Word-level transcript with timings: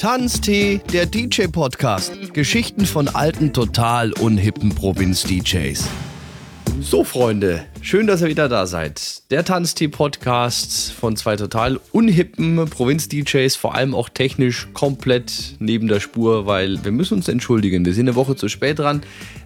Tanztee, 0.00 0.80
der 0.94 1.04
DJ-Podcast. 1.04 2.32
Geschichten 2.32 2.86
von 2.86 3.08
alten, 3.08 3.52
total 3.52 4.14
unhippen 4.14 4.70
Provinz-DJs. 4.70 5.86
So, 6.80 7.04
Freunde, 7.04 7.66
schön, 7.82 8.06
dass 8.06 8.22
ihr 8.22 8.28
wieder 8.28 8.48
da 8.48 8.66
seid. 8.66 9.30
Der 9.30 9.44
Tanztee-Podcast 9.44 10.92
von 10.92 11.16
zwei 11.16 11.36
total 11.36 11.78
unhippen 11.92 12.64
Provinz-DJs, 12.70 13.56
vor 13.56 13.74
allem 13.74 13.94
auch 13.94 14.08
technisch 14.08 14.68
komplett 14.72 15.56
neben 15.58 15.86
der 15.86 16.00
Spur, 16.00 16.46
weil 16.46 16.82
wir 16.82 16.92
müssen 16.92 17.18
uns 17.18 17.28
entschuldigen. 17.28 17.84
Wir 17.84 17.92
sind 17.92 18.08
eine 18.08 18.16
Woche 18.16 18.36
zu 18.36 18.48
spät 18.48 18.78
dran, 18.78 19.02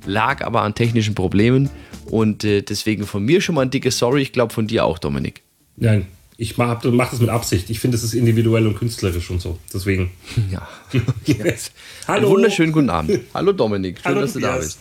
lag 0.07 0.45
aber 0.45 0.63
an 0.63 0.77
technischen 0.77 1.17
Problemen 1.17 1.69
und 2.07 2.45
äh, 2.45 2.63
deswegen 2.63 3.07
von 3.07 3.25
mir 3.25 3.41
schon 3.41 3.57
mal 3.57 3.63
ein 3.63 3.71
dickes 3.71 3.99
Sorry. 3.99 4.23
Ich 4.23 4.33
glaube 4.33 4.55
von 4.55 4.69
dir 4.69 4.85
auch, 4.85 5.01
Dominik. 5.01 5.43
Nein, 5.77 6.07
ich 6.37 6.59
mache 6.59 6.91
mach 6.91 7.11
das 7.11 7.21
mit 7.21 7.29
Absicht. 7.29 7.71
Ich 7.71 7.79
finde, 7.79 7.97
es 7.97 8.03
ist 8.03 8.13
individuell 8.13 8.67
und 8.67 8.77
künstlerisch 8.77 9.31
und 9.31 9.41
so. 9.41 9.59
Deswegen. 9.73 10.11
Ja. 10.51 10.69
yes. 11.25 11.73
Hallo. 12.07 12.27
Einen 12.27 12.37
wunderschönen 12.37 12.73
guten 12.73 12.91
Abend. 12.91 13.21
Hallo 13.35 13.53
Dominik. 13.53 13.99
Schön, 13.99 14.05
Hallo, 14.05 14.21
dass 14.21 14.33
du 14.35 14.41
da 14.41 14.57
bist. 14.57 14.79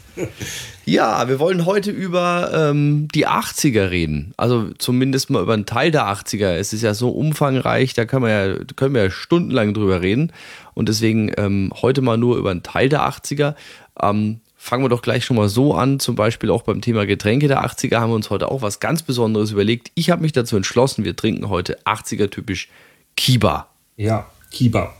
Ja, 0.85 1.27
wir 1.27 1.39
wollen 1.39 1.65
heute 1.65 1.89
über 1.89 2.51
ähm, 2.53 3.07
die 3.13 3.27
80er 3.27 3.89
reden. 3.89 4.33
Also 4.37 4.69
zumindest 4.77 5.29
mal 5.29 5.41
über 5.41 5.53
einen 5.53 5.65
Teil 5.65 5.91
der 5.91 6.05
80er. 6.05 6.53
Es 6.53 6.73
ist 6.73 6.81
ja 6.81 6.93
so 6.93 7.09
umfangreich, 7.09 7.93
da 7.93 8.05
können 8.05 8.25
wir 8.25 8.29
ja, 8.31 8.57
können 8.75 8.93
wir 8.93 9.05
ja 9.05 9.11
stundenlang 9.11 9.73
drüber 9.73 10.01
reden. 10.01 10.31
Und 10.73 10.89
deswegen 10.89 11.31
ähm, 11.37 11.71
heute 11.81 12.01
mal 12.01 12.17
nur 12.17 12.37
über 12.37 12.51
einen 12.51 12.63
Teil 12.63 12.89
der 12.89 13.07
80er. 13.07 13.55
Ähm, 14.01 14.41
fangen 14.63 14.85
wir 14.85 14.89
doch 14.89 15.01
gleich 15.01 15.25
schon 15.25 15.35
mal 15.35 15.49
so 15.49 15.73
an. 15.73 15.99
Zum 15.99 16.15
Beispiel 16.15 16.49
auch 16.49 16.61
beim 16.61 16.79
Thema 16.79 17.05
Getränke 17.05 17.49
der 17.49 17.65
80er 17.65 17.99
haben 17.99 18.11
wir 18.11 18.15
uns 18.15 18.29
heute 18.29 18.49
auch 18.49 18.61
was 18.61 18.79
ganz 18.79 19.03
Besonderes 19.03 19.51
überlegt. 19.51 19.91
Ich 19.93 20.09
habe 20.09 20.21
mich 20.21 20.31
dazu 20.31 20.55
entschlossen, 20.55 21.03
wir 21.03 21.17
trinken 21.17 21.49
heute 21.49 21.79
80er 21.81 22.29
typisch 22.29 22.69
Kiba. 23.17 23.67
Ja, 23.97 24.25
Kiba. 24.51 24.95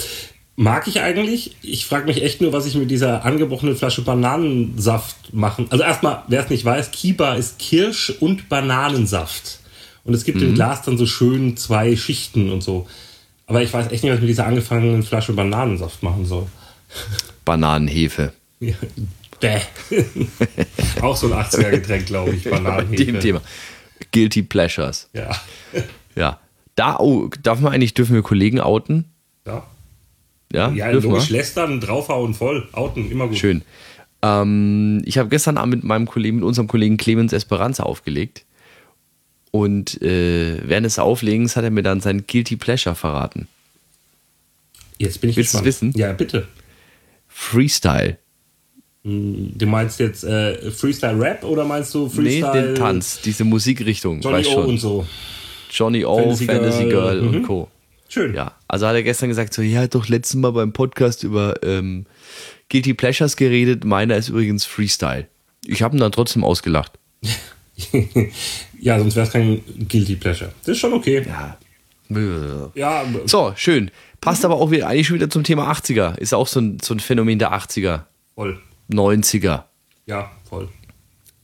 Mag 0.57 0.88
ich 0.88 0.99
eigentlich. 0.99 1.55
Ich 1.62 1.85
frage 1.85 2.07
mich 2.07 2.21
echt 2.21 2.41
nur, 2.41 2.52
was 2.52 2.65
ich 2.65 2.76
mit 2.76 2.91
dieser 2.91 3.24
angebrochenen 3.24 3.77
Flasche 3.77 4.02
Bananensaft 4.02 5.34
machen. 5.34 5.68
Also 5.70 5.85
erstmal, 5.85 6.24
wer 6.27 6.43
es 6.43 6.49
nicht 6.49 6.65
weiß, 6.65 6.91
Kiba 6.91 7.35
ist 7.35 7.57
Kirsch- 7.57 8.13
und 8.20 8.49
Bananensaft. 8.49 9.59
Und 10.04 10.13
es 10.13 10.26
gibt 10.26 10.40
mhm. 10.40 10.49
im 10.49 10.55
Glas 10.55 10.82
dann 10.82 10.98
so 10.98 11.05
schön 11.05 11.55
zwei 11.55 11.96
Schichten 11.96 12.52
und 12.52 12.62
so. 12.62 12.85
Aber 13.48 13.63
ich 13.63 13.71
weiß 13.71 13.91
echt 13.91 14.04
nicht, 14.04 14.12
was 14.12 14.18
ich 14.18 14.24
mit 14.24 14.30
dieser 14.30 14.46
angefangenen 14.46 15.04
Flasche 15.04 15.32
Bananensaft 15.32 16.04
machen 16.04 16.26
soll. 16.26 16.48
Bananenhefe. 17.46 18.34
Ja, 18.59 18.76
Bäh. 19.44 19.60
Auch 21.02 21.18
so 21.18 21.32
ein 21.32 21.34
80er-Getränk, 21.44 22.05
glaube 22.05 22.32
ich. 22.32 22.46
Bananenhefe. 22.46 23.05
Dem 23.05 23.20
Thema. 23.20 23.41
Guilty 24.12 24.44
Pleasures. 24.44 25.10
Ja. 25.13 25.32
Ja. 26.16 26.40
Da, 26.76 26.99
oh, 26.99 27.27
darf 27.41 27.60
man 27.60 27.74
eigentlich, 27.74 27.96
dürfen 27.96 28.14
wir 28.14 28.21
Kollegen 28.21 28.60
outen? 28.60 29.05
Ja. 29.48 29.66
Ja, 30.52 30.70
ja 30.70 30.91
logisch, 30.91 31.32
wir? 31.32 31.38
lästern, 31.38 31.82
draufhauen, 31.82 32.36
voll. 32.36 32.70
Outen, 32.71 33.10
immer 33.10 33.27
gut. 33.27 33.40
Schön. 33.40 33.64
Ähm, 34.21 35.02
ich 35.05 35.18
habe 35.18 35.30
gestern 35.30 35.58
Abend 35.58 35.74
mit 35.74 35.84
meinem 35.84 36.05
Kollegen, 36.05 36.36
mit 36.36 36.46
unserem 36.46 36.68
Kollegen 36.68 36.98
Clemens 36.98 37.34
Esperanza 37.34 37.82
aufgelegt. 37.82 38.46
Und 39.49 39.99
äh, 40.04 40.60
während 40.64 40.86
des 40.86 40.99
Auflegens 40.99 41.55
hat 41.55 41.64
er 41.64 41.71
mir 41.71 41.82
dann 41.82 41.99
sein 41.99 42.26
Guilty 42.27 42.58
Pleasure 42.58 42.94
verraten. 42.94 43.48
Jetzt 44.99 45.20
bin 45.20 45.32
ich 45.32 45.36
Willst 45.36 45.54
gespannt. 45.54 45.66
wissen? 45.66 45.94
Ja, 45.96 46.14
bitte. 46.14 46.48
Freestyle. 47.27 48.20
Hm, 49.04 49.51
du 49.57 49.65
meinst 49.65 49.99
jetzt 49.99 50.23
äh, 50.23 50.71
Freestyle 50.71 51.20
Rap 51.20 51.43
oder 51.43 51.65
meinst 51.65 51.93
du 51.93 52.07
Freestyle? 52.07 52.51
Nee, 52.54 52.68
den 52.68 52.76
Tanz, 52.76 53.20
diese 53.21 53.43
Musikrichtung. 53.43 54.21
Johnny 54.21 54.46
O 54.46 54.51
schon. 54.51 54.65
und 54.65 54.77
so. 54.77 55.05
Johnny 55.71 56.05
O, 56.05 56.18
Fantasy, 56.18 56.46
Fantasy 56.46 56.84
Girl, 56.84 56.91
Girl 56.91 57.21
mhm. 57.21 57.27
und 57.27 57.43
Co. 57.43 57.68
Schön. 58.07 58.34
Ja, 58.35 58.54
also 58.68 58.87
hat 58.87 58.93
er 58.93 59.04
gestern 59.04 59.29
gesagt, 59.29 59.54
so, 59.54 59.62
ja, 59.62 59.81
hat 59.81 59.96
doch 59.96 60.07
letztes 60.07 60.35
Mal 60.35 60.51
beim 60.51 60.71
Podcast 60.71 61.24
über 61.24 61.55
ähm, 61.63 62.05
Guilty 62.70 62.93
Pleasures 62.93 63.35
geredet. 63.35 63.84
Meiner 63.85 64.16
ist 64.16 64.29
übrigens 64.29 64.66
Freestyle. 64.66 65.28
Ich 65.66 65.81
habe 65.81 65.97
ihn 65.97 66.00
dann 66.00 66.12
trotzdem 66.12 66.44
ausgelacht. 66.44 66.91
ja, 68.80 69.00
sonst 69.00 69.16
wäre 69.16 69.25
es 69.25 69.34
kein 69.34 69.62
Guilty 69.90 70.16
Pleasure. 70.16 70.52
Das 70.59 70.70
ist 70.70 70.80
schon 70.80 70.94
okay. 70.94 71.25
Ja. 71.28 71.58
ja. 72.75 73.06
So, 73.25 73.53
schön. 73.56 73.90
Passt 74.22 74.46
aber 74.46 74.56
auch 74.56 74.72
wieder, 74.72 74.88
eigentlich 74.88 75.08
schon 75.08 75.16
wieder 75.16 75.30
zum 75.30 75.44
Thema 75.44 75.72
80er. 75.72 76.18
Ist 76.20 76.34
auch 76.34 76.47
so 76.47 76.62
ein, 76.62 76.78
so 76.81 76.94
ein 76.94 77.00
Phänomen 77.00 77.40
der 77.40 77.52
80er. 77.52 78.02
Voll. 78.35 78.59
90er. 78.94 79.64
Ja, 80.06 80.31
voll. 80.48 80.70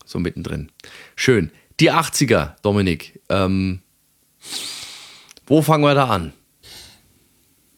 So 0.06 0.20
mittendrin. 0.20 0.72
Schön. 1.16 1.52
Die 1.80 1.92
80er, 1.92 2.54
Dominik. 2.62 3.20
Ähm, 3.30 3.82
wo 5.48 5.62
fangen 5.62 5.84
wir 5.84 5.94
da 5.96 6.06
an? 6.08 6.34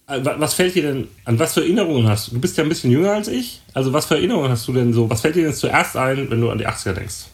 Äh, 0.08 0.20
was 0.24 0.54
fällt 0.54 0.76
dir 0.76 0.84
denn, 0.84 1.08
an 1.26 1.40
was 1.40 1.54
für 1.54 1.62
Erinnerungen 1.62 2.08
hast 2.08 2.28
du? 2.28 2.34
Du 2.36 2.42
bist 2.42 2.58
ja 2.58 2.64
ein 2.64 2.70
bisschen 2.70 2.92
jünger 2.92 3.14
als 3.14 3.28
ich. 3.28 3.62
Also 3.74 3.94
was 3.94 4.06
für 4.08 4.16
Erinnerungen 4.16 4.50
hast 4.52 4.68
du 4.68 4.74
denn 4.74 4.94
so? 4.94 5.10
Was 5.10 5.22
fällt 5.22 5.36
dir 5.36 5.44
denn 5.44 5.54
zuerst 5.54 5.96
ein, 5.96 6.30
wenn 6.30 6.42
du 6.42 6.50
an 6.50 6.58
die 6.58 6.68
80er 6.68 6.94
denkst? 6.94 7.26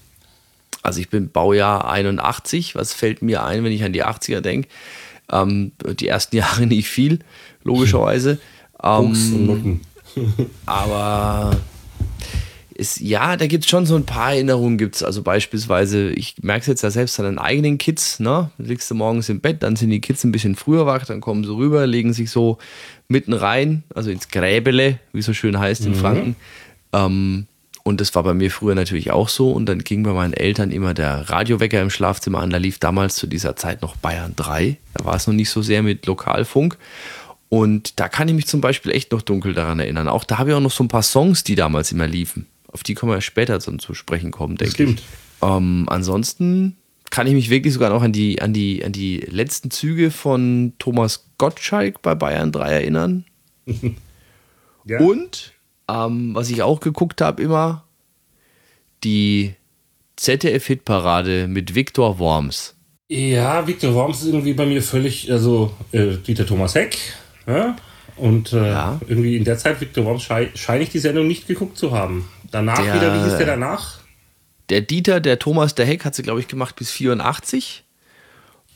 Also 0.84 1.00
ich 1.00 1.10
bin 1.10 1.30
Baujahr 1.32 1.90
81. 1.90 2.76
Was 2.76 2.94
fällt 2.94 3.22
mir 3.22 3.44
ein, 3.44 3.64
wenn 3.64 3.72
ich 3.72 3.84
an 3.84 3.94
die 3.94 4.06
80er 4.06 4.42
denke? 4.42 4.70
Ähm, 5.32 5.72
die 6.00 6.08
ersten 6.08 6.36
Jahre 6.38 6.66
nicht 6.68 6.88
viel, 6.88 7.20
logischerweise. 7.64 8.40
ähm, 8.84 9.00
und 9.00 9.46
Nutten. 9.46 9.82
aber 10.66 11.52
ist, 12.78 13.00
ja, 13.00 13.38
da 13.38 13.48
gibt 13.48 13.64
es 13.64 13.70
schon 13.70 13.86
so 13.86 13.96
ein 13.96 14.06
paar 14.06 14.34
Erinnerungen. 14.34 14.78
Gibt's. 14.78 15.02
Also 15.02 15.24
beispielsweise, 15.24 16.10
ich 16.12 16.36
merke 16.42 16.62
es 16.62 16.68
jetzt 16.68 16.84
ja 16.84 16.92
selbst 16.92 17.20
an 17.20 17.26
den 17.26 17.40
eigenen 17.40 17.78
Kids, 17.78 18.20
ne? 18.20 18.52
Du 18.58 18.66
liegst 18.66 18.90
du 18.92 18.96
morgens 18.96 19.30
im 19.30 19.40
Bett, 19.40 19.64
dann 19.64 19.76
sind 19.76 19.90
die 19.90 20.00
Kids 20.00 20.24
ein 20.24 20.32
bisschen 20.32 20.56
früher 20.56 20.86
wach, 20.86 21.06
dann 21.06 21.20
kommen 21.20 21.44
sie 21.44 21.54
rüber, 21.54 21.88
legen 21.88 22.14
sich 22.14 22.30
so 22.30 22.60
mitten 23.08 23.34
rein, 23.34 23.84
also 23.96 24.12
ins 24.12 24.30
Gräbele, 24.30 25.00
wie 25.12 25.20
es 25.20 25.26
so 25.26 25.34
schön 25.34 25.60
heißt 25.60 25.86
in 25.86 25.94
mhm. 25.94 25.96
Franken. 25.96 26.36
Ähm, 26.94 27.48
und 27.84 28.02
das 28.02 28.14
war 28.16 28.24
bei 28.24 28.34
mir 28.34 28.52
früher 28.52 28.76
natürlich 28.76 29.12
auch 29.12 29.30
so. 29.30 29.52
Und 29.52 29.66
dann 29.66 29.80
ging 29.84 30.04
bei 30.04 30.14
meinen 30.14 30.34
Eltern 30.34 30.72
immer 30.72 30.94
der 30.94 31.30
Radiowecker 31.30 31.82
im 31.82 31.90
Schlafzimmer 31.90 32.40
an. 32.40 32.50
Da 32.50 32.58
lief 32.58 32.80
damals 32.80 33.16
zu 33.16 33.28
dieser 33.28 33.56
Zeit 33.56 33.82
noch 33.82 33.96
Bayern 33.96 34.34
3. 34.36 34.78
Da 34.94 35.06
war 35.06 35.16
es 35.16 35.26
noch 35.26 35.34
nicht 35.34 35.50
so 35.50 35.62
sehr 35.62 35.82
mit 35.84 36.06
Lokalfunk. 36.06 36.78
Und 37.50 38.00
da 38.00 38.10
kann 38.10 38.28
ich 38.28 38.36
mich 38.36 38.46
zum 38.46 38.62
Beispiel 38.62 38.92
echt 38.92 39.14
noch 39.14 39.22
dunkel 39.22 39.54
daran 39.54 39.80
erinnern. 39.80 40.10
Auch 40.10 40.26
da 40.26 40.38
habe 40.38 40.50
ich 40.50 40.56
auch 40.56 40.62
noch 40.62 40.72
so 40.72 40.84
ein 40.84 40.90
paar 40.90 41.02
Songs, 41.02 41.44
die 41.44 41.56
damals 41.56 41.92
immer 41.92 42.08
liefen. 42.08 42.46
Auf 42.72 42.84
die 42.84 42.94
können 42.94 43.12
wir 43.12 43.22
später 43.22 43.58
dann 43.58 43.80
zu 43.80 43.94
sprechen 43.94 44.32
kommen, 44.32 44.58
denke 44.58 44.74
Stimmt. 44.74 45.00
ich. 45.00 45.06
Ähm, 45.42 45.86
ansonsten 45.88 46.78
kann 47.10 47.28
ich 47.28 47.34
mich 47.34 47.50
wirklich 47.50 47.74
sogar 47.74 47.90
noch 47.90 48.02
an 48.02 48.12
die, 48.12 48.42
an 48.42 48.54
die, 48.54 48.84
an 48.84 48.92
die 48.92 49.18
letzten 49.18 49.72
Züge 49.72 50.12
von 50.12 50.74
Thomas 50.80 51.26
Gottschalk 51.38 52.02
bei 52.02 52.16
Bayern 52.16 52.52
3 52.52 52.72
erinnern. 52.72 53.26
ja. 54.86 55.00
Und 55.00 55.54
ähm, 55.90 56.36
was 56.36 56.50
ich 56.50 56.62
auch 56.62 56.80
geguckt 56.80 57.22
habe, 57.22 57.42
immer 57.42 57.86
die 59.04 59.54
ZDF-Hitparade 60.18 61.48
mit 61.48 61.76
Viktor 61.76 62.20
Worms. 62.20 62.76
Ja, 63.08 63.66
Viktor 63.66 63.94
Worms 63.94 64.22
ist 64.22 64.28
irgendwie 64.28 64.54
bei 64.54 64.66
mir 64.66 64.82
völlig, 64.82 65.32
also 65.32 65.72
äh, 65.92 66.18
Dieter 66.18 66.46
Thomas 66.46 66.76
Heck. 66.76 66.98
Ja? 67.46 67.78
Und 68.18 68.52
äh, 68.52 68.70
ja. 68.70 69.00
irgendwie 69.08 69.38
in 69.38 69.46
der 69.46 69.58
Zeit, 69.58 69.80
Viktor 69.80 70.04
Worms, 70.04 70.24
scheine 70.24 70.50
schein 70.56 70.82
ich 70.82 70.90
die 70.90 71.00
Sendung 71.00 71.28
nicht 71.28 71.48
geguckt 71.48 71.78
zu 71.78 71.92
haben. 71.92 72.28
Danach 72.52 72.82
der, 72.82 72.94
wieder, 72.96 73.14
wie 73.14 73.30
hieß 73.30 73.38
der 73.38 73.46
danach? 73.46 74.00
Der 74.70 74.82
Dieter, 74.82 75.20
der 75.20 75.40
Thomas, 75.40 75.76
der 75.76 75.86
Heck 75.86 76.06
hat 76.06 76.16
sie, 76.16 76.24
glaube 76.24 76.40
ich, 76.40 76.48
gemacht 76.48 76.76
bis 76.76 76.92
84 76.92 77.84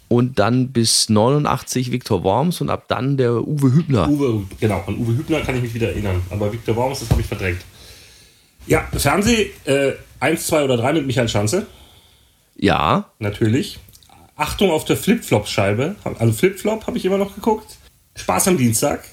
und 0.07 0.39
dann 0.39 0.71
bis 0.71 1.09
89 1.09 1.91
Viktor 1.91 2.23
Worms 2.23 2.61
und 2.61 2.69
ab 2.69 2.85
dann 2.87 3.17
der 3.17 3.47
Uwe 3.47 3.73
Hübner. 3.73 4.09
Uwe, 4.09 4.45
genau, 4.59 4.83
an 4.85 4.97
Uwe 4.97 5.17
Hübner 5.17 5.41
kann 5.41 5.55
ich 5.55 5.61
mich 5.61 5.73
wieder 5.73 5.89
erinnern, 5.89 6.21
aber 6.29 6.51
Viktor 6.51 6.75
Worms, 6.75 6.99
das 6.99 7.09
habe 7.09 7.21
ich 7.21 7.27
verdrängt. 7.27 7.61
Ja, 8.67 8.87
Fernseh 8.95 9.51
äh, 9.65 9.93
1, 10.19 10.47
2 10.47 10.63
oder 10.63 10.77
3 10.77 10.93
mit 10.93 11.07
Michael 11.07 11.29
Schanze. 11.29 11.65
Ja. 12.55 13.09
Natürlich. 13.19 13.79
Achtung 14.35 14.71
auf 14.71 14.85
der 14.85 14.97
Flip-Flop-Scheibe. 14.97 15.95
Also 16.03 16.33
Flip-Flop 16.33 16.87
habe 16.87 16.97
ich 16.97 17.05
immer 17.05 17.17
noch 17.17 17.33
geguckt. 17.35 17.77
Spaß 18.15 18.49
am 18.49 18.57
Dienstag. 18.57 19.03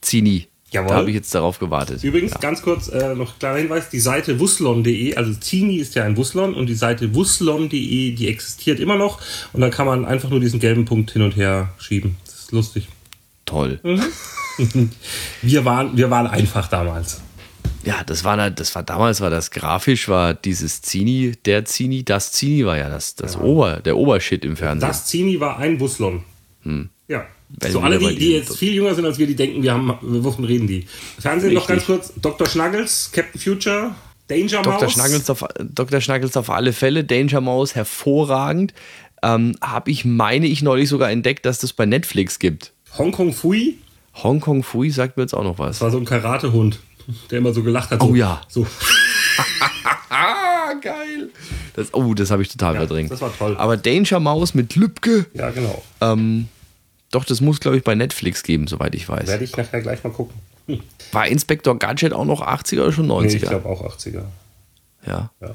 Zini. 0.00 0.48
Jawohl. 0.76 0.90
Da 0.90 0.96
habe 0.96 1.08
ich 1.08 1.14
jetzt 1.14 1.34
darauf 1.34 1.58
gewartet. 1.58 2.04
Übrigens, 2.04 2.32
ja. 2.32 2.38
ganz 2.38 2.60
kurz 2.60 2.88
äh, 2.88 3.14
noch 3.14 3.38
kleiner 3.38 3.56
Hinweis: 3.58 3.88
die 3.88 3.98
Seite 3.98 4.38
wusslon.de, 4.38 5.16
also 5.16 5.32
Zini 5.32 5.76
ist 5.76 5.94
ja 5.94 6.04
ein 6.04 6.18
Wusslon 6.18 6.52
und 6.52 6.66
die 6.66 6.74
Seite 6.74 7.14
wusslon.de, 7.14 8.12
die 8.12 8.28
existiert 8.28 8.78
immer 8.78 8.96
noch 8.96 9.20
und 9.54 9.62
da 9.62 9.70
kann 9.70 9.86
man 9.86 10.04
einfach 10.04 10.28
nur 10.28 10.38
diesen 10.38 10.60
gelben 10.60 10.84
Punkt 10.84 11.10
hin 11.12 11.22
und 11.22 11.34
her 11.34 11.70
schieben. 11.78 12.16
Das 12.26 12.34
ist 12.34 12.52
lustig. 12.52 12.88
Toll. 13.46 13.80
Mhm. 13.82 14.02
wir, 15.42 15.64
waren, 15.64 15.96
wir 15.96 16.10
waren 16.10 16.26
einfach 16.26 16.68
damals. 16.68 17.22
Ja, 17.84 18.02
das 18.04 18.22
war, 18.24 18.50
das 18.50 18.74
war 18.74 18.82
damals, 18.82 19.22
war 19.22 19.30
das 19.30 19.50
grafisch, 19.50 20.08
war 20.08 20.34
dieses 20.34 20.82
Zini, 20.82 21.32
der 21.46 21.64
Zini, 21.64 22.04
das 22.04 22.32
Zini 22.32 22.66
war 22.66 22.76
ja 22.76 22.90
das, 22.90 23.14
das 23.14 23.34
ja. 23.34 23.40
Ober, 23.40 23.80
der 23.80 23.96
Obershit 23.96 24.44
im 24.44 24.56
Fernsehen. 24.56 24.88
Das 24.88 25.06
Zini 25.06 25.40
war 25.40 25.58
ein 25.58 25.80
Wuslon. 25.80 26.22
Hm. 26.64 26.90
Ja. 27.08 27.24
So 27.70 27.80
alle, 27.80 27.98
die, 27.98 28.16
die 28.16 28.32
jetzt 28.32 28.56
viel 28.56 28.72
jünger 28.74 28.94
sind 28.94 29.04
als 29.06 29.18
wir, 29.18 29.26
die 29.26 29.36
denken, 29.36 29.62
wir 29.62 29.72
haben, 29.72 29.94
wovon 30.00 30.44
reden 30.44 30.66
die? 30.66 30.86
Fernsehen 31.18 31.50
Richtig. 31.50 31.54
noch 31.54 31.66
ganz 31.68 31.86
kurz, 31.86 32.12
Dr. 32.20 32.46
Schnuggles, 32.48 33.10
Captain 33.12 33.40
Future, 33.40 33.94
Danger 34.28 34.62
Mouse. 34.64 34.80
Dr. 34.80 34.88
Schnuggles 34.90 35.30
auf, 35.30 35.44
Dr. 35.60 36.00
Schnuggles 36.00 36.36
auf 36.36 36.50
alle 36.50 36.72
Fälle, 36.72 37.04
Danger 37.04 37.40
Mouse 37.40 37.74
hervorragend. 37.76 38.74
Ähm, 39.22 39.56
Habe 39.62 39.90
ich, 39.92 40.04
meine 40.04 40.46
ich, 40.46 40.62
neulich 40.62 40.88
sogar 40.88 41.10
entdeckt, 41.10 41.46
dass 41.46 41.58
das 41.58 41.72
bei 41.72 41.86
Netflix 41.86 42.38
gibt. 42.38 42.72
Hongkong 42.98 43.32
Fui. 43.32 43.76
Hongkong 44.22 44.62
Fui 44.62 44.90
sagt 44.90 45.16
mir 45.16 45.22
jetzt 45.22 45.34
auch 45.34 45.44
noch 45.44 45.58
was. 45.58 45.78
Das 45.78 45.80
war 45.82 45.90
so 45.90 45.98
ein 45.98 46.04
Karatehund, 46.04 46.80
der 47.30 47.38
immer 47.38 47.52
so 47.52 47.62
gelacht 47.62 47.90
hat. 47.90 48.02
Oh 48.02 48.08
so, 48.08 48.14
ja. 48.14 48.40
So. 48.48 48.66
Geil. 50.82 51.30
Das, 51.74 51.94
oh, 51.94 52.14
das 52.14 52.30
habe 52.30 52.42
ich 52.42 52.48
total 52.48 52.74
Ja, 52.74 52.80
verdrängt. 52.80 53.10
das 53.10 53.20
war 53.20 53.32
toll. 53.36 53.56
Aber 53.56 53.76
Danger 53.76 54.20
Mouse 54.20 54.54
mit 54.54 54.74
Lübke, 54.76 55.26
Ja, 55.34 55.50
genau. 55.50 55.82
ähm, 56.00 56.48
doch, 57.10 57.24
das 57.24 57.40
muss, 57.40 57.60
glaube 57.60 57.76
ich, 57.76 57.84
bei 57.84 57.94
Netflix 57.94 58.42
geben, 58.42 58.66
soweit 58.66 58.94
ich 58.94 59.08
weiß. 59.08 59.26
Werde 59.28 59.44
ich 59.44 59.56
nachher 59.56 59.80
gleich 59.80 60.02
mal 60.04 60.10
gucken. 60.10 60.34
Hm. 60.66 60.80
War 61.12 61.26
Inspector 61.28 61.78
Gadget 61.78 62.12
auch 62.12 62.24
noch 62.24 62.42
80er 62.42 62.82
oder 62.82 62.92
schon 62.92 63.06
90er? 63.06 63.22
Nee, 63.26 63.34
ich 63.36 63.42
glaube 63.42 63.68
auch 63.68 63.82
80er. 63.84 64.22
ja. 65.06 65.30
Ja. 65.40 65.54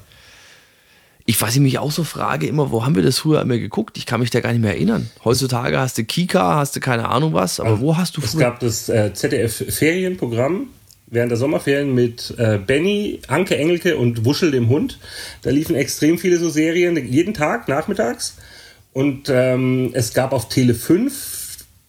Ich, 1.28 1.40
was 1.40 1.54
ich 1.54 1.62
mich 1.62 1.78
auch 1.78 1.92
so 1.92 2.04
frage, 2.04 2.48
immer, 2.48 2.72
wo 2.72 2.84
haben 2.84 2.96
wir 2.96 3.04
das 3.04 3.20
früher 3.20 3.42
immer 3.42 3.58
geguckt? 3.58 3.96
Ich 3.98 4.08
kann 4.08 4.20
mich 4.20 4.32
da 4.32 4.40
gar 4.40 4.52
nicht 4.52 4.62
mehr 4.62 4.72
erinnern. 4.74 5.10
Heutzutage 5.24 5.78
hast 5.80 5.98
du 6.00 6.04
Kika, 6.04 6.56
hast 6.56 6.76
du 6.76 6.80
keine 6.80 7.08
Ahnung 7.10 7.34
was, 7.34 7.60
aber 7.60 7.80
wo 7.80 7.96
hast 7.96 8.18
du 8.18 8.22
Es 8.22 8.32
früher? 8.32 8.42
gab 8.42 8.60
das 8.60 8.90
äh, 8.90 9.14
ZDF-Ferienprogramm 9.14 10.68
während 11.08 11.30
der 11.30 11.38
Sommerferien 11.38 11.94
mit 11.94 12.34
äh, 12.38 12.58
Benny, 12.58 13.20
Anke 13.28 13.56
Engelke 13.58 13.98
und 13.98 14.26
Wuschel 14.26 14.52
dem 14.52 14.68
Hund. 14.70 14.98
Da 15.44 15.52
liefen 15.52 15.76
extrem 15.76 16.18
viele 16.18 16.38
so 16.40 16.50
Serien, 16.50 16.98
jeden 17.12 17.34
Tag 17.36 17.68
nachmittags. 17.68 18.38
Und 18.92 19.30
ähm, 19.30 19.92
es 19.94 20.14
gab 20.14 20.34
auf 20.34 20.50
Tele 20.50 20.74
5 20.74 21.41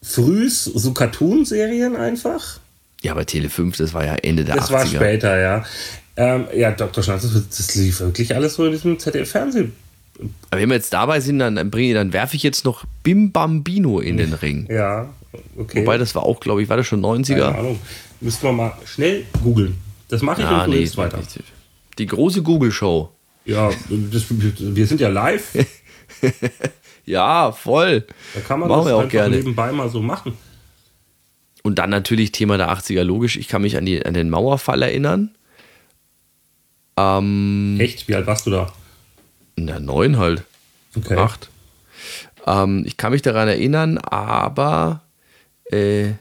frühs 0.03 0.65
so 0.65 0.93
Cartoon-Serien 0.93 1.95
einfach. 1.95 2.59
Ja, 3.01 3.13
aber 3.13 3.25
Tele 3.25 3.49
5, 3.49 3.77
das 3.77 3.93
war 3.93 4.05
ja 4.05 4.15
Ende 4.15 4.43
der 4.43 4.55
Das 4.55 4.69
80er. 4.69 4.73
war 4.73 4.85
später, 4.85 5.39
ja. 5.39 5.65
Ähm, 6.15 6.45
ja, 6.55 6.71
Dr. 6.71 7.03
Schnatz, 7.03 7.23
das, 7.23 7.49
das 7.49 7.75
lief 7.75 7.99
wirklich 8.01 8.35
alles 8.35 8.53
so 8.55 8.65
in 8.65 8.71
diesem 8.71 8.99
ZDF-Fernsehen. 8.99 9.73
Aber 10.51 10.61
wenn 10.61 10.69
wir 10.69 10.75
jetzt 10.75 10.93
dabei 10.93 11.19
sind, 11.19 11.39
dann, 11.39 11.55
dann, 11.55 12.13
werfe 12.13 12.35
ich 12.35 12.43
jetzt 12.43 12.65
noch 12.65 12.85
Bim 13.01 13.31
Bambino 13.31 13.99
in 13.99 14.17
den 14.17 14.33
Ring. 14.33 14.67
Ja, 14.71 15.09
okay. 15.57 15.81
Wobei, 15.81 15.97
das 15.97 16.13
war 16.13 16.23
auch, 16.23 16.39
glaube 16.39 16.61
ich, 16.61 16.69
war 16.69 16.77
das 16.77 16.85
schon 16.85 17.01
90er? 17.01 17.35
Keine 17.39 17.57
Ahnung. 17.57 17.79
Müssen 18.21 18.43
wir 18.43 18.51
mal 18.51 18.73
schnell 18.85 19.25
googeln. 19.43 19.75
Das 20.09 20.21
mache 20.21 20.41
ich 20.41 20.47
Ah, 20.47 20.63
und 20.65 20.71
du 20.71 20.77
nee, 20.77 20.89
weiter. 20.95 21.17
nicht. 21.17 21.39
Die 21.97 22.05
große 22.05 22.43
Google-Show. 22.43 23.09
Ja, 23.45 23.71
das, 23.89 24.25
wir 24.29 24.87
sind 24.87 25.01
ja 25.01 25.09
live. 25.09 25.43
Ja, 27.05 27.51
voll. 27.51 28.05
Da 28.33 28.39
kann 28.41 28.59
man 28.59 28.69
Machen 28.69 28.85
das 28.85 28.93
auch 28.93 28.99
einfach 28.99 29.11
gerne. 29.11 29.35
nebenbei 29.35 29.71
mal 29.71 29.89
so 29.89 30.01
machen. 30.01 30.37
Und 31.63 31.79
dann 31.79 31.89
natürlich 31.89 32.31
Thema 32.31 32.57
der 32.57 32.71
80er, 32.71 33.03
logisch. 33.03 33.37
Ich 33.37 33.47
kann 33.47 33.61
mich 33.61 33.77
an, 33.77 33.85
die, 33.85 34.05
an 34.05 34.13
den 34.13 34.29
Mauerfall 34.29 34.81
erinnern. 34.81 35.31
Ähm, 36.97 37.77
Echt? 37.79 38.07
Wie 38.07 38.15
alt 38.15 38.27
warst 38.27 38.45
du 38.45 38.51
da? 38.51 38.71
na, 39.55 39.79
neun 39.79 40.17
halt. 40.17 40.43
Okay. 40.95 41.15
Acht. 41.17 41.49
Ähm, 42.45 42.83
ich 42.85 42.97
kann 42.97 43.11
mich 43.11 43.21
daran 43.21 43.47
erinnern, 43.47 43.97
aber 43.97 45.01
äh, 45.71 46.11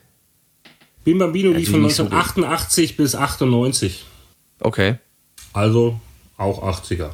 Bim 1.05 1.19
Bambino 1.19 1.51
lief 1.51 1.71
von 1.71 1.83
nicht 1.83 1.97
so 1.97 2.05
1988 2.05 2.97
bis 2.97 3.15
98. 3.15 4.05
okay. 4.61 4.97
Also 5.53 6.01
auch 6.39 6.63
80er. 6.63 7.11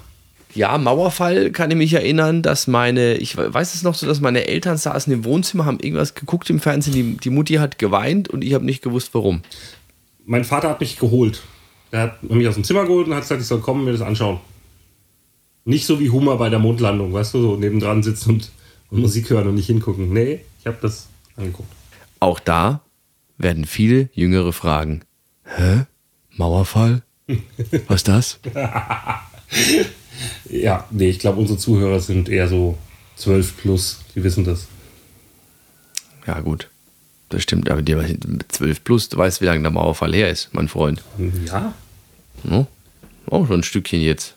Ja, 0.59 0.77
Mauerfall 0.77 1.53
kann 1.53 1.71
ich 1.71 1.77
mich 1.77 1.93
erinnern, 1.93 2.43
dass 2.43 2.67
meine, 2.67 3.15
ich 3.15 3.37
weiß 3.37 3.77
es 3.77 3.85
noch 3.85 3.95
so, 3.95 4.09
dass 4.09 4.21
meine 4.21 4.49
Eltern 4.49 4.77
saßen 4.77 5.13
im 5.13 5.25
Wohnzimmer, 5.25 5.67
haben 5.67 5.79
irgendwas 5.79 6.17
geguckt 6.17 6.51
im 6.51 6.59
Fernsehen, 6.59 6.95
die, 6.95 7.17
die 7.17 7.31
Mutti 7.31 7.55
hat 7.55 7.79
geweint 7.79 8.29
und 8.29 8.43
ich 8.43 8.55
habe 8.55 8.65
nicht 8.65 8.83
gewusst, 8.83 9.11
warum. 9.13 9.43
Mein 10.27 10.45
Vater 10.45 10.71
hat 10.71 10.81
mich 10.81 10.99
geholt. 10.99 11.45
Er 11.93 12.01
hat 12.01 12.25
mich 12.25 12.49
aus 12.49 12.57
dem 12.57 12.65
Zimmer 12.65 12.87
geholt 12.87 13.07
und 13.07 13.15
hat 13.15 13.21
gesagt, 13.21 13.41
ich 13.41 13.47
soll 13.47 13.61
kommen 13.61 13.83
und 13.83 13.87
mir 13.87 13.93
das 13.93 14.01
anschauen. 14.01 14.41
Nicht 15.65 15.87
so 15.87 16.01
wie 16.01 16.11
Hummer 16.11 16.39
bei 16.39 16.49
der 16.49 16.59
Mondlandung, 16.59 17.13
weißt 17.13 17.35
du, 17.35 17.41
so 17.41 17.57
nebendran 17.57 18.03
sitzen 18.03 18.31
und, 18.31 18.51
und 18.91 18.99
Musik 18.99 19.31
hören 19.31 19.47
und 19.47 19.55
nicht 19.55 19.67
hingucken. 19.67 20.13
Nee, 20.13 20.41
ich 20.59 20.67
habe 20.67 20.79
das 20.83 21.07
angeguckt. 21.37 21.73
Auch 22.19 22.41
da 22.41 22.81
werden 23.37 23.65
viele 23.65 24.09
Jüngere 24.13 24.53
fragen: 24.53 25.03
Hä? 25.45 25.85
Mauerfall? 26.37 27.05
Was 27.87 27.99
ist 27.99 28.09
das? 28.09 28.41
Ja, 30.51 30.87
nee, 30.91 31.09
ich 31.11 31.19
glaube, 31.19 31.41
unsere 31.41 31.59
Zuhörer 31.59 32.01
sind 32.01 32.29
eher 32.29 32.49
so 32.49 32.77
12 33.17 33.57
plus. 33.57 34.01
Die 34.15 34.23
wissen 34.25 34.45
das. 34.45 34.67
Ja, 36.27 36.41
gut. 36.41 36.69
Das 37.29 37.43
stimmt, 37.43 37.71
aber 37.71 37.83
die 37.83 37.95
12 38.49 38.85
plus, 38.85 39.09
du 39.09 39.19
weißt, 39.19 39.41
wie 39.41 39.45
lange 39.45 39.63
der 39.63 39.71
Mauerfall 39.71 40.15
her 40.15 40.31
ist, 40.31 40.49
mein 40.53 40.69
Freund. 40.69 41.03
Ja, 41.45 41.75
No? 42.45 42.67
Auch 43.31 43.47
schon 43.47 43.61
ein 43.61 43.63
Stückchen 43.63 44.01
jetzt. 44.01 44.35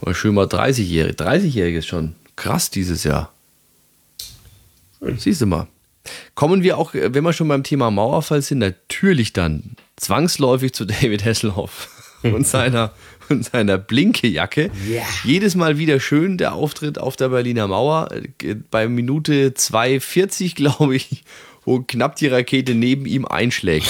War 0.00 0.14
schön 0.14 0.34
mal 0.34 0.46
30-Jährige. 0.46 1.14
30-Jähriges 1.14 1.86
schon. 1.86 2.14
Krass 2.36 2.70
dieses 2.70 3.04
Jahr. 3.04 3.32
Schön. 4.98 5.18
Siehst 5.18 5.40
du 5.40 5.46
mal. 5.46 5.66
Kommen 6.34 6.62
wir 6.62 6.78
auch, 6.78 6.94
äh, 6.94 7.14
wenn 7.14 7.24
wir 7.24 7.32
schon 7.32 7.48
beim 7.48 7.64
Thema 7.64 7.90
Mauerfall 7.90 8.42
sind, 8.42 8.58
natürlich 8.58 9.32
dann 9.32 9.76
zwangsläufig 9.96 10.72
zu 10.74 10.84
David 10.84 11.24
Hasselhoff 11.24 11.88
und 12.22 12.46
seiner, 12.46 12.92
und 13.28 13.44
seiner 13.44 13.78
Blinkejacke. 13.78 14.70
Ja. 14.88 15.02
Jedes 15.24 15.54
Mal 15.54 15.78
wieder 15.78 16.00
schön 16.00 16.38
der 16.38 16.54
Auftritt 16.54 16.98
auf 16.98 17.16
der 17.16 17.28
Berliner 17.30 17.68
Mauer. 17.68 18.08
Äh, 18.42 18.56
Bei 18.70 18.88
Minute 18.88 19.50
2,40, 19.50 20.54
glaube 20.56 20.96
ich, 20.96 21.24
wo 21.64 21.80
knapp 21.80 22.16
die 22.16 22.28
Rakete 22.28 22.74
neben 22.74 23.06
ihm 23.06 23.24
einschlägt. 23.24 23.88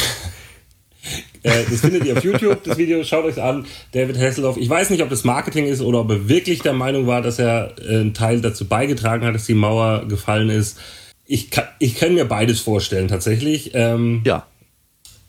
Äh, 1.42 1.64
das 1.70 1.81
findet 1.81 2.06
ihr 2.06 2.16
auf 2.16 2.25
YouTube, 2.25 2.62
das 2.64 2.78
Video, 2.78 3.04
schaut 3.04 3.25
euch 3.26 3.40
an. 3.42 3.66
David 3.92 4.16
Hasselhoff. 4.19 4.56
Ich 4.56 4.69
weiß 4.70 4.88
nicht, 4.90 5.02
ob 5.02 5.10
das 5.10 5.25
Marketing 5.25 5.66
ist 5.66 5.82
oder 5.82 6.00
ob 6.00 6.10
er 6.10 6.28
wirklich 6.28 6.62
der 6.62 6.72
Meinung 6.72 7.06
war, 7.06 7.20
dass 7.20 7.38
er 7.38 7.75
äh, 7.78 7.96
einen 8.00 8.14
Teil 8.14 8.40
dazu 8.40 8.66
beigetragen 8.66 9.26
hat, 9.26 9.34
dass 9.34 9.44
die 9.44 9.54
Mauer 9.54 10.06
gefallen 10.08 10.48
ist. 10.48 10.78
Ich 11.26 11.50
kann, 11.50 11.64
ich 11.78 11.96
kann 11.96 12.14
mir 12.14 12.25
beides 12.25 12.60
vorstellen, 12.60 13.08
tatsächlich. 13.08 13.72
Ähm, 13.75 14.22
Ja, 14.25 14.46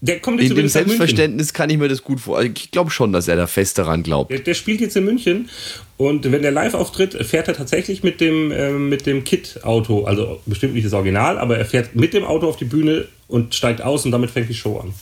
Der 0.06 0.20
kommt 0.20 0.40
jetzt 0.40 0.52
In 0.52 0.58
dem. 0.58 0.68
Selbstverständnis 0.68 1.54
kann 1.54 1.70
ich 1.70 1.78
mir 1.78 1.88
das 1.88 2.04
gut 2.04 2.20
vor. 2.20 2.42
Ich 2.44 2.70
glaube 2.72 2.92
schon, 2.92 3.12
dass 3.12 3.28
er 3.28 3.36
da 3.36 3.48
fest 3.48 3.78
daran 3.78 4.04
glaubt. 4.04 4.30
Der, 4.32 4.40
der 4.40 4.54
spielt 4.54 4.82
jetzt 4.82 4.96
in 4.96 5.06
München 5.06 5.50
und 5.98 6.32
wenn 6.32 6.44
der 6.44 6.52
live 6.52 6.76
auftritt, 6.76 7.14
fährt 7.26 7.48
er 7.48 7.56
tatsächlich 7.56 8.04
mit 8.04 8.22
dem, 8.22 8.52
ähm, 8.52 8.90
mit 8.90 9.06
dem 9.06 9.24
Kit-Auto, 9.24 10.06
also 10.06 10.42
bestimmt 10.46 10.76
nicht 10.76 10.86
das 10.86 10.94
Original, 10.94 11.38
aber 11.40 11.58
er 11.58 11.66
fährt 11.66 11.96
mit 11.96 12.14
dem 12.14 12.24
Auto 12.24 12.48
auf 12.48 12.58
die 12.58 12.66
Bühne 12.66 13.08
und 13.28 13.56
steigt 13.56 13.82
aus 13.82 14.06
und 14.06 14.12
damit 14.12 14.30
fängt 14.30 14.50
die 14.50 14.54
Show 14.54 14.78
an. 14.78 14.94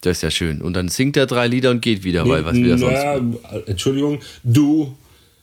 Das 0.00 0.18
ist 0.18 0.22
ja 0.22 0.30
schön. 0.32 0.60
Und 0.60 0.74
dann 0.74 0.88
singt 0.88 1.16
er 1.16 1.26
drei 1.26 1.46
Lieder 1.46 1.70
und 1.70 1.80
geht 1.80 2.02
wieder, 2.02 2.28
weil 2.28 2.44
was 2.44 2.56
wieder 2.56 2.76
sonst. 2.76 2.94
naja, 2.94 3.20
Entschuldigung, 3.66 4.18
du 4.42 4.96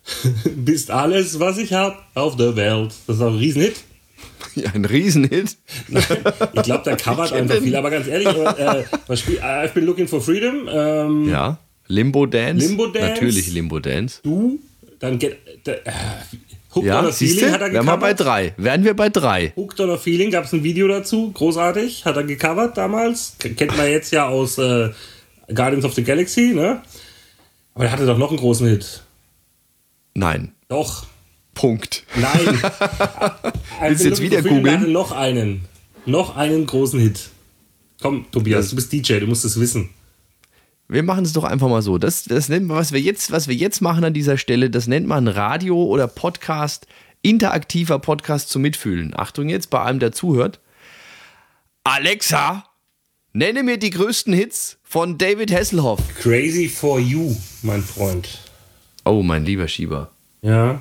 bist 0.55 0.91
alles, 0.91 1.39
was 1.39 1.57
ich 1.57 1.71
hab 1.71 2.09
auf 2.15 2.35
der 2.35 2.55
Welt. 2.57 2.93
Das 3.07 3.15
ist 3.15 3.21
auch 3.21 3.31
ein 3.31 3.37
Riesenhit. 3.37 3.75
Ja, 4.55 4.71
ein 4.73 4.83
Riesenhit. 4.85 5.57
Ich 5.87 6.63
glaube, 6.63 6.83
der 6.83 6.97
covert 6.97 7.31
einfach 7.33 7.57
viel, 7.61 7.75
aber 7.75 7.89
ganz 7.91 8.07
ehrlich, 8.07 8.27
äh, 8.27 8.83
was 9.07 9.19
spielt, 9.19 9.41
I've 9.43 9.73
been 9.73 9.85
looking 9.85 10.07
for 10.07 10.21
freedom. 10.21 10.67
Ähm, 10.71 11.29
Ja. 11.29 11.57
Limbo 11.87 12.25
Dance. 12.25 12.67
Limbo 12.67 12.87
Dance? 12.87 13.09
Natürlich 13.09 13.51
Limbo 13.53 13.79
Dance. 13.79 14.19
Du, 14.23 14.59
dann 14.99 15.17
get, 15.19 15.37
der, 15.65 15.85
äh, 15.87 15.91
Hooked 16.75 16.77
on 16.77 16.85
Ja, 16.85 16.99
a 17.01 17.11
siehst 17.11 17.35
Feeling 17.39 17.47
du? 17.49 17.53
hat 17.53 17.61
er 17.61 17.73
Wären 17.73 17.85
wir 17.85 17.97
bei 17.97 18.09
gecovert. 18.13 18.19
drei. 18.27 18.53
Wären 18.57 18.83
wir 18.83 18.93
bei 18.95 19.09
drei. 19.09 19.53
Hooked 19.55 19.79
on 19.79 19.89
a 19.91 19.97
Feeling 19.97 20.29
gab 20.31 20.45
es 20.45 20.53
ein 20.53 20.63
Video 20.63 20.87
dazu, 20.87 21.31
großartig, 21.31 22.05
hat 22.05 22.15
er 22.17 22.23
gecovert 22.23 22.77
damals. 22.77 23.35
Kennt 23.39 23.75
man 23.77 23.89
jetzt 23.89 24.11
ja 24.11 24.27
aus 24.27 24.57
äh, 24.57 24.89
Guardians 25.53 25.85
of 25.85 25.93
the 25.95 26.03
Galaxy, 26.03 26.53
ne? 26.53 26.81
Aber 27.75 27.85
er 27.85 27.91
hatte 27.91 28.05
doch 28.05 28.17
noch 28.17 28.29
einen 28.29 28.39
großen 28.39 28.67
Hit. 28.67 29.01
Nein. 30.13 30.53
Doch, 30.67 31.05
Punkt. 31.59 32.05
nein. 32.15 32.45
Willst 33.81 34.05
du 34.05 34.07
jetzt 34.07 34.21
wieder 34.21 34.41
googeln? 34.41 34.93
noch 34.93 35.11
einen. 35.11 35.65
Noch 36.05 36.37
einen 36.37 36.65
großen 36.65 37.01
Hit. 37.01 37.31
Komm, 38.01 38.25
Tobias, 38.31 38.69
du 38.69 38.77
bist 38.77 38.93
DJ, 38.93 39.19
du 39.19 39.27
musst 39.27 39.43
es 39.43 39.59
wissen. 39.59 39.89
Wir 40.87 41.03
machen 41.03 41.25
es 41.25 41.33
doch 41.33 41.43
einfach 41.43 41.67
mal 41.67 41.81
so. 41.81 41.97
Das, 41.97 42.23
das 42.23 42.47
nennt 42.47 42.65
man, 42.65 42.77
was 42.77 42.93
wir 42.93 43.01
jetzt, 43.01 43.33
was 43.33 43.49
wir 43.49 43.55
jetzt 43.55 43.81
machen 43.81 44.05
an 44.05 44.13
dieser 44.13 44.37
Stelle, 44.37 44.69
das 44.69 44.87
nennt 44.87 45.05
man 45.05 45.27
Radio 45.27 45.83
oder 45.83 46.07
Podcast, 46.07 46.87
interaktiver 47.23 47.99
Podcast 47.99 48.49
zum 48.49 48.61
Mitfühlen. 48.61 49.13
Achtung 49.13 49.49
jetzt 49.49 49.69
bei 49.69 49.83
einem, 49.83 49.99
der 49.99 50.13
zuhört. 50.13 50.61
Alexa, 51.83 52.63
nenne 53.33 53.63
mir 53.63 53.77
die 53.77 53.89
größten 53.89 54.31
Hits 54.31 54.77
von 54.81 55.17
David 55.17 55.51
Hasselhoff. 55.51 55.99
Crazy 56.21 56.69
for 56.69 57.01
You, 57.01 57.35
mein 57.63 57.83
Freund. 57.83 58.39
Oh, 59.03 59.23
mein 59.23 59.43
lieber 59.43 59.67
Schieber. 59.67 60.09
Ja. 60.41 60.79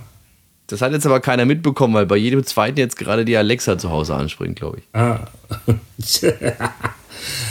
Das 0.68 0.82
hat 0.82 0.92
jetzt 0.92 1.06
aber 1.06 1.20
keiner 1.20 1.46
mitbekommen, 1.46 1.94
weil 1.94 2.06
bei 2.06 2.16
jedem 2.16 2.44
zweiten 2.44 2.78
jetzt 2.78 2.96
gerade 2.96 3.25
die 3.25 3.37
Alexa 3.37 3.78
zu 3.78 3.90
Hause 3.90 4.14
anspringt, 4.14 4.56
glaube 4.56 4.78
ich. 4.78 4.84
Ah. 4.92 5.26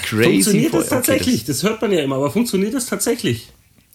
Crazy 0.03 0.43
funktioniert 0.43 0.74
das 0.74 0.89
tatsächlich? 0.89 1.43
das 1.43 1.63
hört 1.63 1.81
man 1.81 1.91
ja 1.91 2.01
immer, 2.01 2.15
aber 2.15 2.31
funktioniert 2.31 2.74
das 2.74 2.86
tatsächlich? 2.86 3.50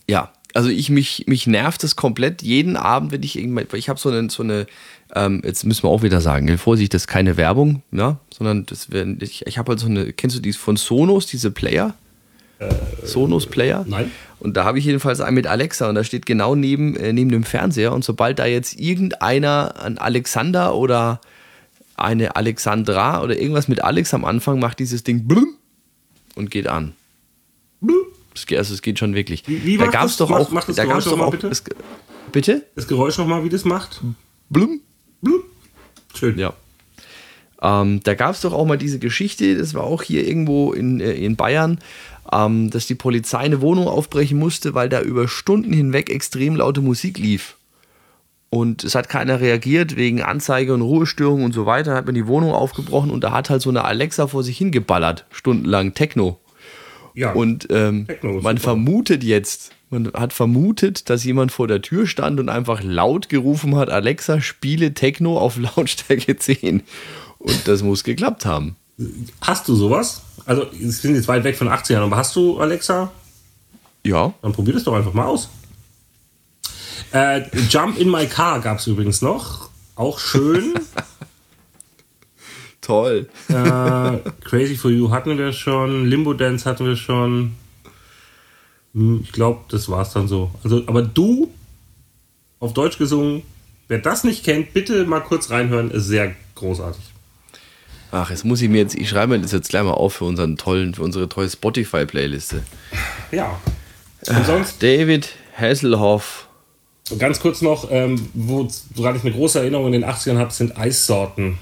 Ja, 0.08 0.32
also 0.54 0.68
ich 0.68 0.90
mich, 0.90 1.24
mich 1.28 1.46
nervt 1.46 1.84
das 1.84 1.96
komplett. 1.96 2.42
Jeden 2.42 2.76
Abend, 2.76 3.12
wenn 3.12 3.22
ich 3.22 3.38
irgendwann, 3.38 3.66
ich 3.74 3.88
habe 3.88 3.98
so 3.98 4.10
eine, 4.10 4.28
so 4.28 4.42
eine 4.42 4.66
ähm, 5.14 5.42
jetzt 5.44 5.64
müssen 5.64 5.84
wir 5.84 5.90
auch 5.90 6.02
wieder 6.02 6.20
sagen, 6.20 6.46
gell, 6.46 6.58
Vorsicht, 6.58 6.94
das 6.94 7.02
ist 7.02 7.08
keine 7.08 7.36
Werbung, 7.36 7.82
ne? 7.90 8.18
sondern 8.30 8.66
das 8.66 8.90
werden, 8.90 9.18
ich, 9.20 9.46
ich 9.46 9.58
habe 9.58 9.70
halt 9.70 9.80
so 9.80 9.86
eine, 9.86 10.12
kennst 10.12 10.36
du 10.36 10.40
die 10.40 10.52
von 10.52 10.76
Sonos, 10.76 11.26
diese 11.26 11.50
Player? 11.50 11.94
Sonos 13.04 13.46
Player? 13.46 13.84
nein. 13.88 14.10
Und 14.40 14.56
da 14.56 14.64
habe 14.64 14.78
ich 14.80 14.84
jedenfalls 14.84 15.20
einen 15.20 15.36
mit 15.36 15.46
Alexa 15.46 15.88
und 15.88 15.94
da 15.94 16.02
steht 16.02 16.26
genau 16.26 16.56
neben, 16.56 16.96
äh, 16.96 17.12
neben 17.12 17.30
dem 17.30 17.44
Fernseher 17.44 17.92
und 17.92 18.02
sobald 18.04 18.40
da 18.40 18.46
jetzt 18.46 18.78
irgendeiner, 18.80 19.74
ein 19.80 19.98
Alexander 19.98 20.74
oder 20.74 21.20
eine 21.94 22.34
Alexandra 22.34 23.22
oder 23.22 23.38
irgendwas 23.38 23.68
mit 23.68 23.84
Alex 23.84 24.12
am 24.14 24.24
Anfang 24.24 24.58
macht 24.58 24.80
dieses 24.80 25.04
Ding 25.04 25.28
blum 25.28 25.46
und 26.34 26.50
geht 26.50 26.66
an. 26.66 26.94
Geht, 28.46 28.58
also 28.58 28.74
es 28.74 28.82
geht 28.82 28.98
schon 28.98 29.14
wirklich. 29.14 29.44
Wie, 29.46 29.64
wie 29.64 29.76
da 29.76 29.84
macht 29.84 29.92
gab 29.92 30.02
das- 30.02 30.10
es 30.12 30.16
doch 30.16 30.30
auch. 30.32 30.50
mach 30.50 30.64
das 30.64 30.74
da 30.76 30.82
Geräusch 30.84 30.94
gab's 30.96 31.04
doch 31.04 31.10
noch 31.12 31.18
mal 31.18 31.24
auch 31.26 31.30
bitte. 31.30 31.48
Es, 31.48 31.62
bitte? 32.32 32.66
Das 32.74 32.88
Geräusch 32.88 33.18
nochmal, 33.18 33.44
wie 33.44 33.48
das 33.50 33.64
macht. 33.64 34.00
Blum? 34.50 34.80
Blub. 35.20 35.44
Schön. 36.14 36.36
Ja. 36.38 36.54
Ähm, 37.62 38.00
da 38.02 38.14
gab 38.14 38.34
es 38.34 38.40
doch 38.40 38.52
auch 38.54 38.64
mal 38.66 38.78
diese 38.78 38.98
Geschichte, 38.98 39.56
das 39.56 39.74
war 39.74 39.84
auch 39.84 40.02
hier 40.02 40.26
irgendwo 40.26 40.72
in, 40.72 40.98
äh, 41.00 41.12
in 41.12 41.36
Bayern, 41.36 41.78
ähm, 42.30 42.70
dass 42.70 42.86
die 42.86 42.94
Polizei 42.94 43.38
eine 43.38 43.60
Wohnung 43.60 43.88
aufbrechen 43.88 44.38
musste, 44.38 44.74
weil 44.74 44.88
da 44.88 45.00
über 45.00 45.28
Stunden 45.28 45.72
hinweg 45.72 46.10
extrem 46.10 46.56
laute 46.56 46.80
Musik 46.80 47.18
lief. 47.18 47.56
Und 48.50 48.84
es 48.84 48.94
hat 48.94 49.08
keiner 49.08 49.40
reagiert 49.40 49.96
wegen 49.96 50.20
Anzeige 50.20 50.74
und 50.74 50.82
Ruhestörung 50.82 51.42
und 51.42 51.52
so 51.52 51.64
weiter. 51.64 51.94
Hat 51.94 52.04
man 52.04 52.14
die 52.14 52.26
Wohnung 52.26 52.52
aufgebrochen 52.52 53.10
und 53.10 53.24
da 53.24 53.32
hat 53.32 53.48
halt 53.48 53.62
so 53.62 53.70
eine 53.70 53.84
Alexa 53.84 54.26
vor 54.26 54.42
sich 54.42 54.58
hingeballert, 54.58 55.24
stundenlang 55.30 55.94
Techno. 55.94 56.38
Ja. 57.14 57.32
Und 57.32 57.68
ähm, 57.70 58.06
Techno 58.06 58.40
man 58.42 58.58
super. 58.58 58.70
vermutet 58.70 59.24
jetzt, 59.24 59.72
man 59.88 60.12
hat 60.12 60.34
vermutet, 60.34 61.08
dass 61.08 61.24
jemand 61.24 61.50
vor 61.50 61.66
der 61.66 61.80
Tür 61.80 62.06
stand 62.06 62.40
und 62.40 62.50
einfach 62.50 62.82
laut 62.82 63.30
gerufen 63.30 63.76
hat, 63.76 63.88
Alexa, 63.88 64.42
spiele 64.42 64.92
Techno 64.92 65.38
auf 65.38 65.56
Lautstärke 65.56 66.36
10. 66.38 66.82
Und 67.38 67.68
das 67.68 67.82
muss 67.82 68.04
geklappt 68.04 68.44
haben. 68.44 68.76
Hast 69.40 69.68
du 69.68 69.74
sowas? 69.74 70.22
Also, 70.46 70.66
wir 70.72 70.90
sind 70.92 71.14
jetzt 71.14 71.28
weit 71.28 71.44
weg 71.44 71.56
von 71.56 71.68
80 71.68 71.94
Jahren, 71.94 72.04
aber 72.04 72.16
hast 72.16 72.34
du 72.36 72.58
Alexa? 72.58 73.10
Ja, 74.04 74.34
Dann 74.42 74.52
probier 74.52 74.74
das 74.74 74.84
doch 74.84 74.94
einfach 74.94 75.14
mal 75.14 75.26
aus. 75.26 75.48
Äh, 77.12 77.42
Jump 77.68 77.98
in 77.98 78.10
my 78.10 78.26
car 78.26 78.60
gab 78.60 78.78
es 78.78 78.86
übrigens 78.86 79.22
noch. 79.22 79.68
Auch 79.94 80.18
schön. 80.18 80.74
toll. 82.80 83.28
äh, 83.48 83.52
Crazy 84.44 84.76
for 84.76 84.90
You 84.90 85.10
hatten 85.10 85.36
wir 85.38 85.52
schon. 85.52 86.06
Limbo 86.06 86.34
Dance 86.34 86.68
hatten 86.68 86.86
wir 86.86 86.96
schon. 86.96 87.52
Hm, 88.94 89.20
Ich 89.22 89.32
glaube, 89.32 89.60
das 89.68 89.88
war's 89.88 90.12
dann 90.12 90.28
so. 90.28 90.50
Also, 90.64 90.82
aber 90.86 91.02
du, 91.02 91.52
auf 92.58 92.72
Deutsch 92.74 92.98
gesungen, 92.98 93.42
wer 93.88 93.98
das 93.98 94.24
nicht 94.24 94.44
kennt, 94.44 94.72
bitte 94.72 95.04
mal 95.04 95.20
kurz 95.20 95.50
reinhören, 95.50 95.90
ist 95.90 96.06
sehr 96.06 96.34
großartig. 96.54 97.02
Ach, 98.14 98.28
jetzt 98.28 98.44
muss 98.44 98.60
ich 98.60 98.68
mir 98.68 98.78
jetzt, 98.78 98.94
ich 98.94 99.08
schreibe 99.08 99.34
mir 99.34 99.40
das 99.40 99.52
jetzt 99.52 99.70
gleich 99.70 99.82
mal 99.82 99.92
auf 99.92 100.12
für 100.14 100.26
unseren 100.26 100.58
tollen, 100.58 100.94
für 100.94 101.02
unsere 101.02 101.30
tolle 101.30 101.48
Spotify-Playliste. 101.48 102.62
Ja. 103.32 103.58
Und 104.28 104.46
sonst 104.46 104.82
David 104.82 105.30
Hasselhoff. 105.56 106.46
Ganz 107.18 107.40
kurz 107.40 107.62
noch, 107.62 107.90
ähm, 107.90 108.28
wo, 108.34 108.68
woran 108.94 109.16
ich 109.16 109.22
eine 109.22 109.32
große 109.32 109.58
Erinnerung 109.60 109.86
in 109.86 109.92
den 109.92 110.04
80ern 110.04 110.36
habe, 110.36 110.52
sind 110.52 110.76
Eissorten. 110.76 111.58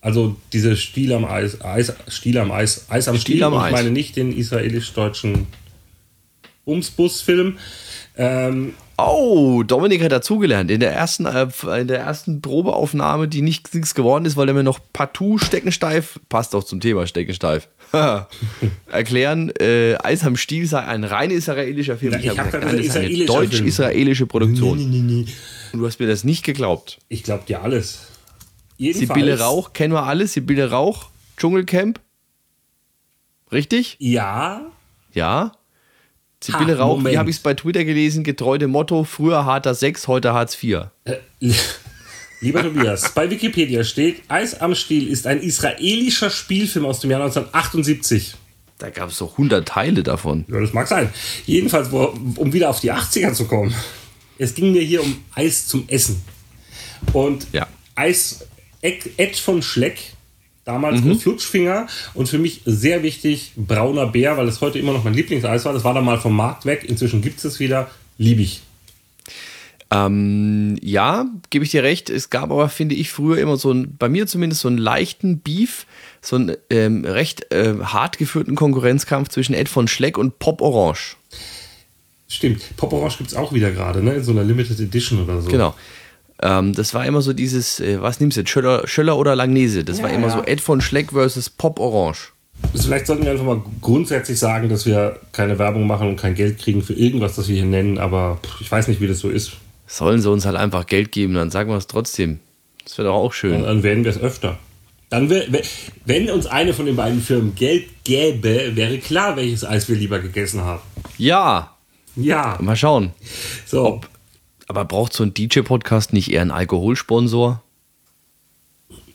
Also 0.00 0.34
diese 0.52 0.76
Stiel 0.76 1.12
am 1.12 1.24
Eis, 1.24 1.60
Eis 1.60 1.92
Stiel 2.08 2.38
am 2.38 2.50
Eis, 2.50 2.86
Eis 2.88 3.06
am 3.06 3.16
Stiel 3.16 3.36
Stiel. 3.36 3.44
am 3.44 3.54
Eis. 3.54 3.70
Ich 3.70 3.76
meine 3.76 3.90
nicht 3.90 4.16
den 4.16 4.36
israelisch-deutschen 4.36 5.46
Umsbus-Film. 6.64 7.58
Ähm, 8.16 8.74
Oh, 9.08 9.62
Dominik 9.62 10.02
hat 10.02 10.12
dazugelernt. 10.12 10.70
In 10.70 10.80
der 10.80 10.92
ersten, 10.92 11.26
äh, 11.26 11.46
in 11.80 11.88
der 11.88 12.00
ersten 12.00 12.40
Probeaufnahme, 12.42 13.28
die 13.28 13.42
nicht- 13.42 13.74
nichts 13.74 13.94
geworden 13.94 14.24
ist, 14.24 14.36
weil 14.36 14.48
er 14.48 14.54
mir 14.54 14.62
noch 14.62 14.78
partout 14.92 15.38
steckensteif, 15.38 16.18
passt 16.28 16.54
auch 16.54 16.64
zum 16.64 16.80
Thema 16.80 17.06
steckensteif, 17.06 17.68
erklären, 18.90 19.50
äh, 19.60 19.96
Eis 20.02 20.24
am 20.24 20.36
Stiel 20.36 20.66
sei 20.66 20.80
ein 20.80 21.04
rein 21.04 21.30
israelischer 21.30 21.96
Film. 21.96 22.12
Ja, 22.14 22.18
ich 22.18 22.28
hab 22.30 22.38
hab 22.38 22.52
gesagt, 22.52 22.74
ist 22.80 22.96
eine 22.96 23.24
deutsch-israelische 23.26 24.26
Produktion. 24.26 24.78
nee, 24.78 24.84
nee, 24.86 25.00
nee. 25.24 25.26
Und 25.72 25.80
du 25.80 25.86
hast 25.86 26.00
mir 26.00 26.06
das 26.06 26.24
nicht 26.24 26.44
geglaubt. 26.44 26.98
Ich 27.08 27.22
glaube 27.22 27.44
dir 27.46 27.62
alles. 27.62 28.06
Jedenfalls, 28.76 29.08
Sibylle 29.08 29.38
Rauch, 29.40 29.72
kennen 29.72 29.92
wir 29.92 30.04
alle. 30.04 30.26
Sibylle 30.26 30.70
Rauch, 30.70 31.10
Dschungelcamp. 31.36 32.00
Richtig? 33.52 33.96
Ja, 33.98 34.62
Ja. 35.12 35.52
Sibylle 36.42 36.78
Rauch, 36.78 36.96
Moment. 36.96 37.14
wie 37.14 37.18
habe 37.18 37.30
ich 37.30 37.36
es 37.36 37.42
bei 37.42 37.54
Twitter 37.54 37.84
gelesen, 37.84 38.24
getreu 38.24 38.56
dem 38.58 38.70
Motto, 38.70 39.04
früher 39.04 39.44
harter 39.44 39.74
6, 39.74 40.08
heute 40.08 40.32
Hartz 40.32 40.54
4. 40.54 40.90
Äh, 41.04 41.16
Lieber 42.40 42.62
Tobias, 42.62 43.12
bei 43.12 43.30
Wikipedia 43.30 43.84
steht, 43.84 44.22
Eis 44.28 44.58
am 44.60 44.74
Stiel 44.74 45.08
ist 45.08 45.26
ein 45.26 45.40
israelischer 45.40 46.30
Spielfilm 46.30 46.86
aus 46.86 47.00
dem 47.00 47.10
Jahr 47.10 47.20
1978. 47.20 48.34
Da 48.78 48.88
gab 48.88 49.10
es 49.10 49.18
doch 49.18 49.32
100 49.32 49.68
Teile 49.68 50.02
davon. 50.02 50.46
Ja, 50.48 50.58
das 50.58 50.72
mag 50.72 50.88
sein. 50.88 51.10
Jedenfalls, 51.44 51.92
wo, 51.92 52.14
um 52.36 52.50
wieder 52.54 52.70
auf 52.70 52.80
die 52.80 52.90
80er 52.90 53.34
zu 53.34 53.44
kommen. 53.44 53.74
Es 54.38 54.54
ging 54.54 54.72
mir 54.72 54.80
hier 54.80 55.02
um 55.02 55.18
Eis 55.34 55.66
zum 55.66 55.84
Essen. 55.88 56.22
Und 57.12 57.46
Ja. 57.52 57.66
Eis 57.94 58.46
Ed 58.80 59.10
Ed 59.18 59.36
von 59.36 59.60
Schleck, 59.60 60.14
damals 60.70 61.02
mit 61.02 61.20
Flutschfinger 61.20 61.86
und 62.14 62.28
für 62.28 62.38
mich 62.38 62.62
sehr 62.64 63.02
wichtig, 63.02 63.52
brauner 63.56 64.06
Bär, 64.06 64.36
weil 64.36 64.48
es 64.48 64.60
heute 64.60 64.78
immer 64.78 64.92
noch 64.92 65.04
mein 65.04 65.14
Lieblingseis 65.14 65.64
war. 65.64 65.72
Das 65.72 65.84
war 65.84 65.94
dann 65.94 66.04
mal 66.04 66.18
vom 66.20 66.36
Markt 66.36 66.64
weg. 66.64 66.84
Inzwischen 66.86 67.22
gibt 67.22 67.38
es 67.38 67.44
es 67.44 67.60
wieder. 67.60 67.90
Liebe 68.18 68.42
ich. 68.42 68.62
Ähm, 69.92 70.76
ja, 70.80 71.26
gebe 71.50 71.64
ich 71.64 71.72
dir 71.72 71.82
recht. 71.82 72.10
Es 72.10 72.30
gab 72.30 72.50
aber, 72.52 72.68
finde 72.68 72.94
ich, 72.94 73.10
früher 73.10 73.38
immer 73.38 73.56
so 73.56 73.72
ein, 73.72 73.96
bei 73.98 74.08
mir 74.08 74.26
zumindest 74.26 74.60
so 74.62 74.68
einen 74.68 74.78
leichten 74.78 75.40
Beef, 75.40 75.86
so 76.20 76.36
einen 76.36 76.56
ähm, 76.70 77.04
recht 77.04 77.52
äh, 77.52 77.74
hart 77.82 78.18
geführten 78.18 78.54
Konkurrenzkampf 78.54 79.30
zwischen 79.30 79.54
Ed 79.54 79.68
von 79.68 79.88
Schleck 79.88 80.16
und 80.16 80.38
Pop 80.38 80.60
Orange. 80.60 81.16
Stimmt. 82.28 82.76
Pop 82.76 82.92
Orange 82.92 83.18
gibt 83.18 83.30
es 83.30 83.36
auch 83.36 83.52
wieder 83.52 83.72
gerade, 83.72 84.02
ne? 84.04 84.14
In 84.14 84.22
so 84.22 84.30
einer 84.30 84.44
Limited 84.44 84.78
Edition 84.78 85.24
oder 85.24 85.42
so. 85.42 85.50
Genau. 85.50 85.74
Ähm, 86.42 86.72
das 86.72 86.94
war 86.94 87.04
immer 87.04 87.20
so 87.22 87.32
dieses, 87.32 87.80
äh, 87.80 88.00
was 88.00 88.20
nimmst 88.20 88.36
du 88.36 88.40
jetzt, 88.42 88.50
Schöller, 88.50 88.86
Schöller 88.86 89.18
oder 89.18 89.36
Langnese? 89.36 89.84
Das 89.84 89.98
Ja, 89.98 90.04
war 90.04 90.10
immer 90.10 90.28
ja. 90.28 90.32
so 90.38 90.42
Ed 90.44 90.60
von 90.60 90.80
Schleck 90.80 91.10
versus 91.12 91.50
Pop 91.50 91.78
Orange. 91.78 92.32
Also 92.72 92.84
Vielleicht 92.88 93.06
sollten 93.06 93.24
wir 93.24 93.30
einfach 93.30 93.44
mal 93.44 93.62
grundsätzlich 93.80 94.38
sagen, 94.38 94.68
dass 94.68 94.84
wir 94.86 95.18
keine 95.32 95.58
Werbung 95.58 95.86
machen 95.86 96.08
und 96.08 96.16
kein 96.16 96.34
Geld 96.34 96.58
kriegen 96.58 96.82
für 96.82 96.92
irgendwas, 96.94 97.36
das 97.36 97.48
wir 97.48 97.56
hier 97.56 97.64
nennen, 97.64 97.98
aber 97.98 98.38
ich 98.60 98.70
weiß 98.70 98.88
nicht, 98.88 99.00
wie 99.00 99.06
das 99.06 99.18
so 99.18 99.28
ist. 99.30 99.52
Sollen 99.86 100.20
sie 100.20 100.30
uns 100.30 100.44
halt 100.46 100.56
einfach 100.56 100.86
Geld 100.86 101.10
geben, 101.10 101.34
dann 101.34 101.50
sagen 101.50 101.70
wir 101.70 101.76
es 101.78 101.86
trotzdem. 101.86 102.38
Das 102.84 102.96
wäre 102.98 103.08
doch 103.08 103.14
auch 103.14 103.32
schön. 103.32 103.62
Dann 103.62 103.82
werden 103.82 104.04
wir 104.04 104.10
es 104.10 104.20
öfter. 104.20 104.58
Dann 105.08 105.28
wär, 105.28 105.44
wenn 106.04 106.30
uns 106.30 106.46
eine 106.46 106.72
von 106.72 106.86
den 106.86 106.96
beiden 106.96 107.20
Firmen 107.20 107.54
Geld 107.56 107.86
gäbe, 108.04 108.76
wäre 108.76 108.98
klar, 108.98 109.36
welches 109.36 109.64
Eis 109.64 109.88
wir 109.88 109.96
lieber 109.96 110.20
gegessen 110.20 110.60
haben. 110.60 110.80
Ja, 111.18 111.76
Ja, 112.14 112.56
mal 112.60 112.76
schauen. 112.76 113.10
so. 113.66 114.00
Aber 114.70 114.84
braucht 114.84 115.12
so 115.12 115.24
ein 115.24 115.34
DJ-Podcast 115.34 116.12
nicht 116.12 116.30
eher 116.30 116.42
einen 116.42 116.52
Alkoholsponsor? 116.52 117.60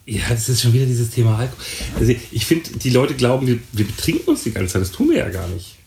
Ja, 0.05 0.23
das 0.27 0.49
ist 0.49 0.61
schon 0.61 0.73
wieder 0.73 0.85
dieses 0.85 1.11
Thema 1.11 1.37
Alkohol. 1.37 1.63
Also 1.97 2.13
ich 2.33 2.45
finde, 2.45 2.71
die 2.71 2.89
Leute 2.89 3.13
glauben, 3.13 3.47
wir, 3.47 3.59
wir 3.71 3.85
betrinken 3.85 4.31
uns 4.31 4.43
die 4.43 4.51
ganze 4.51 4.73
Zeit. 4.73 4.81
Das 4.81 4.91
tun 4.91 5.11
wir 5.11 5.19
ja 5.19 5.29
gar 5.29 5.47
nicht. 5.47 5.77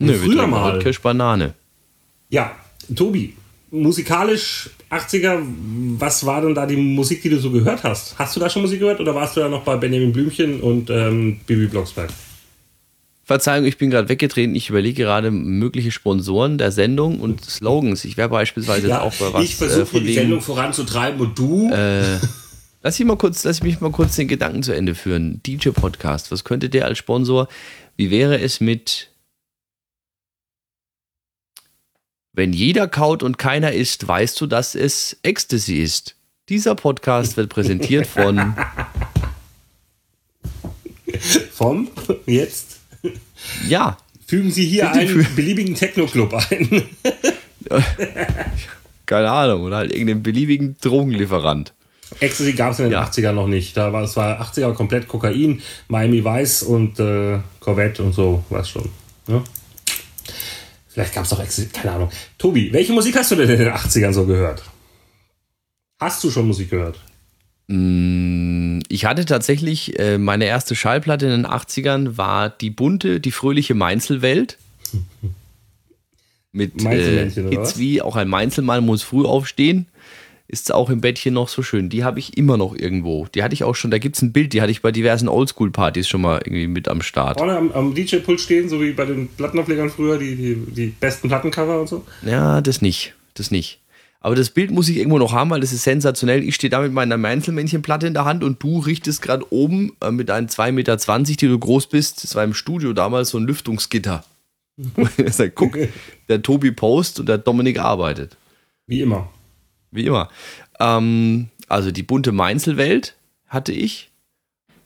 Nö, 0.00 0.08
wir 0.08 0.18
früher 0.18 0.36
trinken 0.36 0.50
mal. 0.50 0.78
Kirsch 0.80 1.00
Banane. 1.00 1.54
Ja, 2.28 2.56
Tobi, 2.94 3.34
musikalisch 3.70 4.68
80er, 4.90 5.40
was 5.98 6.26
war 6.26 6.42
denn 6.42 6.54
da 6.54 6.66
die 6.66 6.76
Musik, 6.76 7.22
die 7.22 7.30
du 7.30 7.38
so 7.38 7.50
gehört 7.50 7.84
hast? 7.84 8.18
Hast 8.18 8.36
du 8.36 8.40
da 8.40 8.50
schon 8.50 8.60
Musik 8.60 8.80
gehört 8.80 9.00
oder 9.00 9.14
warst 9.14 9.34
du 9.34 9.40
da 9.40 9.48
noch 9.48 9.62
bei 9.62 9.76
Benjamin 9.76 10.12
Blümchen 10.12 10.60
und 10.60 10.90
ähm, 10.90 11.40
Bibi 11.46 11.68
Blocksberg? 11.68 12.10
Verzeihung, 13.26 13.66
ich 13.66 13.76
bin 13.76 13.90
gerade 13.90 14.08
weggetreten. 14.08 14.54
Ich 14.54 14.70
überlege 14.70 15.02
gerade 15.02 15.32
mögliche 15.32 15.90
Sponsoren 15.90 16.58
der 16.58 16.70
Sendung 16.70 17.18
und 17.18 17.44
Slogans. 17.44 18.04
Ich 18.04 18.16
wäre 18.16 18.28
beispielsweise 18.28 18.86
Ja, 18.86 19.00
auch 19.00 19.12
bei 19.14 19.32
was 19.32 19.42
ich 19.42 19.56
versuche 19.56 19.98
äh, 19.98 20.00
die 20.00 20.14
Sendung 20.14 20.40
voranzutreiben 20.40 21.20
und 21.20 21.36
du. 21.36 21.68
Äh, 21.72 22.20
lass, 22.84 23.00
ich 23.00 23.04
mal 23.04 23.16
kurz, 23.16 23.42
lass 23.42 23.64
mich 23.64 23.80
mal 23.80 23.90
kurz 23.90 24.14
den 24.14 24.28
Gedanken 24.28 24.62
zu 24.62 24.70
Ende 24.72 24.94
führen. 24.94 25.40
DJ-Podcast, 25.44 26.30
was 26.30 26.44
könnte 26.44 26.68
der 26.68 26.84
als 26.84 26.98
Sponsor? 26.98 27.48
Wie 27.96 28.12
wäre 28.12 28.38
es 28.38 28.60
mit 28.60 29.10
Wenn 32.32 32.52
jeder 32.52 32.86
kaut 32.86 33.24
und 33.24 33.38
keiner 33.38 33.72
isst, 33.72 34.06
weißt 34.06 34.40
du, 34.40 34.46
dass 34.46 34.76
es 34.76 35.16
Ecstasy 35.22 35.82
ist. 35.82 36.14
Dieser 36.48 36.76
Podcast 36.76 37.36
wird 37.36 37.48
präsentiert 37.48 38.06
von 38.06 38.54
vom 41.50 41.88
jetzt 42.26 42.75
ja, 43.68 43.96
fügen 44.26 44.50
Sie 44.50 44.66
hier 44.66 44.86
Bitte 44.86 45.00
einen 45.00 45.34
beliebigen 45.36 45.74
Techno-Club 45.74 46.34
ein. 46.50 46.82
keine 49.06 49.30
Ahnung, 49.30 49.62
oder 49.62 49.76
halt 49.78 49.92
irgendeinen 49.92 50.22
beliebigen 50.22 50.76
Drogenlieferant. 50.80 51.72
Ecstasy 52.20 52.52
gab 52.52 52.72
es 52.72 52.78
in 52.78 52.86
den 52.86 52.92
Ja. 52.92 53.04
80ern 53.04 53.32
noch 53.32 53.48
nicht. 53.48 53.76
Da 53.76 53.92
war 53.92 54.02
es 54.02 54.16
war 54.16 54.40
80er 54.40 54.72
komplett 54.74 55.08
Kokain, 55.08 55.60
Miami 55.88 56.24
Vice 56.24 56.62
und 56.62 56.98
äh, 57.00 57.40
Corvette 57.60 58.02
und 58.02 58.12
so, 58.14 58.44
was 58.48 58.68
schon. 58.68 58.88
Ne? 59.26 59.42
Vielleicht 60.88 61.14
gab 61.14 61.24
es 61.24 61.32
auch 61.32 61.40
Ecstasy, 61.40 61.68
keine 61.68 61.92
Ahnung. 61.92 62.10
Tobi, 62.38 62.72
welche 62.72 62.92
Musik 62.92 63.16
hast 63.16 63.30
du 63.32 63.34
denn 63.34 63.50
in 63.50 63.58
den 63.58 63.72
80ern 63.72 64.12
so 64.12 64.24
gehört? 64.24 64.62
Hast 65.98 66.22
du 66.24 66.30
schon 66.30 66.46
Musik 66.46 66.70
gehört? 66.70 67.00
Ich 67.68 69.04
hatte 69.04 69.24
tatsächlich, 69.24 69.98
äh, 69.98 70.18
meine 70.18 70.44
erste 70.44 70.76
Schallplatte 70.76 71.26
in 71.26 71.32
den 71.32 71.46
80ern 71.46 72.16
war 72.16 72.48
die 72.48 72.70
bunte, 72.70 73.18
die 73.18 73.32
fröhliche 73.32 73.74
Mainzelwelt. 73.74 74.56
Mit 76.52 76.82
äh, 76.84 77.28
Hits 77.28 77.76
wie 77.76 78.00
auch 78.00 78.14
ein 78.16 78.28
Mainzelmann 78.28 78.86
muss 78.86 79.02
früh 79.02 79.24
aufstehen. 79.24 79.86
ist 80.46 80.72
auch 80.72 80.90
im 80.90 81.00
Bettchen 81.00 81.34
noch 81.34 81.48
so 81.48 81.62
schön. 81.62 81.88
Die 81.88 82.04
habe 82.04 82.20
ich 82.20 82.38
immer 82.38 82.56
noch 82.56 82.74
irgendwo. 82.74 83.26
Die 83.34 83.42
hatte 83.42 83.52
ich 83.52 83.64
auch 83.64 83.74
schon, 83.74 83.90
da 83.90 83.98
gibt 83.98 84.14
es 84.14 84.22
ein 84.22 84.32
Bild, 84.32 84.52
die 84.52 84.62
hatte 84.62 84.70
ich 84.70 84.80
bei 84.80 84.92
diversen 84.92 85.28
Oldschool-Partys 85.28 86.06
schon 86.08 86.20
mal 86.20 86.40
irgendwie 86.44 86.68
mit 86.68 86.86
am 86.86 87.02
Start. 87.02 87.38
Vorne 87.38 87.56
am, 87.56 87.72
am 87.72 87.94
DJ-Pult 87.94 88.40
stehen, 88.40 88.68
so 88.68 88.80
wie 88.80 88.92
bei 88.92 89.04
den 89.06 89.26
Plattenauflegern 89.26 89.90
früher, 89.90 90.18
die, 90.18 90.36
die, 90.36 90.54
die 90.54 90.86
besten 90.86 91.26
Plattencover 91.28 91.80
und 91.80 91.88
so. 91.88 92.04
Ja, 92.24 92.60
das 92.60 92.80
nicht. 92.80 93.14
Das 93.34 93.50
nicht. 93.50 93.80
Aber 94.26 94.34
das 94.34 94.50
Bild 94.50 94.72
muss 94.72 94.88
ich 94.88 94.96
irgendwo 94.96 95.20
noch 95.20 95.32
haben, 95.32 95.50
weil 95.50 95.60
das 95.60 95.72
ist 95.72 95.84
sensationell. 95.84 96.42
Ich 96.42 96.56
stehe 96.56 96.68
da 96.68 96.80
mit 96.80 96.92
meiner 96.92 97.16
Mainzelmännchenplatte 97.16 98.08
in 98.08 98.12
der 98.12 98.24
Hand 98.24 98.42
und 98.42 98.60
du 98.60 98.80
richtest 98.80 99.22
gerade 99.22 99.46
oben 99.52 99.92
äh, 100.00 100.10
mit 100.10 100.32
einem 100.32 100.48
2,20 100.48 100.72
Meter, 100.72 100.96
die 100.96 101.46
du 101.46 101.56
groß 101.56 101.86
bist, 101.86 102.24
das 102.24 102.34
war 102.34 102.42
im 102.42 102.52
Studio 102.52 102.92
damals 102.92 103.28
so 103.28 103.38
ein 103.38 103.44
Lüftungsgitter. 103.44 104.24
sag, 105.30 105.54
guck, 105.54 105.78
der 106.28 106.42
Tobi 106.42 106.72
Post 106.72 107.20
und 107.20 107.28
der 107.28 107.38
Dominik 107.38 107.78
arbeitet. 107.78 108.36
Wie 108.88 109.00
immer. 109.00 109.30
Wie 109.92 110.06
immer. 110.06 110.28
Ähm, 110.80 111.50
also 111.68 111.92
die 111.92 112.02
bunte 112.02 112.32
Mainzelwelt 112.32 113.14
hatte 113.46 113.70
ich. 113.70 114.10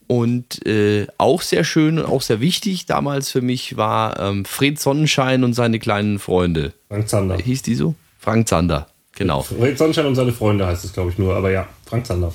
Und 0.06 0.66
äh, 0.66 1.06
auch 1.16 1.40
sehr 1.40 1.64
schön 1.64 1.98
und 1.98 2.04
auch 2.04 2.20
sehr 2.20 2.42
wichtig 2.42 2.84
damals 2.84 3.30
für 3.30 3.40
mich 3.40 3.78
war 3.78 4.20
ähm, 4.20 4.44
Fred 4.44 4.78
Sonnenschein 4.78 5.44
und 5.44 5.54
seine 5.54 5.78
kleinen 5.78 6.18
Freunde. 6.18 6.74
Frank 6.88 7.08
Zander. 7.08 7.38
Hieß 7.38 7.62
die 7.62 7.74
so? 7.74 7.94
Frank 8.18 8.46
Zander, 8.48 8.86
genau. 9.20 9.42
Fred 9.42 9.78
Sonnenschein 9.78 10.06
und 10.06 10.14
seine 10.16 10.32
Freunde 10.32 10.66
heißt 10.66 10.84
es, 10.84 10.92
glaube 10.92 11.10
ich, 11.10 11.18
nur. 11.18 11.36
Aber 11.36 11.50
ja, 11.50 11.68
Frank 11.86 12.06
Zander. 12.06 12.34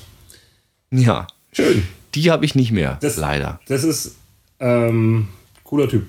Ja. 0.90 1.26
Schön. 1.52 1.86
Die 2.14 2.30
habe 2.30 2.44
ich 2.46 2.54
nicht 2.54 2.70
mehr, 2.72 2.96
Das- 3.02 3.16
leider. 3.16 3.60
Das 3.68 3.84
ist 3.84 4.16
ähm, 4.60 5.28
cooler 5.64 5.88
Typ. 5.88 6.06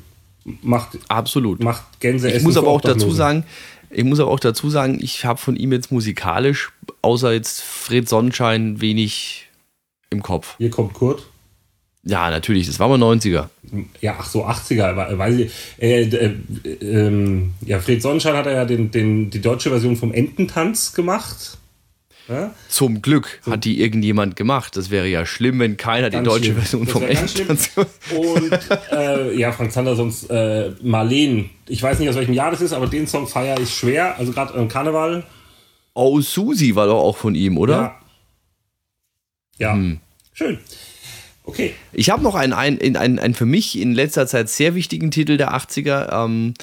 Macht, 0.61 0.97
Absolut. 1.09 1.61
macht 1.61 1.99
Gänse 1.99 2.31
Ich 2.31 2.41
muss 2.43 2.55
aber 2.55 2.69
auch 2.69 2.79
dazu 2.79 3.11
sagen, 3.11 3.43
ich 3.89 4.05
muss 4.05 4.19
aber 4.21 4.31
auch 4.31 4.39
dazu 4.39 4.69
sagen, 4.69 4.97
ich 5.01 5.25
habe 5.25 5.37
von 5.39 5.57
ihm 5.57 5.73
jetzt 5.73 5.91
musikalisch, 5.91 6.71
außer 7.01 7.33
jetzt 7.33 7.61
Fred 7.61 8.07
Sonnenschein, 8.07 8.79
wenig 8.79 9.49
im 10.09 10.23
Kopf. 10.23 10.55
Hier 10.57 10.69
kommt 10.69 10.93
Kurt. 10.93 11.25
Ja, 12.09 12.29
natürlich, 12.29 12.67
das 12.67 12.79
war 12.79 12.87
mal 12.87 12.97
90er. 13.01 13.49
Ja, 13.99 14.15
ach 14.17 14.25
so, 14.29 14.45
80er, 14.45 14.95
we- 14.95 15.17
weiß 15.17 15.35
ich. 15.39 15.51
Äh, 15.77 16.03
äh, 16.03 16.33
ähm, 16.81 17.53
ja, 17.65 17.79
Fred 17.79 18.01
Sonnenschein 18.01 18.35
hat 18.35 18.45
ja 18.45 18.63
den, 18.63 18.91
den, 18.91 19.29
die 19.29 19.41
deutsche 19.41 19.69
Version 19.69 19.97
vom 19.97 20.13
Ententanz 20.13 20.93
gemacht. 20.93 21.57
Ja? 22.29 22.53
Zum 22.69 23.01
Glück 23.01 23.41
hat 23.49 23.65
die 23.65 23.81
irgendjemand 23.81 24.35
gemacht. 24.37 24.75
Das 24.77 24.89
wäre 24.89 25.07
ja 25.07 25.25
schlimm, 25.25 25.59
wenn 25.59 25.75
keiner 25.77 26.09
die 26.09 26.15
Ganz 26.17 26.27
deutsche 26.27 26.45
schlimm. 26.45 26.57
Version 26.57 26.83
Das 26.85 26.91
vom 26.93 27.01
wär 27.01 27.13
ganz 27.13 27.37
Ententanz 27.39 27.69
Und 28.15 28.59
äh, 28.91 29.33
ja, 29.37 29.51
Frank 29.51 29.71
Zander 29.73 29.95
sonst 29.95 30.29
äh, 30.29 30.71
Marleen. 30.81 31.49
Ich 31.67 31.81
weiß 31.83 31.99
nicht, 31.99 32.09
aus 32.09 32.15
welchem 32.15 32.33
Jahr 32.33 32.51
das 32.51 32.61
ist, 32.61 32.71
aber 32.73 32.87
den 32.87 33.07
Song 33.07 33.27
feiere 33.27 33.59
ich 33.59 33.73
schwer. 33.73 34.17
Also 34.17 34.31
gerade 34.31 34.57
im 34.57 34.67
Karneval. 34.69 35.23
Oh, 35.93 36.21
Susi 36.21 36.75
war 36.75 36.87
doch 36.87 36.99
auch 37.01 37.17
von 37.17 37.33
ihm, 37.35 37.57
oder? 37.57 37.75
Ja. 37.77 37.99
Ja. 39.59 39.73
Hm. 39.73 39.99
Schön. 40.33 40.59
Okay. 41.47 41.73
Ich 41.93 42.09
habe 42.09 42.21
noch 42.21 42.35
einen, 42.35 42.51
einen, 42.51 42.97
einen, 42.97 43.19
einen 43.19 43.33
für 43.33 43.45
mich 43.45 43.79
in 43.79 43.93
letzter 43.93 44.27
Zeit 44.27 44.49
sehr 44.49 44.75
wichtigen 44.75 45.11
Titel 45.11 45.37
der 45.37 45.53
80er. 45.55 46.11
Ähm, 46.25 46.53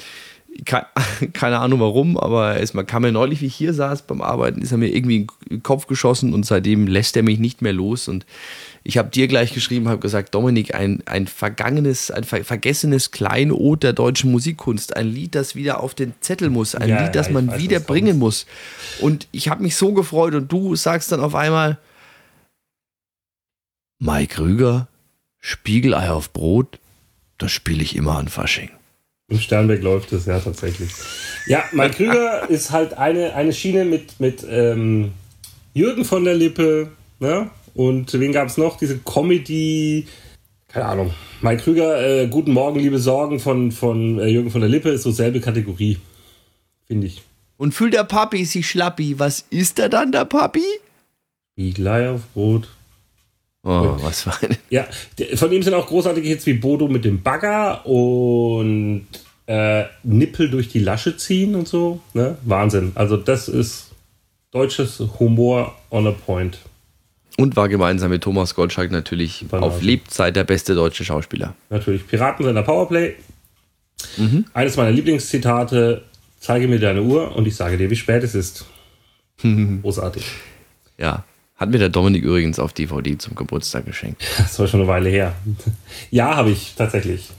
ke- 0.63 0.85
keine 1.33 1.57
Ahnung 1.59 1.79
warum, 1.79 2.17
aber 2.19 2.61
es 2.61 2.73
kam 2.85 3.01
mir 3.01 3.11
neulich, 3.11 3.41
wie 3.41 3.47
ich 3.47 3.55
hier 3.55 3.73
saß 3.73 4.03
beim 4.03 4.21
Arbeiten, 4.21 4.61
ist 4.61 4.71
er 4.71 4.77
mir 4.77 4.95
irgendwie 4.95 5.21
in 5.21 5.27
den 5.49 5.63
Kopf 5.63 5.87
geschossen 5.87 6.33
und 6.35 6.45
seitdem 6.45 6.85
lässt 6.85 7.17
er 7.17 7.23
mich 7.23 7.39
nicht 7.39 7.63
mehr 7.63 7.73
los. 7.73 8.07
Und 8.07 8.27
ich 8.83 8.99
habe 8.99 9.09
dir 9.09 9.27
gleich 9.27 9.55
geschrieben, 9.55 9.89
habe 9.89 9.97
gesagt, 9.97 10.35
Dominik, 10.35 10.75
ein, 10.75 11.01
ein 11.07 11.25
vergangenes, 11.25 12.11
ein 12.11 12.23
ver 12.23 12.43
vergessenes 12.43 13.09
Kleinod 13.09 13.81
der 13.81 13.93
deutschen 13.93 14.31
Musikkunst, 14.31 14.95
ein 14.95 15.07
Lied, 15.11 15.33
das 15.33 15.55
wieder 15.55 15.79
auf 15.81 15.95
den 15.95 16.13
Zettel 16.21 16.51
muss, 16.51 16.75
ein 16.75 16.89
Ja, 16.89 17.01
Lied, 17.03 17.15
das 17.15 17.27
ja, 17.27 17.33
man 17.33 17.47
weiß, 17.47 17.59
wieder 17.59 17.79
bringen 17.79 18.19
muss. 18.19 18.45
Und 19.01 19.27
ich 19.31 19.49
habe 19.49 19.63
mich 19.63 19.75
so 19.75 19.93
gefreut 19.93 20.35
und 20.35 20.51
du 20.51 20.75
sagst 20.75 21.11
dann 21.11 21.21
auf 21.21 21.33
einmal, 21.33 21.79
Mike 24.05 24.39
Rüger, 24.39 24.87
Spiegelei 25.39 26.11
auf 26.11 26.31
Brot, 26.31 26.77
das 27.39 27.51
spiele 27.51 27.81
ich 27.81 27.95
immer 27.95 28.17
an 28.19 28.27
Fasching. 28.27 28.69
Im 29.29 29.39
Sternberg 29.39 29.81
läuft 29.81 30.11
es, 30.11 30.27
ja, 30.27 30.39
tatsächlich. 30.39 30.91
Ja, 31.47 31.63
Mike 31.71 31.95
Krüger 31.95 32.47
ist 32.49 32.69
halt 32.69 32.93
eine, 32.93 33.33
eine 33.33 33.51
Schiene 33.51 33.83
mit, 33.83 34.19
mit 34.19 34.45
ähm, 34.47 35.13
Jürgen 35.73 36.05
von 36.05 36.23
der 36.23 36.35
Lippe, 36.35 36.91
ne? 37.19 37.49
Und 37.73 38.13
wen 38.13 38.31
gab 38.31 38.47
es 38.47 38.57
noch? 38.57 38.77
Diese 38.77 38.99
Comedy, 38.99 40.05
keine 40.67 40.85
Ahnung. 40.85 41.13
Mike 41.41 41.63
Krüger, 41.63 41.99
äh, 41.99 42.27
Guten 42.27 42.53
Morgen, 42.53 42.79
liebe 42.79 42.99
Sorgen 42.99 43.39
von, 43.39 43.71
von 43.71 44.19
äh, 44.19 44.27
Jürgen 44.27 44.51
von 44.51 44.61
der 44.61 44.69
Lippe 44.69 44.89
ist 44.89 45.01
so 45.01 45.11
selbe 45.11 45.41
Kategorie, 45.41 45.97
finde 46.85 47.07
ich. 47.07 47.23
Und 47.57 47.73
fühlt 47.73 47.95
der 47.95 48.03
Papi 48.03 48.45
sich 48.45 48.69
schlappi, 48.69 49.17
was 49.17 49.45
ist 49.49 49.79
er 49.79 49.89
dann, 49.89 50.11
der 50.11 50.25
Papi? 50.25 50.63
Spiegelei 51.53 52.11
auf 52.11 52.21
Brot. 52.33 52.69
Oh, 53.65 53.97
was 54.01 54.27
war 54.27 54.37
eine. 54.43 54.57
Ja, 54.69 54.87
von 55.35 55.51
ihm 55.51 55.63
sind 55.63 55.73
auch 55.73 55.87
großartige 55.87 56.27
Hits 56.27 56.45
wie 56.45 56.53
Bodo 56.53 56.87
mit 56.87 57.03
dem 57.03 57.23
Bagger 57.23 57.83
und 57.85 59.07
äh, 59.47 59.85
Nippel 60.03 60.51
durch 60.51 60.69
die 60.69 60.79
Lasche 60.79 61.17
ziehen 61.17 61.55
und 61.55 61.67
so. 61.67 61.99
Ne? 62.13 62.37
Wahnsinn. 62.43 62.91
Also 62.93 63.17
das 63.17 63.47
ist 63.47 63.87
deutsches 64.51 65.03
Humor 65.19 65.73
on 65.89 66.05
a 66.05 66.11
point. 66.11 66.59
Und 67.37 67.55
war 67.55 67.67
gemeinsam 67.67 68.11
mit 68.11 68.23
Thomas 68.23 68.53
Gottschalk 68.53 68.91
natürlich 68.91 69.45
Banane. 69.49 69.65
auf 69.65 69.81
Lebzeit 69.81 70.35
der 70.35 70.43
beste 70.43 70.75
deutsche 70.75 71.03
Schauspieler. 71.03 71.55
Natürlich 71.71 72.07
Piratensender 72.07 72.61
Powerplay. 72.63 73.15
Eines 74.53 74.77
meiner 74.77 74.91
Lieblingszitate, 74.91 76.03
zeige 76.39 76.67
mir 76.67 76.79
deine 76.79 77.01
Uhr 77.01 77.35
und 77.35 77.47
ich 77.47 77.55
sage 77.55 77.77
dir, 77.77 77.89
wie 77.89 77.95
spät 77.95 78.23
es 78.23 78.35
ist. 78.35 78.65
Großartig. 79.81 80.23
Ja. 80.97 81.25
Hat 81.55 81.69
mir 81.69 81.77
der 81.77 81.89
Dominik 81.89 82.23
übrigens 82.23 82.59
auf 82.59 82.73
DVD 82.73 83.17
zum 83.17 83.35
Geburtstag 83.35 83.85
geschenkt. 83.85 84.23
Das 84.37 84.59
war 84.59 84.67
schon 84.67 84.81
eine 84.81 84.89
Weile 84.89 85.09
her. 85.09 85.35
ja, 86.11 86.35
habe 86.35 86.51
ich 86.51 86.75
tatsächlich. 86.75 87.29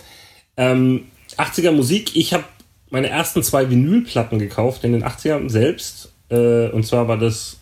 Ähm, 0.57 1.05
80er 1.37 1.73
Musik. 1.73 2.17
Ich 2.17 2.33
habe 2.33 2.45
meine 2.91 3.09
ersten 3.09 3.43
zwei 3.43 3.69
Vinylplatten 3.69 4.39
gekauft 4.39 4.85
in 4.85 4.93
den 4.93 5.05
80ern 5.05 5.51
selbst. 5.51 6.13
Äh, 6.31 6.69
und 6.69 6.87
zwar 6.87 7.09
war 7.09 7.19
das 7.19 7.59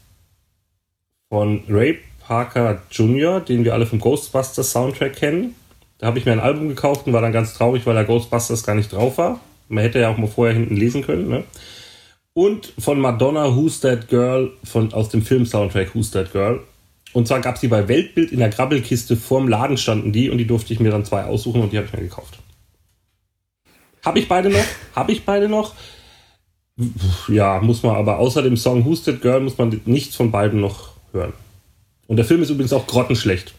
von 1.29 1.65
Ray 1.69 1.99
Parker 2.21 2.83
Jr., 2.91 3.41
den 3.41 3.65
wir 3.65 3.75
alle 3.75 3.87
vom 3.87 3.99
Ghostbusters 3.99 4.71
Soundtrack 4.71 5.17
kennen. 5.17 5.55
Da 5.99 6.07
habe 6.07 6.19
ich 6.19 6.25
mir 6.25 6.33
ein 6.33 6.41
Album 6.41 6.69
gekauft 6.69 7.07
und 7.07 7.13
war 7.13 7.23
dann 7.23 7.33
ganz 7.33 7.55
traurig, 7.55 7.85
weil 7.87 7.95
da 7.95 8.03
Ghostbusters 8.05 8.63
gar 8.63 8.75
nicht 8.75 8.93
drauf 8.93 9.19
war. 9.19 9.41
Man 9.69 9.83
hätte 9.83 9.99
ja 9.99 10.11
auch 10.11 10.19
mal 10.19 10.29
vorher 10.29 10.55
hinten 10.55 10.77
lesen 10.77 11.03
können. 11.03 11.29
Ne? 11.29 11.45
Und 12.35 12.73
von 12.79 12.99
Madonna 13.01 13.55
Who's 13.55 13.81
That 13.81 14.09
Girl 14.09 14.51
von, 14.65 14.93
aus 14.93 15.09
dem 15.09 15.23
Film-Soundtrack 15.23 15.95
Who's 15.95 16.11
That 16.11 16.33
Girl. 16.33 16.61
Und 17.13 17.29
zwar 17.29 17.41
gab 17.41 17.55
es 17.55 17.61
die 17.61 17.69
bei 17.69 17.87
Weltbild 17.87 18.33
in 18.33 18.41
der 18.41 18.49
Grabbelkiste 18.49 19.17
vorm 19.17 19.47
Laden 19.47 19.77
standen 19.77 20.13
die 20.13 20.31
und 20.31 20.39
die 20.39 20.47
durfte 20.47 20.73
ich 20.73 20.81
mir 20.81 20.91
dann 20.91 21.05
zwei 21.05 21.25
aussuchen 21.25 21.63
und 21.63 21.73
die 21.73 21.77
habe 21.79 21.87
ich 21.87 21.93
mir 21.93 22.01
gekauft. 22.01 22.39
Habe 24.05 24.19
ich 24.19 24.29
beide 24.29 24.51
noch? 24.51 24.65
Habe 24.97 25.13
ich 25.13 25.25
beide 25.25 25.49
noch? 25.49 25.75
Ja, 27.29 27.61
muss 27.61 27.85
man 27.85 27.95
aber 27.95 28.19
außer 28.19 28.43
dem 28.43 28.57
Song 28.57 28.85
Who's 28.85 29.05
That 29.05 29.23
Girl 29.23 29.41
muss 29.41 29.57
man 29.57 29.81
nichts 29.85 30.17
von 30.17 30.33
beiden 30.33 30.61
noch 30.61 30.91
hören. 31.13 31.33
Und 32.09 32.17
der 32.17 32.25
Film 32.25 32.43
ist 32.43 32.51
übrigens 32.51 32.73
auch 32.73 32.87
grottenschlecht. 32.89 33.55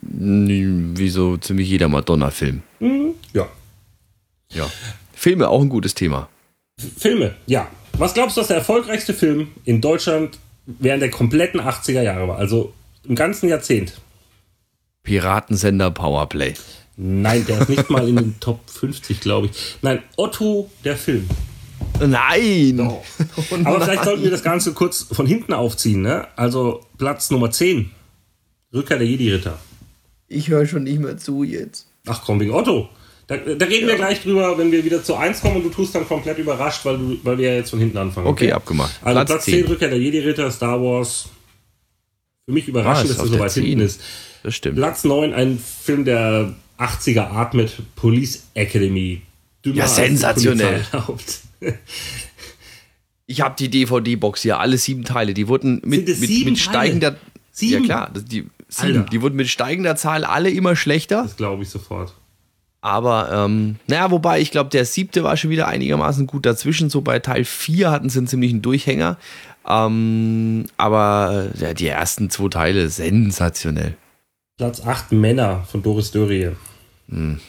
Wie 0.00 1.08
so 1.10 1.36
ziemlich 1.36 1.68
jeder 1.68 1.88
Madonna-Film. 1.88 2.62
Ja. 3.34 3.48
Ja. 4.52 4.70
Filme 5.12 5.48
auch 5.48 5.60
ein 5.60 5.68
gutes 5.68 5.94
Thema. 5.94 6.28
Filme, 6.98 7.34
ja. 7.46 7.68
Was 7.98 8.14
glaubst 8.14 8.36
du, 8.36 8.40
was 8.40 8.48
der 8.48 8.56
erfolgreichste 8.56 9.14
Film 9.14 9.48
in 9.64 9.80
Deutschland 9.80 10.38
während 10.66 11.02
der 11.02 11.10
kompletten 11.10 11.60
80er 11.60 12.02
Jahre 12.02 12.28
war? 12.28 12.38
Also 12.38 12.72
im 13.04 13.14
ganzen 13.14 13.48
Jahrzehnt. 13.48 14.00
Piratensender 15.02 15.90
Powerplay. 15.90 16.54
Nein, 16.96 17.46
der 17.46 17.62
ist 17.62 17.68
nicht 17.68 17.88
mal 17.90 18.06
in 18.08 18.16
den 18.16 18.34
Top 18.40 18.60
50, 18.68 19.20
glaube 19.20 19.46
ich. 19.46 19.76
Nein, 19.82 20.02
Otto, 20.16 20.70
der 20.84 20.96
Film. 20.96 21.28
Nein! 21.98 22.80
Aber 23.64 23.80
vielleicht 23.80 24.04
sollten 24.04 24.22
wir 24.22 24.30
das 24.30 24.42
Ganze 24.42 24.72
kurz 24.72 25.06
von 25.10 25.26
hinten 25.26 25.52
aufziehen. 25.52 26.02
Ne? 26.02 26.26
Also 26.36 26.84
Platz 26.98 27.30
Nummer 27.30 27.50
10. 27.50 27.90
Rückkehr 28.72 28.98
der 28.98 29.06
Jedi-Ritter. 29.06 29.58
Ich 30.28 30.48
höre 30.48 30.66
schon 30.66 30.84
nicht 30.84 31.00
mehr 31.00 31.16
zu 31.16 31.42
jetzt. 31.42 31.86
Ach 32.06 32.22
komm, 32.24 32.40
wegen 32.40 32.52
Otto. 32.52 32.88
Da, 33.30 33.36
da 33.36 33.66
reden 33.66 33.86
wir 33.86 33.94
gleich 33.94 34.22
drüber, 34.22 34.58
wenn 34.58 34.72
wir 34.72 34.84
wieder 34.84 35.04
zu 35.04 35.14
1 35.14 35.40
kommen 35.40 35.58
und 35.58 35.62
du 35.62 35.68
tust 35.68 35.94
dann 35.94 36.04
komplett 36.04 36.38
überrascht, 36.38 36.84
weil, 36.84 36.98
du, 36.98 37.16
weil 37.22 37.38
wir 37.38 37.50
ja 37.50 37.54
jetzt 37.58 37.70
von 37.70 37.78
hinten 37.78 37.96
anfangen. 37.96 38.26
Okay, 38.26 38.50
abgemacht. 38.50 38.90
Also 39.02 39.14
Platz 39.18 39.28
Platz, 39.28 39.44
10. 39.44 39.54
10, 39.54 39.66
Rückkehr 39.66 39.88
der 39.88 40.00
Jedi-Ritter, 40.00 40.50
Star 40.50 40.82
Wars. 40.82 41.28
Für 42.46 42.52
mich 42.52 42.66
überraschend, 42.66 43.08
Ah, 43.10 43.14
dass 43.14 43.22
auf 43.22 43.28
so 43.28 43.38
weit 43.38 43.52
10. 43.52 43.64
hinten 43.64 43.84
ist. 43.84 44.00
Das 44.42 44.56
stimmt. 44.56 44.78
Platz 44.78 45.04
9, 45.04 45.32
ein 45.32 45.60
Film 45.60 46.04
der 46.04 46.56
80er 46.80 47.28
Art 47.28 47.54
mit 47.54 47.76
Police 47.94 48.48
Academy. 48.54 49.22
Dümmer 49.64 49.76
Ja, 49.76 49.86
sensationell. 49.86 50.84
Ich 53.26 53.42
habe 53.42 53.54
die 53.56 53.68
DVD-Box 53.68 54.42
hier, 54.42 54.58
alle 54.58 54.76
sieben 54.76 55.04
Teile. 55.04 55.34
Die 55.34 55.46
wurden 55.46 55.80
mit, 55.84 56.08
es 56.08 56.18
mit, 56.18 56.46
mit 56.46 56.58
steigender. 56.58 57.10
Teile? 57.12 57.20
Sieben? 57.52 57.84
Ja, 57.84 58.08
klar. 58.08 58.10
Die, 58.12 58.46
sieben. 58.68 59.06
Die 59.12 59.22
wurden 59.22 59.36
mit 59.36 59.48
steigender 59.48 59.94
Zahl 59.94 60.24
alle 60.24 60.50
immer 60.50 60.74
schlechter. 60.74 61.22
Das 61.22 61.36
glaube 61.36 61.62
ich 61.62 61.68
sofort. 61.68 62.12
Aber, 62.82 63.30
ähm, 63.32 63.76
naja, 63.86 64.10
wobei, 64.10 64.40
ich 64.40 64.50
glaube, 64.50 64.70
der 64.70 64.84
siebte 64.84 65.22
war 65.22 65.36
schon 65.36 65.50
wieder 65.50 65.68
einigermaßen 65.68 66.26
gut 66.26 66.46
dazwischen. 66.46 66.88
So 66.88 67.02
bei 67.02 67.18
Teil 67.18 67.44
4 67.44 67.90
hatten 67.90 68.08
sie 68.08 68.18
einen 68.18 68.26
ziemlichen 68.26 68.62
Durchhänger. 68.62 69.18
Ähm, 69.68 70.64
aber 70.78 71.48
ja, 71.58 71.74
die 71.74 71.88
ersten 71.88 72.30
zwei 72.30 72.48
Teile 72.48 72.88
sensationell. 72.88 73.96
Platz 74.56 74.80
8 74.84 75.12
Männer 75.12 75.64
von 75.70 75.82
Doris 75.82 76.10
Dörrie. 76.10 76.50
Hm. 77.08 77.40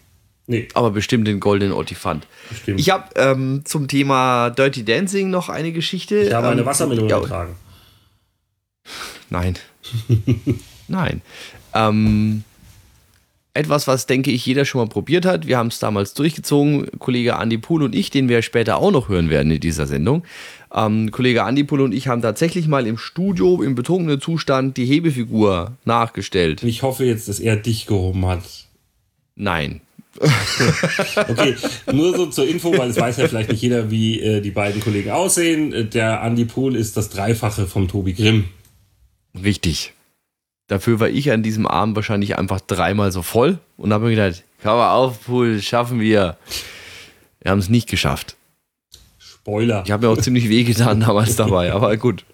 Nee. 0.47 0.69
Aber 0.75 0.91
bestimmt 0.93 1.27
den 1.27 1.41
goldenen 1.41 1.73
Ottifant. 1.73 2.27
Bestimmt. 2.49 2.79
Ich 2.79 2.91
habe 2.91 3.09
ähm, 3.17 3.63
zum 3.65 3.89
Thema 3.89 4.51
Dirty 4.51 4.85
Dancing 4.85 5.31
noch 5.31 5.49
eine 5.49 5.73
Geschichte. 5.73 6.19
Ich 6.19 6.33
habe 6.33 6.47
ähm, 6.47 6.53
eine 6.53 6.67
Wassermelone 6.67 7.09
ja, 7.09 7.19
getragen. 7.19 7.57
Nein. 9.29 9.57
Nein. 10.89 11.21
Ähm, 11.75 12.45
etwas, 13.57 13.87
was, 13.87 14.07
denke 14.07 14.31
ich, 14.31 14.47
jeder 14.47 14.65
schon 14.65 14.81
mal 14.81 14.89
probiert 14.89 15.27
hat. 15.27 15.47
Wir 15.47 15.59
haben 15.59 15.69
es 15.69 15.79
damals 15.79 16.15
durchgezogen, 16.15 16.87
Kollege 16.99 17.37
Andy 17.41 17.59
Pool 17.59 17.83
und 17.83 17.95
ich, 17.95 18.11
den 18.11 18.29
wir 18.29 18.43
später 18.43 18.79
auch 18.79 18.93
noch 18.93 19.09
hören 19.09 19.31
werden 19.31 19.51
in 19.51 19.61
dieser 19.61 19.87
Sendung. 19.87 20.23
Ähm, 20.75 21.11
Kollege 21.11 21.45
Andipol 21.45 21.81
und 21.81 21.93
ich 21.93 22.09
haben 22.09 22.23
tatsächlich 22.23 22.69
mal 22.69 22.87
im 22.87 22.99
Studio 22.99 23.63
im 23.63 23.75
betrunkenen 23.75 24.21
Zustand 24.21 24.77
die 24.77 24.85
Hebefigur 24.85 25.77
nachgestellt. 25.85 26.63
Ich 26.63 26.83
hoffe 26.83 27.05
jetzt, 27.05 27.29
dass 27.29 27.41
er 27.41 27.57
dich 27.57 27.87
gehoben 27.87 28.27
hat. 28.27 28.43
Nein. 29.37 29.81
okay, 31.29 31.55
nur 31.93 32.17
so 32.17 32.27
zur 32.27 32.49
Info, 32.49 32.77
weil 32.77 32.89
es 32.89 32.97
weiß 32.97 33.19
ja 33.19 33.29
vielleicht 33.29 33.51
nicht 33.51 33.61
jeder, 33.61 33.91
wie 33.91 34.21
äh, 34.21 34.41
die 34.41 34.51
beiden 34.51 34.81
Kollegen 34.81 35.11
aussehen. 35.11 35.91
Der 35.91 36.23
Andi 36.23 36.47
Pohl 36.47 36.75
ist 36.75 36.97
das 36.97 37.11
Dreifache 37.11 37.67
vom 37.67 37.87
Tobi 37.87 38.15
Grimm. 38.15 38.45
Richtig. 39.43 39.93
Dafür 40.69 40.99
war 40.99 41.09
ich 41.09 41.31
an 41.31 41.43
diesem 41.43 41.67
Abend 41.67 41.95
wahrscheinlich 41.95 42.39
einfach 42.39 42.61
dreimal 42.61 43.13
so 43.13 43.23
voll 43.23 43.59
und 43.77 43.93
habe 43.93 44.07
mir 44.07 44.17
gedacht, 44.17 44.43
mal 44.65 44.93
auf, 44.93 45.25
Pool, 45.25 45.63
schaffen 45.63 46.01
wir. 46.01 46.37
Wir 47.41 47.51
haben 47.51 47.61
es 47.61 47.69
nicht 47.69 47.89
geschafft. 47.89 48.37
Spoiler. 49.19 49.85
Ich 49.87 49.93
habe 49.93 50.07
mir 50.07 50.13
auch 50.13 50.19
ziemlich 50.19 50.49
wehgetan 50.49 51.01
damals 51.07 51.37
dabei, 51.37 51.73
aber 51.73 51.97
gut. 51.97 52.25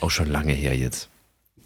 Auch 0.00 0.10
schon 0.10 0.30
lange 0.30 0.52
her 0.52 0.76
jetzt. 0.76 1.08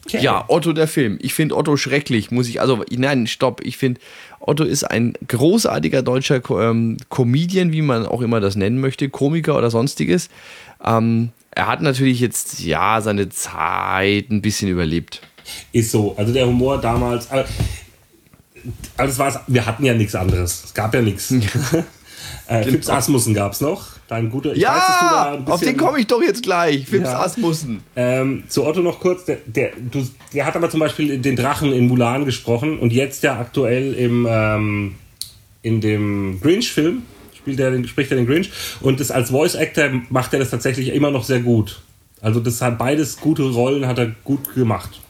Okay. 0.06 0.22
Ja, 0.22 0.44
Otto 0.48 0.72
der 0.72 0.88
Film. 0.88 1.18
Ich 1.20 1.34
finde 1.34 1.56
Otto 1.56 1.76
schrecklich, 1.76 2.30
muss 2.30 2.48
ich, 2.48 2.60
also, 2.60 2.84
nein, 2.90 3.26
stopp. 3.26 3.60
Ich 3.64 3.76
finde, 3.76 4.00
Otto 4.40 4.64
ist 4.64 4.84
ein 4.84 5.14
großartiger 5.26 6.02
deutscher 6.02 6.40
ähm, 6.50 6.96
Comedian, 7.10 7.72
wie 7.72 7.82
man 7.82 8.06
auch 8.06 8.22
immer 8.22 8.40
das 8.40 8.56
nennen 8.56 8.80
möchte, 8.80 9.10
Komiker 9.10 9.58
oder 9.58 9.70
sonstiges. 9.70 10.30
Ähm, 10.82 11.30
er 11.50 11.66
hat 11.66 11.82
natürlich 11.82 12.20
jetzt, 12.20 12.60
ja, 12.60 13.00
seine 13.00 13.28
Zeit 13.28 14.30
ein 14.30 14.40
bisschen 14.40 14.68
überlebt. 14.68 15.22
Ist 15.72 15.90
so. 15.90 16.14
Also 16.16 16.32
der 16.32 16.46
Humor 16.46 16.80
damals, 16.80 17.30
aber, 17.30 17.44
also 18.96 19.18
war, 19.18 19.44
wir 19.46 19.66
hatten 19.66 19.84
ja 19.84 19.94
nichts 19.94 20.14
anderes. 20.14 20.64
Es 20.66 20.74
gab 20.74 20.94
ja 20.94 21.02
nichts. 21.02 21.32
äh, 22.48 22.62
Fips 22.64 22.88
Asmussen 22.88 23.34
gab 23.34 23.52
es 23.52 23.60
noch. 23.60 23.98
Dein 24.08 24.30
guter, 24.30 24.54
ich 24.54 24.62
ja, 24.62 25.38
weiß, 25.44 25.48
auf 25.48 25.60
den 25.60 25.76
komme 25.76 26.00
ich 26.00 26.06
doch 26.06 26.22
jetzt 26.22 26.42
gleich. 26.42 26.86
Fips 26.86 27.08
ja. 27.08 27.20
Asmussen. 27.20 27.82
Ähm, 27.94 28.44
zu 28.48 28.64
Otto 28.64 28.80
noch 28.80 29.00
kurz. 29.00 29.26
Der, 29.26 29.36
der, 29.44 29.72
du, 29.78 30.08
der 30.32 30.46
hat 30.46 30.56
aber 30.56 30.70
zum 30.70 30.80
Beispiel 30.80 31.18
den 31.18 31.36
Drachen 31.36 31.72
in 31.74 31.88
Mulan 31.88 32.24
gesprochen 32.24 32.78
und 32.78 32.90
jetzt 32.92 33.22
ja 33.22 33.38
aktuell 33.38 33.92
im, 33.92 34.26
ähm, 34.28 34.94
in 35.60 35.82
dem 35.82 36.40
Grinch-Film 36.40 37.02
spielt 37.36 37.60
er 37.60 37.88
spricht 37.88 38.10
er 38.10 38.16
den 38.16 38.26
Grinch 38.26 38.50
und 38.80 39.00
das 39.00 39.10
als 39.10 39.30
Voice 39.30 39.56
Actor 39.56 39.90
macht 40.10 40.32
er 40.32 40.38
das 40.38 40.50
tatsächlich 40.50 40.88
immer 40.88 41.10
noch 41.10 41.24
sehr 41.24 41.40
gut. 41.40 41.80
Also 42.20 42.40
das 42.40 42.60
hat 42.60 42.78
beides 42.78 43.18
gute 43.18 43.42
Rollen 43.42 43.86
hat 43.86 43.98
er 43.98 44.12
gut 44.24 44.54
gemacht. 44.54 45.00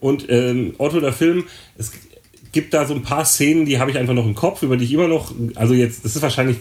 Und 0.00 0.26
ähm, 0.28 0.74
Otto 0.78 1.00
der 1.00 1.12
Film, 1.12 1.44
es 1.76 1.92
gibt 2.52 2.74
da 2.74 2.86
so 2.86 2.94
ein 2.94 3.02
paar 3.02 3.24
Szenen, 3.24 3.66
die 3.66 3.78
habe 3.78 3.90
ich 3.90 3.98
einfach 3.98 4.14
noch 4.14 4.26
im 4.26 4.34
Kopf, 4.34 4.62
über 4.62 4.76
die 4.76 4.84
ich 4.84 4.92
immer 4.92 5.08
noch, 5.08 5.34
also 5.54 5.74
jetzt, 5.74 6.04
das 6.04 6.16
ist 6.16 6.22
wahrscheinlich 6.22 6.58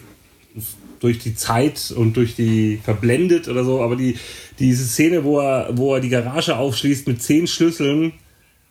durch 1.00 1.20
die 1.20 1.36
Zeit 1.36 1.94
und 1.96 2.18
durch 2.18 2.36
die 2.36 2.80
verblendet 2.84 3.48
oder 3.48 3.64
so, 3.64 3.82
aber 3.82 3.96
die, 3.96 4.18
diese 4.60 4.86
Szene, 4.86 5.24
wo 5.24 5.40
er, 5.40 5.70
wo 5.78 5.96
er 5.96 6.02
die 6.02 6.10
Garage 6.10 6.58
aufschließt 6.58 7.08
mit 7.08 7.22
zehn 7.22 7.48
Schlüsseln 7.48 8.14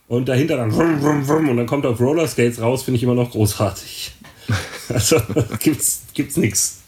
und 0.09 0.29
dahinter 0.29 0.57
dann 0.57 0.73
vrum, 0.73 1.01
vrum, 1.01 1.25
vrum, 1.25 1.49
und 1.49 1.57
dann 1.57 1.67
kommt 1.67 1.85
er 1.85 1.93
auf 1.93 2.01
Rollerskates 2.01 2.61
raus, 2.61 2.83
finde 2.83 2.97
ich 2.97 3.03
immer 3.03 3.15
noch 3.15 3.31
großartig. 3.31 4.13
Also 4.89 5.17
gibt's, 5.59 6.05
gibt's 6.15 6.37
nichts. 6.37 6.85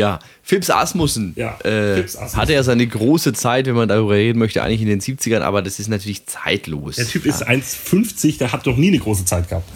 Ja, 0.00 0.18
Phipps 0.42 0.70
Asmussen, 0.70 1.34
ja, 1.36 1.58
äh, 1.60 1.96
Phipps 1.96 2.16
Asmussen 2.16 2.36
hatte 2.38 2.54
ja 2.54 2.62
seine 2.62 2.86
große 2.86 3.34
Zeit, 3.34 3.66
wenn 3.66 3.74
man 3.74 3.86
darüber 3.86 4.14
reden 4.14 4.38
möchte, 4.38 4.62
eigentlich 4.62 4.80
in 4.80 4.88
den 4.88 5.00
70ern, 5.00 5.40
aber 5.40 5.60
das 5.60 5.78
ist 5.78 5.88
natürlich 5.88 6.24
zeitlos. 6.24 6.96
Der 6.96 7.06
Typ 7.06 7.26
ja. 7.26 7.32
ist 7.32 7.46
1,50, 7.46 8.38
der 8.38 8.52
hat 8.52 8.66
doch 8.66 8.78
nie 8.78 8.88
eine 8.88 8.98
große 8.98 9.26
Zeit 9.26 9.50
gehabt. 9.50 9.68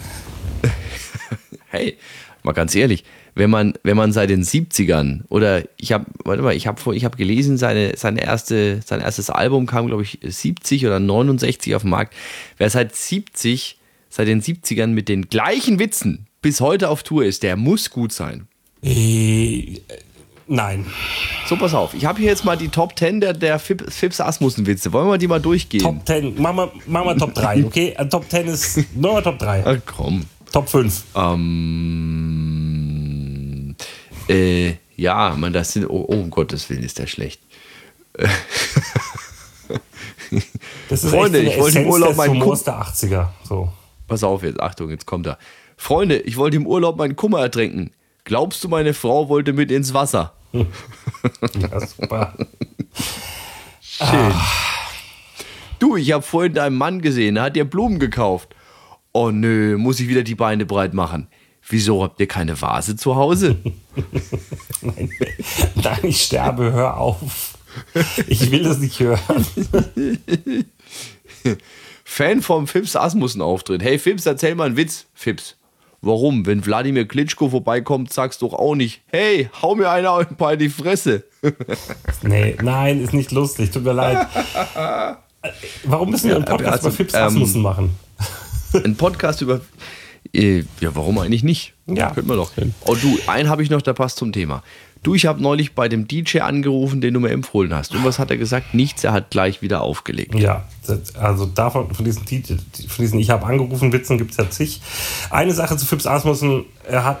hey, 1.67 1.95
mal 2.41 2.53
ganz 2.53 2.73
ehrlich, 2.73 3.03
wenn 3.35 3.51
man, 3.51 3.73
wenn 3.83 3.95
man 3.95 4.13
seit 4.13 4.31
den 4.31 4.43
70ern 4.43 5.21
oder 5.29 5.63
ich 5.77 5.91
habe, 5.91 6.05
warte 6.23 6.41
mal, 6.41 6.55
ich 6.55 6.65
habe 6.65 6.95
ich 6.95 7.05
hab 7.05 7.17
gelesen, 7.17 7.57
seine, 7.57 7.95
seine 7.95 8.23
erste, 8.23 8.81
sein 8.83 9.01
erstes 9.01 9.29
Album 9.29 9.67
kam, 9.67 9.85
glaube 9.85 10.01
ich, 10.01 10.17
70 10.23 10.87
oder 10.87 10.99
69 10.99 11.75
auf 11.75 11.83
den 11.83 11.91
Markt. 11.91 12.15
Wer 12.57 12.71
seit 12.71 12.95
70, 12.95 13.77
seit 14.09 14.27
den 14.27 14.41
70ern 14.41 14.87
mit 14.87 15.07
den 15.07 15.29
gleichen 15.29 15.77
Witzen 15.77 16.25
bis 16.41 16.61
heute 16.61 16.89
auf 16.89 17.03
Tour 17.03 17.25
ist, 17.25 17.43
der 17.43 17.57
muss 17.57 17.89
gut 17.89 18.11
sein. 18.11 18.47
Nein. 20.47 20.85
So, 21.47 21.55
pass 21.55 21.73
auf. 21.73 21.93
Ich 21.93 22.05
habe 22.05 22.19
hier 22.19 22.29
jetzt 22.29 22.45
mal 22.45 22.55
die 22.55 22.69
Top 22.69 22.97
10 22.97 23.21
der, 23.21 23.33
der 23.33 23.57
Fips 23.59 24.21
Asmussen-Witze. 24.21 24.93
Wollen 24.93 25.07
wir 25.07 25.17
die 25.17 25.27
mal 25.27 25.41
durchgehen? 25.41 25.81
Top 25.81 26.05
10. 26.05 26.39
Machen 26.41 26.57
wir, 26.57 26.71
machen 26.85 27.07
wir 27.07 27.17
Top 27.17 27.33
3, 27.33 27.65
okay? 27.69 27.95
Äh, 27.97 28.07
Top 28.07 28.29
10 28.29 28.47
ist. 28.47 28.77
Machen 28.95 29.15
wir 29.15 29.23
Top 29.23 29.39
3. 29.39 29.63
Ach 29.65 29.77
komm. 29.85 30.25
Top 30.51 30.69
5. 30.69 31.03
Ähm. 31.15 32.15
Äh, 34.29 34.73
Ja, 34.95 35.35
man, 35.37 35.51
das 35.51 35.73
sind, 35.73 35.87
oh, 35.89 36.05
oh, 36.07 36.13
um 36.13 36.29
Gottes 36.29 36.69
Willen 36.69 36.83
ist 36.83 36.99
der 36.99 37.07
schlecht. 37.07 37.41
Das 40.89 41.03
ist 41.03 41.11
Freunde, 41.11 41.39
ich 41.39 41.57
wollte 41.57 41.79
im 41.79 41.87
Urlaub 41.87 42.15
meinen 42.15 42.41
Humors 42.41 42.63
der 42.63 42.81
80er. 42.81 43.27
So. 43.43 43.69
Pass 44.07 44.23
auf 44.23 44.43
jetzt, 44.43 44.59
Achtung, 44.59 44.89
jetzt 44.89 45.05
kommt 45.05 45.27
er. 45.27 45.37
Freunde, 45.77 46.17
ich 46.17 46.37
wollte 46.37 46.57
im 46.57 46.67
Urlaub 46.67 46.97
meinen 46.97 47.15
Kummer 47.15 47.41
ertränken. 47.41 47.91
Glaubst 48.25 48.63
du, 48.63 48.67
meine 48.67 48.93
Frau 48.93 49.29
wollte 49.29 49.53
mit 49.53 49.71
ins 49.71 49.93
Wasser? 49.93 50.33
Ja, 51.59 51.85
super. 51.85 52.33
Schön. 53.81 54.33
Du, 55.79 55.95
ich 55.97 56.11
habe 56.11 56.21
vorhin 56.21 56.53
deinen 56.53 56.77
Mann 56.77 57.01
gesehen, 57.01 57.35
er 57.35 57.43
hat 57.43 57.55
dir 57.55 57.65
Blumen 57.65 57.99
gekauft. 57.99 58.55
Oh 59.11 59.31
nö, 59.31 59.77
muss 59.77 59.99
ich 59.99 60.07
wieder 60.07 60.23
die 60.23 60.35
Beine 60.35 60.65
breit 60.65 60.93
machen. 60.93 61.27
Wieso 61.67 62.03
habt 62.03 62.19
ihr 62.19 62.27
keine 62.27 62.61
Vase 62.61 62.95
zu 62.95 63.15
Hause? 63.15 63.57
Nein, 64.81 65.09
nein, 65.75 65.99
ich 66.03 66.21
sterbe, 66.21 66.71
hör 66.71 66.97
auf. 66.97 67.57
Ich 68.27 68.51
will 68.51 68.63
das 68.63 68.77
nicht 68.79 68.99
hören. 68.99 69.45
Fan 72.03 72.41
vom 72.41 72.67
Fips 72.67 72.95
Asmussen 72.95 73.41
Auftritt. 73.41 73.83
Hey 73.83 73.97
Fips, 73.99 74.25
erzähl 74.25 74.55
mal 74.55 74.65
einen 74.65 74.77
Witz. 74.77 75.07
Fips. 75.13 75.57
Warum? 76.05 76.45
Wenn 76.45 76.63
Wladimir 76.63 77.07
Klitschko 77.07 77.49
vorbeikommt, 77.49 78.13
sagst 78.13 78.43
du 78.43 78.47
doch 78.47 78.53
auch 78.53 78.75
nicht, 78.75 79.01
hey, 79.07 79.49
hau 79.63 79.73
mir 79.73 79.89
einer 79.89 80.23
bei 80.37 80.55
die 80.55 80.69
Fresse. 80.69 81.23
Nee, 82.21 82.55
nein, 82.61 83.01
ist 83.01 83.13
nicht 83.13 83.31
lustig, 83.31 83.71
tut 83.71 83.83
mir 83.83 83.93
leid. 83.93 84.27
Warum 85.83 86.09
müssen 86.09 86.29
wir 86.29 86.37
einen 86.37 86.45
Podcast 86.45 86.85
also, 86.85 86.87
über 86.87 86.95
Fips 86.95 87.13
ähm, 87.13 87.61
machen? 87.61 87.91
Ein 88.83 88.95
Podcast 88.95 89.41
über. 89.41 89.61
Äh, 90.33 90.63
ja, 90.79 90.95
warum 90.95 91.19
eigentlich 91.19 91.43
nicht? 91.43 91.73
Ja. 91.85 92.09
Könnten 92.11 92.29
wir 92.29 92.35
doch. 92.35 92.51
Oh, 92.85 92.95
du, 92.95 93.17
einen 93.27 93.47
habe 93.47 93.61
ich 93.61 93.69
noch, 93.69 93.81
der 93.81 93.93
passt 93.93 94.17
zum 94.17 94.33
Thema. 94.33 94.63
Du, 95.05 95.13
ich 95.13 95.27
habe 95.27 95.39
neulich 95.39 95.75
bei 95.75 95.87
dem 95.87 96.07
DJ 96.07 96.39
angerufen, 96.39 96.99
den 96.99 97.13
du 97.13 97.19
mir 97.19 97.29
empfohlen 97.29 97.75
hast. 97.75 97.93
Und 97.93 98.03
was 98.03 98.17
hat 98.17 98.31
er 98.31 98.37
gesagt? 98.37 98.73
Nichts, 98.73 99.03
er 99.03 99.13
hat 99.13 99.29
gleich 99.29 99.61
wieder 99.61 99.83
aufgelegt. 99.83 100.33
Ja, 100.33 100.63
also 101.13 101.45
davon, 101.45 101.93
von 101.93 102.03
diesen, 102.03 102.25
von 102.25 103.05
diesen 103.05 103.19
Ich 103.19 103.29
habe 103.29 103.45
angerufen 103.45 103.93
Witzen 103.93 104.17
gibt 104.17 104.31
es 104.31 104.37
ja 104.37 104.49
zig. 104.49 104.81
Eine 105.29 105.53
Sache 105.53 105.77
zu 105.77 105.85
Fips 105.85 106.07
Asmussen, 106.07 106.65
er 106.89 107.03
hat, 107.03 107.19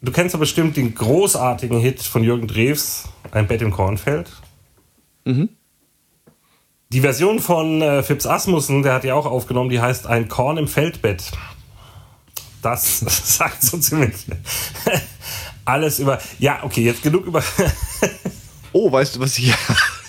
du 0.00 0.12
kennst 0.12 0.32
ja 0.32 0.38
bestimmt 0.38 0.78
den 0.78 0.94
großartigen 0.94 1.78
Hit 1.78 2.00
von 2.00 2.24
Jürgen 2.24 2.46
Drews, 2.46 3.04
Ein 3.32 3.46
Bett 3.46 3.60
im 3.60 3.70
Kornfeld. 3.70 4.30
Die 6.88 7.00
Version 7.02 7.38
von 7.38 7.82
äh, 7.82 8.02
Fips 8.02 8.24
Asmussen, 8.24 8.82
der 8.82 8.94
hat 8.94 9.04
ja 9.04 9.14
auch 9.14 9.26
aufgenommen, 9.26 9.68
die 9.68 9.82
heißt 9.82 10.06
Ein 10.06 10.28
Korn 10.28 10.56
im 10.56 10.68
Feldbett. 10.68 11.32
Das 12.62 13.00
sagt 13.36 13.62
so 13.62 13.76
ziemlich 13.76 14.14
alles 15.70 15.98
über. 15.98 16.18
Ja, 16.38 16.60
okay, 16.62 16.84
jetzt 16.84 17.02
genug 17.02 17.26
über. 17.26 17.42
Oh, 18.72 18.92
weißt 18.92 19.16
du, 19.16 19.20
was 19.20 19.36
ich. 19.36 19.52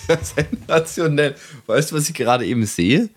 Sensationell. 0.22 1.34
Weißt 1.66 1.90
du, 1.90 1.96
was 1.96 2.08
ich 2.08 2.14
gerade 2.14 2.46
eben 2.46 2.64
sehe? 2.64 3.08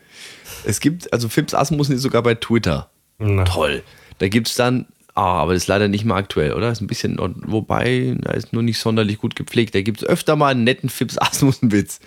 Es 0.63 0.79
gibt, 0.79 1.13
also 1.13 1.29
Fips 1.29 1.53
Asmussen 1.53 1.95
ist 1.95 2.01
sogar 2.01 2.23
bei 2.23 2.34
Twitter. 2.34 2.89
Na. 3.19 3.43
Toll. 3.43 3.84
Da 4.17 4.27
gibt 4.27 4.47
es 4.47 4.55
dann. 4.55 4.88
Ah, 5.13 5.41
aber 5.41 5.53
das 5.53 5.63
ist 5.63 5.67
leider 5.67 5.88
nicht 5.88 6.03
mehr 6.03 6.15
aktuell, 6.15 6.53
oder? 6.53 6.71
Ist 6.71 6.81
ein 6.81 6.88
bisschen, 6.88 7.17
wobei, 7.45 8.17
er 8.25 8.34
ist 8.34 8.53
nur 8.53 8.63
nicht 8.63 8.79
sonderlich 8.79 9.19
gut 9.19 9.36
gepflegt. 9.36 9.75
Da 9.75 9.81
gibt 9.81 10.01
es 10.01 10.08
öfter 10.08 10.36
mal 10.36 10.49
einen 10.49 10.63
netten 10.63 10.89
Fips 10.89 11.17
Asmussen-Witz. 11.17 11.99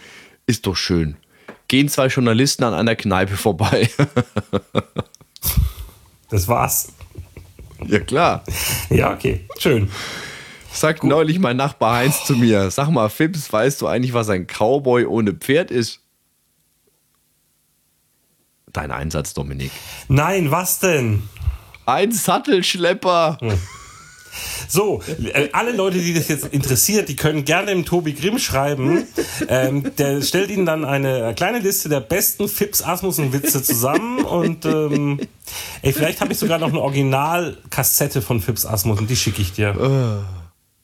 Ist 0.47 0.67
doch 0.67 0.77
schön. 0.77 1.17
Gehen 1.69 1.89
zwei 1.89 2.09
Journalisten 2.09 2.65
an 2.65 2.75
einer 2.75 2.97
Kneipe 2.97 3.37
vorbei. 3.37 3.89
Das 6.29 6.49
war's. 6.49 6.93
ja, 7.87 8.01
klar. 8.01 8.45
Ja, 8.91 9.13
okay, 9.13 9.47
schön. 9.59 9.89
Sagt 10.79 11.03
neulich 11.03 11.41
mein 11.41 11.57
Nachbar 11.57 11.97
Heinz 11.97 12.25
zu 12.25 12.37
mir: 12.37 12.71
Sag 12.71 12.89
mal, 12.91 13.09
Fips, 13.09 13.53
weißt 13.53 13.83
du 13.83 13.89
eigentlich, 13.89 14.13
was 14.13 14.29
ein 14.29 14.47
Cowboy 14.47 15.07
ohne 15.07 15.33
Pferd 15.33 15.73
ist? 15.73 16.03
Dein 18.73 18.93
Einsatz, 18.93 19.35
Dominik. 19.35 19.73
Nein, 20.07 20.53
was 20.53 20.79
denn? 20.79 21.25
Ein 21.85 22.13
Sattelschlepper. 22.13 23.39
So, 24.69 25.03
äh, 25.33 25.49
alle 25.53 25.73
Leute, 25.73 25.99
die 25.99 26.15
das 26.15 26.29
jetzt 26.29 26.47
interessiert, 26.53 27.09
die 27.09 27.17
können 27.17 27.45
gerne 27.45 27.73
dem 27.73 27.85
Tobi 27.85 28.13
Grimm 28.13 28.39
schreiben. 28.39 29.05
Ähm, 29.49 29.91
der 29.97 30.23
stellt 30.23 30.51
ihnen 30.51 30.65
dann 30.65 30.85
eine 30.85 31.35
kleine 31.35 31.59
Liste 31.59 31.89
der 31.89 32.01
besten 32.01 32.49
Fips 32.49 32.83
Asmussen-Witze 32.83 33.65
zusammen 33.65 34.23
und 34.25 34.65
ähm, 34.65 35.19
ey, 35.83 35.93
vielleicht 35.93 36.21
habe 36.21 36.33
ich 36.33 36.39
sogar 36.39 36.59
noch 36.59 36.69
eine 36.69 36.81
Originalkassette 36.81 38.23
von 38.23 38.41
Fips 38.41 38.65
Asmussen, 38.65 39.09
die 39.09 39.17
schicke 39.17 39.43
ich 39.43 39.53
dir. 39.55 39.75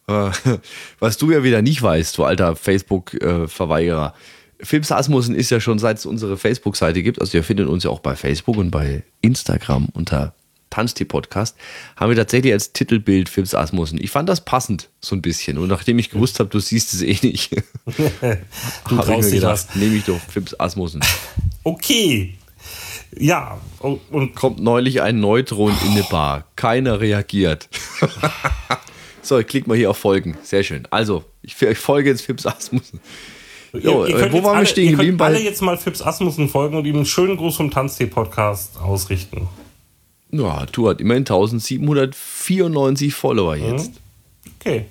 Äh, 0.07 0.31
Was 0.99 1.17
du 1.19 1.31
ja 1.31 1.43
wieder 1.43 1.63
nicht 1.63 1.83
weißt, 1.83 2.17
du 2.19 2.25
alter 2.25 2.57
Facebook-Verweigerer. 2.57 4.15
Fips 4.61 4.93
Asmussen 4.93 5.35
ist 5.35 5.51
ja 5.51 5.61
schon 5.61 5.79
seit 5.79 5.99
es 5.99 6.07
unsere 6.07 6.37
Facebook-Seite 6.37 7.03
gibt, 7.03 7.21
also 7.21 7.37
ihr 7.37 7.45
findet 7.45 7.69
uns 7.69 7.85
ja 7.85 7.91
auch 7.91 8.01
bei 8.01 8.17
Facebook 8.17 8.57
und 8.57 8.71
bei 8.71 9.03
Instagram 9.21 9.89
unter 9.93 10.35
Tanztee 10.75 11.05
Podcast, 11.05 11.57
haben 11.97 12.11
wir 12.11 12.17
tatsächlich 12.17 12.53
als 12.53 12.73
Titelbild 12.73 13.29
Fips 13.29 13.55
Asmussen. 13.55 14.03
Ich 14.03 14.11
fand 14.11 14.29
das 14.29 14.45
passend, 14.45 14.91
so 15.01 15.15
ein 15.15 15.23
bisschen. 15.23 15.57
Und 15.59 15.69
nachdem 15.69 16.01
ich 16.01 16.11
gewusst 16.11 16.41
habe, 16.41 16.51
du 16.51 16.59
siehst 16.59 16.95
es 16.95 17.03
eh 17.03 17.17
nicht, 17.23 17.51
Du 18.89 18.99
habe 18.99 19.15
ich 19.15 19.25
mir 19.25 19.31
gedacht, 19.31 19.77
nehme 19.77 19.95
ich 19.97 20.05
doch 20.05 20.19
Fips 20.19 20.59
Asmussen. 20.59 21.01
Okay. 21.63 22.37
Ja, 23.17 23.61
und, 23.79 24.01
und 24.11 24.35
Kommt 24.35 24.61
neulich 24.61 25.01
ein 25.01 25.21
Neutron 25.21 25.73
in 25.85 25.93
eine 25.93 26.03
Bar. 26.03 26.45
Keiner 26.57 27.01
reagiert. 27.01 27.69
So, 29.25 29.39
ich 29.39 29.47
klicke 29.47 29.69
mal 29.69 29.77
hier 29.77 29.91
auf 29.91 29.97
Folgen. 29.99 30.37
Sehr 30.43 30.63
schön. 30.63 30.87
Also, 30.91 31.25
ich, 31.43 31.61
ich 31.61 31.79
folge 31.79 32.11
jetzt 32.11 32.23
Fips 32.23 32.47
Asmussen. 32.47 33.01
Jo, 33.73 34.05
ihr, 34.05 34.17
ihr 34.17 34.27
äh, 34.27 34.33
wo 34.33 34.43
waren 34.45 34.61
wir 34.61 34.67
stehen 34.67 34.91
geblieben? 34.93 35.17
Bei- 35.17 35.27
alle 35.27 35.41
jetzt 35.41 35.63
mal 35.63 35.77
Fips 35.77 36.01
Asmussen 36.03 36.49
folgen 36.49 36.77
und 36.77 36.85
ihm 36.85 36.97
einen 36.97 37.07
schönen 37.07 37.37
Gruß 37.37 37.57
vom 37.57 37.71
Tanztee-Podcast 37.71 38.79
ausrichten. 38.81 39.49
Ja, 40.31 40.67
Tu 40.67 40.89
hat 40.89 41.01
immerhin 41.01 41.23
1794 41.23 43.15
Follower 43.15 43.57
jetzt. 43.57 43.93
Okay, 44.61 44.87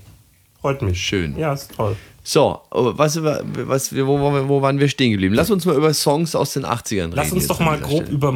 freut 0.61 0.81
mich. 0.81 1.01
Schön. 1.01 1.37
Ja, 1.37 1.53
ist 1.53 1.71
toll. 1.75 1.95
So, 2.23 2.61
was, 2.71 3.21
was, 3.21 3.93
wo, 3.93 4.47
wo, 4.47 4.61
waren 4.61 4.79
wir 4.79 4.87
stehen 4.87 5.11
geblieben? 5.11 5.35
Lass 5.35 5.51
uns 5.51 5.65
mal 5.65 5.75
über 5.75 5.93
Songs 5.93 6.35
aus 6.35 6.53
den 6.53 6.65
80ern 6.65 6.95
reden. 6.95 7.11
Lass 7.15 7.33
uns 7.33 7.47
doch 7.47 7.59
mal 7.59 7.77
grob 7.79 8.07
über 8.07 8.31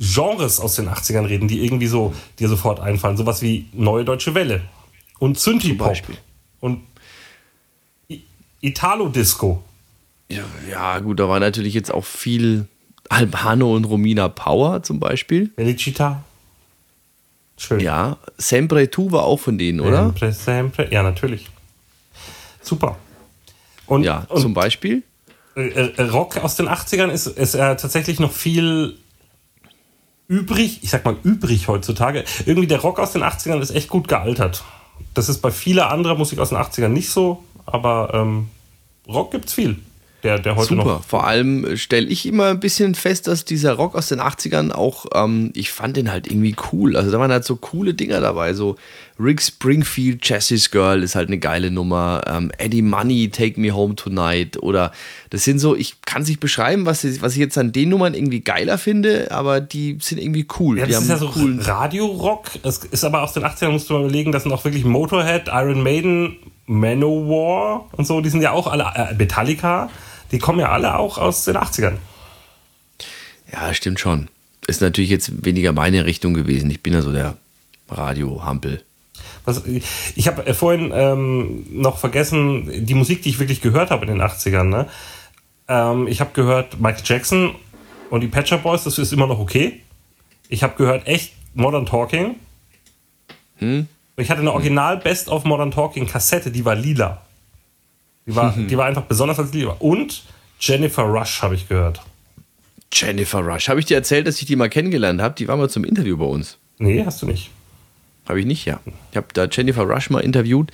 Musikgenres 0.00 0.60
aus 0.60 0.76
den 0.76 0.88
80ern 0.88 1.26
reden, 1.28 1.46
die 1.46 1.62
irgendwie 1.64 1.86
so 1.86 2.14
dir 2.38 2.48
sofort 2.48 2.80
einfallen. 2.80 3.16
Sowas 3.18 3.42
wie 3.42 3.66
Neue 3.72 4.04
Deutsche 4.04 4.34
Welle 4.34 4.62
und 5.18 5.38
Synthie-Pop 5.38 5.88
Beispiel. 5.88 6.16
und 6.60 6.82
Italo-Disco. 8.62 9.62
Ja, 10.30 10.44
ja, 10.70 10.98
gut, 11.00 11.18
da 11.20 11.28
war 11.28 11.40
natürlich 11.40 11.74
jetzt 11.74 11.92
auch 11.92 12.04
viel 12.04 12.66
Albano 13.08 13.74
und 13.74 13.84
Romina 13.84 14.28
Power 14.28 14.82
zum 14.82 15.00
Beispiel. 15.00 15.50
Felicita. 15.56 16.22
Schön. 17.58 17.80
Ja, 17.80 18.16
Sempre 18.38 18.90
Tu 18.90 19.12
war 19.12 19.24
auch 19.24 19.38
von 19.38 19.58
denen, 19.58 19.80
oder? 19.80 20.04
Sempre, 20.06 20.32
sempre. 20.32 20.88
Ja, 20.92 21.02
natürlich. 21.02 21.50
Super. 22.62 22.96
Und, 23.86 24.04
Ja, 24.04 24.24
und 24.28 24.40
zum 24.40 24.54
Beispiel. 24.54 25.02
äh, 25.56 25.62
äh, 25.68 26.02
Rock 26.04 26.38
aus 26.38 26.56
den 26.56 26.68
80ern 26.68 27.10
ist, 27.10 27.26
ist 27.26 27.54
äh, 27.54 27.76
tatsächlich 27.76 28.18
noch 28.20 28.32
viel 28.32 28.96
übrig, 30.30 30.78
ich 30.82 30.90
sag 30.90 31.04
mal 31.04 31.16
übrig 31.24 31.66
heutzutage. 31.66 32.24
Irgendwie 32.46 32.68
der 32.68 32.80
Rock 32.80 33.00
aus 33.00 33.12
den 33.12 33.24
80ern 33.24 33.60
ist 33.60 33.72
echt 33.72 33.88
gut 33.88 34.06
gealtert. 34.06 34.62
Das 35.12 35.28
ist 35.28 35.38
bei 35.38 35.50
vieler 35.50 35.90
anderer 35.90 36.14
Musik 36.14 36.38
aus 36.38 36.50
den 36.50 36.58
80ern 36.58 36.88
nicht 36.88 37.10
so, 37.10 37.42
aber 37.66 38.12
ähm, 38.14 38.48
Rock 39.08 39.32
gibt's 39.32 39.52
viel, 39.52 39.80
der, 40.22 40.38
der 40.38 40.56
heute 40.56 40.68
Super. 40.68 40.84
noch. 40.84 41.04
Vor 41.04 41.26
allem 41.26 41.76
stelle 41.76 42.06
ich 42.06 42.26
immer 42.26 42.46
ein 42.46 42.60
bisschen 42.60 42.94
fest, 42.94 43.26
dass 43.26 43.44
dieser 43.44 43.72
Rock 43.72 43.94
aus 43.94 44.08
den 44.08 44.20
80ern 44.20 44.72
auch, 44.72 45.06
ähm, 45.14 45.50
ich 45.54 45.70
fand 45.70 45.96
den 45.96 46.10
halt 46.10 46.26
irgendwie 46.26 46.54
cool. 46.72 46.96
Also 46.96 47.10
da 47.10 47.18
waren 47.18 47.32
halt 47.32 47.44
so 47.44 47.56
coole 47.56 47.94
Dinger 47.94 48.20
dabei. 48.20 48.54
So 48.54 48.76
Rick 49.18 49.42
Springfield, 49.42 50.22
Chassis 50.22 50.70
Girl 50.70 51.02
ist 51.02 51.14
halt 51.14 51.28
eine 51.28 51.38
geile 51.38 51.70
Nummer. 51.70 52.22
Ähm, 52.26 52.50
Eddie 52.58 52.82
Money, 52.82 53.28
Take 53.28 53.60
Me 53.60 53.72
Home 53.72 53.94
Tonight. 53.94 54.62
Oder 54.62 54.92
das 55.30 55.44
sind 55.44 55.58
so, 55.58 55.76
ich 55.76 56.00
kann 56.02 56.22
es 56.22 56.28
nicht 56.28 56.40
beschreiben, 56.40 56.86
was 56.86 57.04
ich, 57.04 57.20
was 57.22 57.34
ich 57.34 57.38
jetzt 57.38 57.58
an 57.58 57.72
den 57.72 57.90
Nummern 57.90 58.14
irgendwie 58.14 58.40
geiler 58.40 58.78
finde, 58.78 59.30
aber 59.30 59.60
die 59.60 59.98
sind 60.00 60.18
irgendwie 60.18 60.46
cool. 60.58 60.78
Ja, 60.78 60.86
die 60.86 60.92
das 60.92 61.02
ist 61.02 61.08
ja 61.08 61.18
so 61.18 61.28
coolen 61.28 61.60
Radio-Rock. 61.60 62.50
Es 62.62 62.78
ist 62.78 63.04
aber 63.04 63.22
aus 63.22 63.32
den 63.32 63.44
80ern, 63.44 63.70
musst 63.70 63.90
du 63.90 63.94
mal 63.94 64.00
überlegen, 64.00 64.32
das 64.32 64.44
sind 64.44 64.52
auch 64.52 64.64
wirklich 64.64 64.84
Motorhead, 64.84 65.48
Iron 65.48 65.82
Maiden, 65.82 66.36
Manowar 66.66 67.88
und 67.92 68.06
so. 68.06 68.20
Die 68.20 68.28
sind 68.28 68.42
ja 68.42 68.52
auch 68.52 68.66
alle, 68.66 68.84
äh, 68.94 69.14
Metallica, 69.14 69.90
die 70.30 70.38
kommen 70.38 70.60
ja 70.60 70.70
alle 70.70 70.98
auch 70.98 71.18
aus 71.18 71.44
den 71.44 71.56
80ern. 71.56 71.96
Ja, 73.52 73.74
stimmt 73.74 74.00
schon. 74.00 74.28
Ist 74.66 74.80
natürlich 74.80 75.10
jetzt 75.10 75.44
weniger 75.44 75.72
meine 75.72 76.04
Richtung 76.04 76.34
gewesen. 76.34 76.70
Ich 76.70 76.82
bin 76.82 76.92
ja 76.92 77.02
so 77.02 77.12
der 77.12 77.36
Radio-Hampel. 77.88 78.82
Was, 79.44 79.62
ich 79.66 80.26
habe 80.28 80.46
äh, 80.46 80.54
vorhin 80.54 80.92
ähm, 80.94 81.66
noch 81.70 81.98
vergessen, 81.98 82.86
die 82.86 82.94
Musik, 82.94 83.22
die 83.22 83.30
ich 83.30 83.38
wirklich 83.38 83.60
gehört 83.60 83.90
habe 83.90 84.06
in 84.06 84.12
den 84.12 84.22
80ern. 84.22 84.64
Ne? 84.64 84.88
Ähm, 85.68 86.06
ich 86.06 86.20
habe 86.20 86.30
gehört 86.34 86.80
Michael 86.80 87.02
Jackson 87.04 87.54
und 88.10 88.20
die 88.20 88.28
Patcher 88.28 88.58
Boys, 88.58 88.84
das 88.84 88.98
ist 88.98 89.12
immer 89.12 89.26
noch 89.26 89.38
okay. 89.38 89.80
Ich 90.48 90.62
habe 90.62 90.74
gehört 90.76 91.06
echt 91.06 91.32
Modern 91.54 91.86
Talking. 91.86 92.36
Wenn 93.58 93.88
Ich 94.16 94.30
hatte 94.30 94.40
eine 94.40 94.52
Original 94.52 94.98
Best 94.98 95.28
of 95.28 95.44
Modern 95.44 95.70
Talking 95.70 96.06
Kassette, 96.06 96.50
die 96.50 96.64
war 96.64 96.74
lila. 96.74 97.22
Die 98.26 98.34
war, 98.34 98.54
die 98.56 98.76
war 98.76 98.86
einfach 98.86 99.04
besonders 99.04 99.38
als 99.38 99.52
lila. 99.52 99.76
Und 99.78 100.22
Jennifer 100.60 101.02
Rush 101.02 101.42
habe 101.42 101.54
ich 101.54 101.68
gehört. 101.68 102.00
Jennifer 102.92 103.40
Rush. 103.40 103.68
Habe 103.68 103.80
ich 103.80 103.86
dir 103.86 103.96
erzählt, 103.96 104.26
dass 104.26 104.40
ich 104.40 104.46
die 104.46 104.56
mal 104.56 104.68
kennengelernt 104.68 105.20
habe? 105.20 105.34
Die 105.36 105.48
war 105.48 105.56
mal 105.56 105.70
zum 105.70 105.84
Interview 105.84 106.16
bei 106.16 106.24
uns. 106.24 106.58
Nee, 106.78 107.04
hast 107.04 107.22
du 107.22 107.26
nicht. 107.26 107.50
Habe 108.28 108.40
ich 108.40 108.46
nicht, 108.46 108.64
ja. 108.64 108.80
Ich 109.10 109.16
habe 109.16 109.28
da 109.32 109.46
Jennifer 109.46 109.82
Rush 109.82 110.10
mal 110.10 110.20
interviewt. 110.20 110.70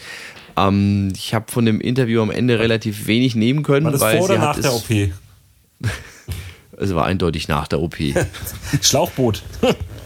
Ähm, 0.56 1.12
ich 1.14 1.34
habe 1.34 1.50
von 1.50 1.66
dem 1.66 1.80
Interview 1.80 2.22
am 2.22 2.30
Ende 2.30 2.58
relativ 2.58 3.06
wenig 3.06 3.34
nehmen 3.34 3.62
können. 3.62 3.84
War 3.84 3.92
das 3.92 4.00
weil 4.00 4.18
vor 4.18 4.24
oder 4.26 4.34
sie 4.34 4.40
nach 4.40 4.60
der 4.60 4.74
OP? 4.74 4.88
Es 6.78 6.94
war 6.94 7.06
eindeutig 7.06 7.48
nach 7.48 7.68
der 7.68 7.80
OP. 7.80 7.96
Schlauchboot. 8.82 9.42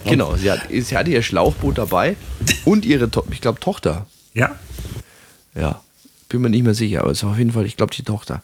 genau, 0.05 0.37
sie, 0.37 0.53
hat, 0.53 0.61
sie 0.71 0.97
hatte 0.97 1.11
ihr 1.11 1.23
Schlauchboot 1.23 1.79
dabei 1.79 2.15
und 2.65 2.85
ihre, 2.85 3.11
ich 3.33 3.41
glaube, 3.41 3.59
Tochter. 3.59 4.07
ja? 4.35 4.55
Ja, 5.57 5.81
bin 6.31 6.41
mir 6.41 6.49
nicht 6.49 6.65
mehr 6.65 6.75
sicher, 6.75 7.03
aber 7.03 7.11
es 7.11 7.23
war 7.23 7.33
auf 7.33 7.39
jeden 7.39 7.53
Fall, 7.53 7.67
ich 7.67 7.77
glaube, 7.77 7.95
die 7.95 8.03
Tochter. 8.03 8.43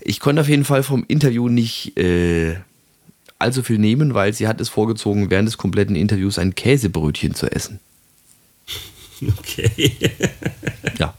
Ich 0.00 0.18
konnte 0.18 0.40
auf 0.42 0.48
jeden 0.48 0.64
Fall 0.64 0.82
vom 0.82 1.04
Interview 1.06 1.48
nicht 1.48 1.96
äh, 1.96 2.56
allzu 3.38 3.62
viel 3.62 3.78
nehmen, 3.78 4.14
weil 4.14 4.32
sie 4.32 4.48
hat 4.48 4.60
es 4.60 4.68
vorgezogen, 4.68 5.30
während 5.30 5.46
des 5.46 5.58
kompletten 5.58 5.94
Interviews 5.94 6.38
ein 6.38 6.54
Käsebrötchen 6.56 7.34
zu 7.34 7.46
essen. 7.50 7.78
Okay. 9.38 9.92
Ja, 10.96 11.12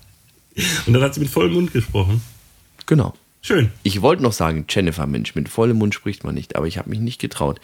Und 0.87 0.93
dann 0.93 1.01
hat 1.03 1.13
sie 1.13 1.19
mit 1.19 1.29
vollem 1.29 1.51
Mund 1.53 1.73
gesprochen. 1.73 2.21
genau. 2.85 3.13
Schön. 3.41 3.71
Ich 3.83 4.01
wollte 4.01 4.23
noch 4.23 4.31
sagen, 4.31 4.65
Jennifer, 4.69 5.05
Mensch, 5.05 5.35
mit 5.35 5.49
vollem 5.49 5.77
Mund 5.77 5.93
spricht 5.95 6.23
man 6.23 6.33
nicht, 6.35 6.55
aber 6.55 6.65
ich 6.67 6.77
habe 6.77 6.89
mich 6.89 6.99
nicht 6.99 7.19
getraut. 7.19 7.59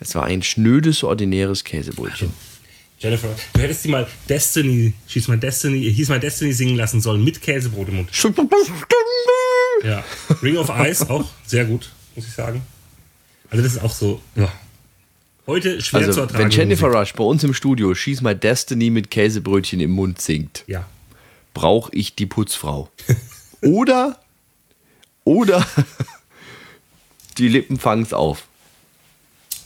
Es 0.00 0.14
war 0.14 0.24
ein 0.24 0.42
schnödes, 0.42 1.02
ordinäres 1.04 1.64
Käsebrötchen. 1.64 2.30
Jennifer, 3.00 3.28
du 3.52 3.60
hättest 3.60 3.82
sie 3.84 3.88
mal 3.90 4.06
Destiny, 4.28 4.92
schieß 5.06 5.28
mal 5.28 5.38
Destiny, 5.38 5.92
hieß 5.92 6.08
mal 6.08 6.18
Destiny 6.18 6.52
singen 6.52 6.76
lassen 6.76 7.00
sollen 7.00 7.22
mit 7.22 7.40
Käsebrot 7.40 7.88
im 7.88 7.96
Mund. 7.96 8.10
Ja. 9.84 10.02
Ring 10.42 10.56
of 10.56 10.68
Ice 10.80 11.08
auch 11.08 11.24
sehr 11.46 11.64
gut, 11.64 11.90
muss 12.16 12.26
ich 12.26 12.32
sagen. 12.32 12.62
Also 13.50 13.62
das 13.62 13.74
ist 13.76 13.82
auch 13.82 13.92
so. 13.92 14.20
Ja. 14.34 14.52
Heute 15.46 15.80
schwer 15.80 16.00
zu 16.02 16.06
Also, 16.08 16.20
ertragen. 16.22 16.44
wenn 16.44 16.50
Jennifer. 16.50 16.88
Rush 16.88 17.14
bei 17.14 17.24
uns 17.24 17.42
im 17.44 17.54
Studio 17.54 17.94
Schieß 17.94 18.20
mal 18.20 18.34
Destiny 18.34 18.90
mit 18.90 19.10
Käsebrötchen 19.10 19.80
im 19.80 19.92
Mund 19.92 20.20
singt, 20.20 20.64
Ja. 20.66 20.84
brauche 21.54 21.94
ich 21.94 22.14
die 22.16 22.26
Putzfrau. 22.26 22.90
Oder, 23.60 24.20
oder 25.24 25.66
die 27.38 27.48
Lippen 27.48 27.78
fangen 27.78 28.02
es 28.02 28.12
auf. 28.12 28.44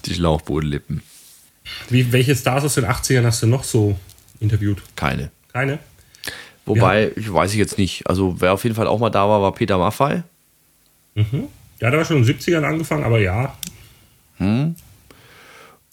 Die 0.07 0.14
Schlauchbodenlippen. 0.14 1.03
Wie, 1.89 2.13
welche 2.13 2.35
Stars 2.35 2.65
aus 2.65 2.75
den 2.75 2.85
80ern 2.85 3.25
hast 3.25 3.43
du 3.43 3.47
noch 3.47 3.65
so 3.65 3.99
interviewt? 4.41 4.83
Keine. 4.97 5.31
Keine? 5.53 5.79
Wobei, 6.65 7.11
ich 7.17 7.33
weiß 7.33 7.53
ich 7.53 7.59
jetzt 7.59 7.79
nicht. 7.79 8.07
Also, 8.09 8.41
wer 8.41 8.53
auf 8.53 8.63
jeden 8.63 8.77
Fall 8.77 8.87
auch 8.87 8.99
mal 8.99 9.11
da 9.11 9.29
war, 9.29 9.43
war 9.43 9.53
Peter 9.53 9.79
Maffay. 9.79 10.23
Ja, 11.15 11.91
der 11.91 11.99
war 11.99 12.05
schon 12.05 12.19
in 12.19 12.25
den 12.25 12.39
70ern 12.39 12.65
angefangen, 12.65 13.05
aber 13.05 13.19
ja. 13.21 13.57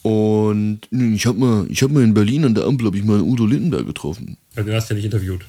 Und 0.02 0.82
nee, 0.92 1.16
ich 1.16 1.26
habe 1.26 1.38
mal, 1.38 1.68
ich 1.70 1.82
hab 1.84 1.92
mal 1.92 2.04
in 2.04 2.14
Berlin 2.14 2.46
an 2.46 2.56
der 2.56 2.66
Ampel 2.66 2.88
hab 2.88 2.96
ich 2.96 3.04
mal 3.04 3.20
Udo 3.20 3.46
Lindenberg 3.46 3.86
getroffen. 3.86 4.38
Also 4.56 4.68
den 4.68 4.76
hast 4.76 4.90
du 4.90 4.94
ja 4.94 4.96
nicht 4.96 5.06
interviewt. 5.06 5.46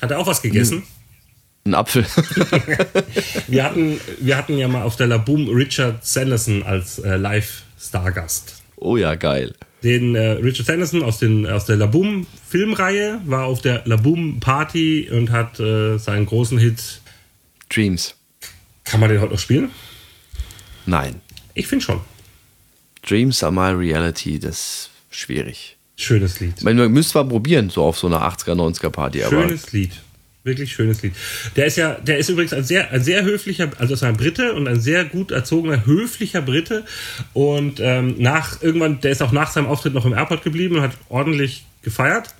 Hat 0.00 0.10
er 0.10 0.18
auch 0.18 0.26
was 0.26 0.42
gegessen? 0.42 0.82
Ein 1.64 1.74
Apfel. 1.74 2.04
Wir, 3.46 3.62
hatten, 3.62 4.00
wir 4.18 4.36
hatten 4.36 4.58
ja 4.58 4.66
mal 4.66 4.82
auf 4.82 4.96
der 4.96 5.06
Laboom 5.06 5.48
Richard 5.48 6.04
Sanderson 6.04 6.64
als 6.64 6.98
äh, 6.98 7.16
Live-Stargast. 7.16 8.61
Oh 8.82 8.96
ja, 8.96 9.14
geil. 9.14 9.54
Den 9.82 10.14
äh, 10.14 10.32
Richard 10.32 10.66
Sanderson 10.66 11.02
aus, 11.02 11.18
den, 11.18 11.46
aus 11.46 11.64
der 11.64 11.76
Laboom 11.76 12.26
Filmreihe 12.48 13.20
war 13.24 13.46
auf 13.46 13.62
der 13.62 13.82
Laboom 13.84 14.38
Party 14.38 15.08
und 15.10 15.30
hat 15.30 15.58
äh, 15.58 15.98
seinen 15.98 16.26
großen 16.26 16.58
Hit. 16.58 17.00
Dreams. 17.68 18.14
Kann 18.84 19.00
man 19.00 19.10
den 19.10 19.20
heute 19.20 19.32
noch 19.32 19.40
spielen? 19.40 19.70
Nein. 20.86 21.20
Ich 21.54 21.66
finde 21.66 21.84
schon. 21.84 22.00
Dreams 23.02 23.42
are 23.42 23.52
my 23.52 23.70
reality, 23.70 24.38
das 24.38 24.90
ist 25.10 25.18
schwierig. 25.18 25.76
Schönes 25.96 26.40
Lied. 26.40 26.62
Meine, 26.62 26.82
man 26.82 26.92
müsste 26.92 27.18
mal 27.18 27.28
probieren, 27.28 27.70
so 27.70 27.84
auf 27.84 27.98
so 27.98 28.06
einer 28.06 28.22
80er, 28.22 28.54
90er 28.54 28.90
Party. 28.90 29.22
Aber 29.22 29.42
Schönes 29.42 29.72
Lied. 29.72 29.92
Wirklich 30.44 30.72
schönes 30.72 31.02
Lied. 31.02 31.14
Der 31.54 31.66
ist 31.66 31.76
ja, 31.76 31.94
der 31.94 32.18
ist 32.18 32.28
übrigens 32.28 32.52
ein 32.52 32.64
sehr, 32.64 32.90
ein 32.90 33.02
sehr 33.02 33.22
höflicher, 33.22 33.70
also 33.78 33.94
ist 33.94 34.02
ein 34.02 34.16
Brite 34.16 34.54
und 34.54 34.66
ein 34.66 34.80
sehr 34.80 35.04
gut 35.04 35.30
erzogener, 35.30 35.86
höflicher 35.86 36.42
Brite. 36.42 36.84
Und 37.32 37.78
ähm, 37.78 38.16
nach 38.18 38.60
irgendwann, 38.60 39.00
der 39.00 39.12
ist 39.12 39.22
auch 39.22 39.30
nach 39.30 39.52
seinem 39.52 39.66
Auftritt 39.66 39.94
noch 39.94 40.04
im 40.04 40.12
Airport 40.12 40.42
geblieben 40.42 40.76
und 40.76 40.82
hat 40.82 40.96
ordentlich 41.08 41.64
gefeiert. 41.82 42.34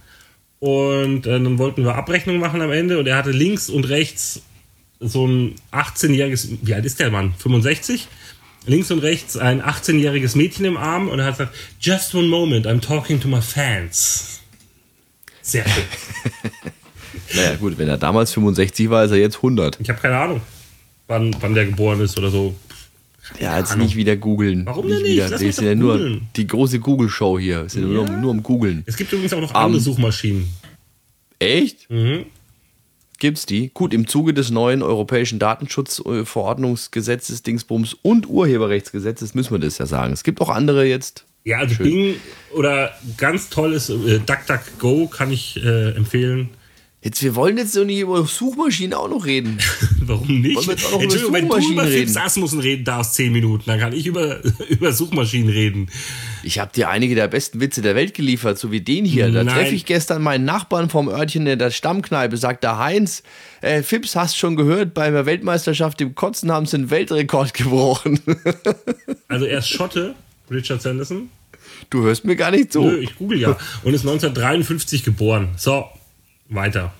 Und 0.59 1.27
äh, 1.27 1.31
dann 1.31 1.59
wollten 1.59 1.85
wir 1.85 1.95
Abrechnung 1.95 2.39
machen 2.39 2.61
am 2.61 2.73
Ende 2.73 2.99
und 2.99 3.07
er 3.07 3.17
hatte 3.17 3.31
links 3.31 3.71
und 3.71 3.89
rechts 3.89 4.43
so 4.99 5.27
ein 5.27 5.55
18-jähriges, 5.73 6.59
wie 6.63 6.75
alt 6.75 6.85
ist 6.85 6.99
der 7.01 7.11
Mann? 7.11 7.35
65? 7.39 8.09
Links 8.67 8.91
und 8.91 9.01
rechts 9.01 9.37
ein 9.37 9.63
18-jähriges 9.63 10.37
Mädchen 10.37 10.65
im 10.65 10.77
Arm 10.77 11.09
und 11.09 11.19
er 11.19 11.27
hat 11.27 11.39
gesagt, 11.39 11.57
just 11.81 12.15
one 12.15 12.29
moment, 12.29 12.67
I'm 12.67 12.81
talking 12.81 13.21
to 13.21 13.29
my 13.29 13.41
fans. 13.43 14.41
Sehr 15.41 15.65
schön. 15.69 15.85
naja, 17.35 17.57
gut, 17.57 17.79
wenn 17.79 17.89
er 17.89 17.97
damals 17.99 18.33
65 18.33 18.91
war, 18.91 19.05
ist 19.05 19.11
er 19.13 19.17
jetzt 19.19 19.37
100. 19.37 19.79
Ich 19.81 19.89
habe 19.89 20.01
keine 20.01 20.17
Ahnung, 20.19 20.41
wann, 21.09 21.35
wann 21.41 21.55
der 21.55 21.67
geboren 21.67 22.01
ist 22.01 22.19
oder 22.19 22.31
so. 22.31 22.55
Ja, 23.39 23.59
jetzt 23.59 23.73
Ahnung. 23.73 23.87
nicht 23.87 23.97
wieder 23.97 24.17
googeln. 24.17 24.67
Warum 24.67 24.89
denn 24.89 25.03
nicht? 25.03 25.13
Wieder. 25.13 25.29
Lass 25.31 25.41
mich 25.41 25.57
doch 25.57 25.63
ja 25.63 25.75
nur 25.75 26.21
die 26.37 26.47
große 26.47 26.81
Google-Show 26.81 27.39
hier. 27.39 27.69
Sind 27.69 27.91
nur, 27.93 28.07
Ja. 28.07 28.17
nur 28.17 28.31
am 28.33 28.43
Googeln. 28.43 28.83
Es 28.87 28.97
gibt 28.97 29.13
übrigens 29.13 29.33
auch 29.33 29.41
noch 29.41 29.55
andere. 29.55 29.81
Suchmaschinen. 29.81 30.49
Echt? 31.39 31.89
Mhm. 31.89 32.27
Gibt's 33.19 33.47
die? 33.47 33.71
Gut, 33.73 33.95
im 33.95 34.09
Zuge 34.09 34.35
des 34.35 34.51
neuen 34.51 34.83
europäischen 34.83 35.39
Datenschutzverordnungsgesetzes, 35.39 37.45
Dingsbums 37.45 37.95
und 38.03 38.29
Urheberrechtsgesetzes 38.29 39.35
müssen 39.35 39.53
wir 39.53 39.61
das 39.61 39.79
ja 39.79 39.87
sagen. 39.87 40.13
Es 40.13 40.25
gibt 40.25 40.41
auch 40.41 40.49
andere 40.49 40.85
jetzt. 40.87 41.25
Ja, 41.45 41.59
also 41.59 41.75
Schön. 41.77 41.87
Bing 41.87 42.15
oder 42.55 42.93
ganz 43.17 43.49
tolles 43.49 43.91
äh, 43.91 44.19
DuckDuckGo 44.21 45.07
kann 45.09 45.33
ich 45.33 45.57
äh, 45.63 45.91
empfehlen. 45.91 46.51
Jetzt, 47.05 47.21
wir 47.21 47.35
wollen 47.35 47.59
jetzt 47.59 47.73
so 47.73 47.83
nicht 47.83 47.99
über 47.99 48.25
Suchmaschinen 48.25 48.95
auch 48.95 49.09
noch 49.09 49.27
reden. 49.27 49.59
Warum 49.99 50.41
nicht? 50.41 50.55
Wollen 50.55 50.67
wir 50.69 50.75
jetzt 50.75 50.87
auch 50.87 50.93
noch 50.93 51.03
über 51.03 51.03
Entschuldigung, 51.03 51.33
wenn 51.35 51.49
du 51.49 51.55
Suchmaschinen 51.55 51.73
über 51.73 51.91
reden? 51.91 52.07
Fips 52.07 52.17
Asmussen 52.17 52.61
reden 52.61 52.85
darfst, 52.85 53.15
10 53.15 53.33
Minuten, 53.33 53.65
dann 53.67 53.81
kann 53.81 53.93
ich 53.93 54.07
über, 54.07 54.41
über 54.69 54.93
Suchmaschinen 54.93 55.51
reden. 55.51 55.91
Ich 56.45 56.61
habe 56.61 56.71
dir 56.73 56.91
einige 56.91 57.17
der 57.17 57.27
besten 57.27 57.61
Witze 57.61 57.83
der 57.83 57.97
Welt 57.97 58.15
geliefert, 58.15 58.57
so 58.57 58.71
wie 58.71 58.81
den 58.81 59.05
hier. 59.05 59.33
Da 59.33 59.43
treffe 59.43 59.75
ich 59.75 59.85
gestern 59.85 60.23
meinen 60.23 60.45
Nachbarn 60.45 60.91
vom 60.91 61.09
Örtchen 61.09 61.45
in 61.49 61.59
der 61.59 61.73
Stammkneipe, 61.73 62.37
sagt 62.37 62.63
der 62.63 62.79
Heinz, 62.79 63.25
äh, 63.63 63.83
Fips, 63.83 64.15
hast 64.15 64.39
schon 64.39 64.55
gehört, 64.55 64.95
bei 64.95 65.11
der 65.11 65.27
Weltmeisterschaft 65.27 66.01
im 66.01 66.15
Kotzen 66.15 66.53
haben 66.53 66.67
sie 66.67 66.77
einen 66.77 66.91
Weltrekord 66.91 67.53
gebrochen. 67.55 68.21
Also 69.27 69.47
er 69.47 69.59
ist 69.59 69.69
Schotte, 69.69 70.15
Richard 70.53 70.83
Sanderson. 70.83 71.31
Du 71.91 72.03
hörst 72.03 72.25
mir 72.25 72.37
gar 72.37 72.53
nicht 72.53 72.73
zu. 72.73 72.83
Nö, 72.83 72.99
ich 72.99 73.17
google 73.17 73.41
ja. 73.41 73.59
Und 73.83 73.93
ist 73.93 74.03
1953 74.03 75.03
geboren. 75.03 75.49
So, 75.57 75.87
weiter. 76.49 76.93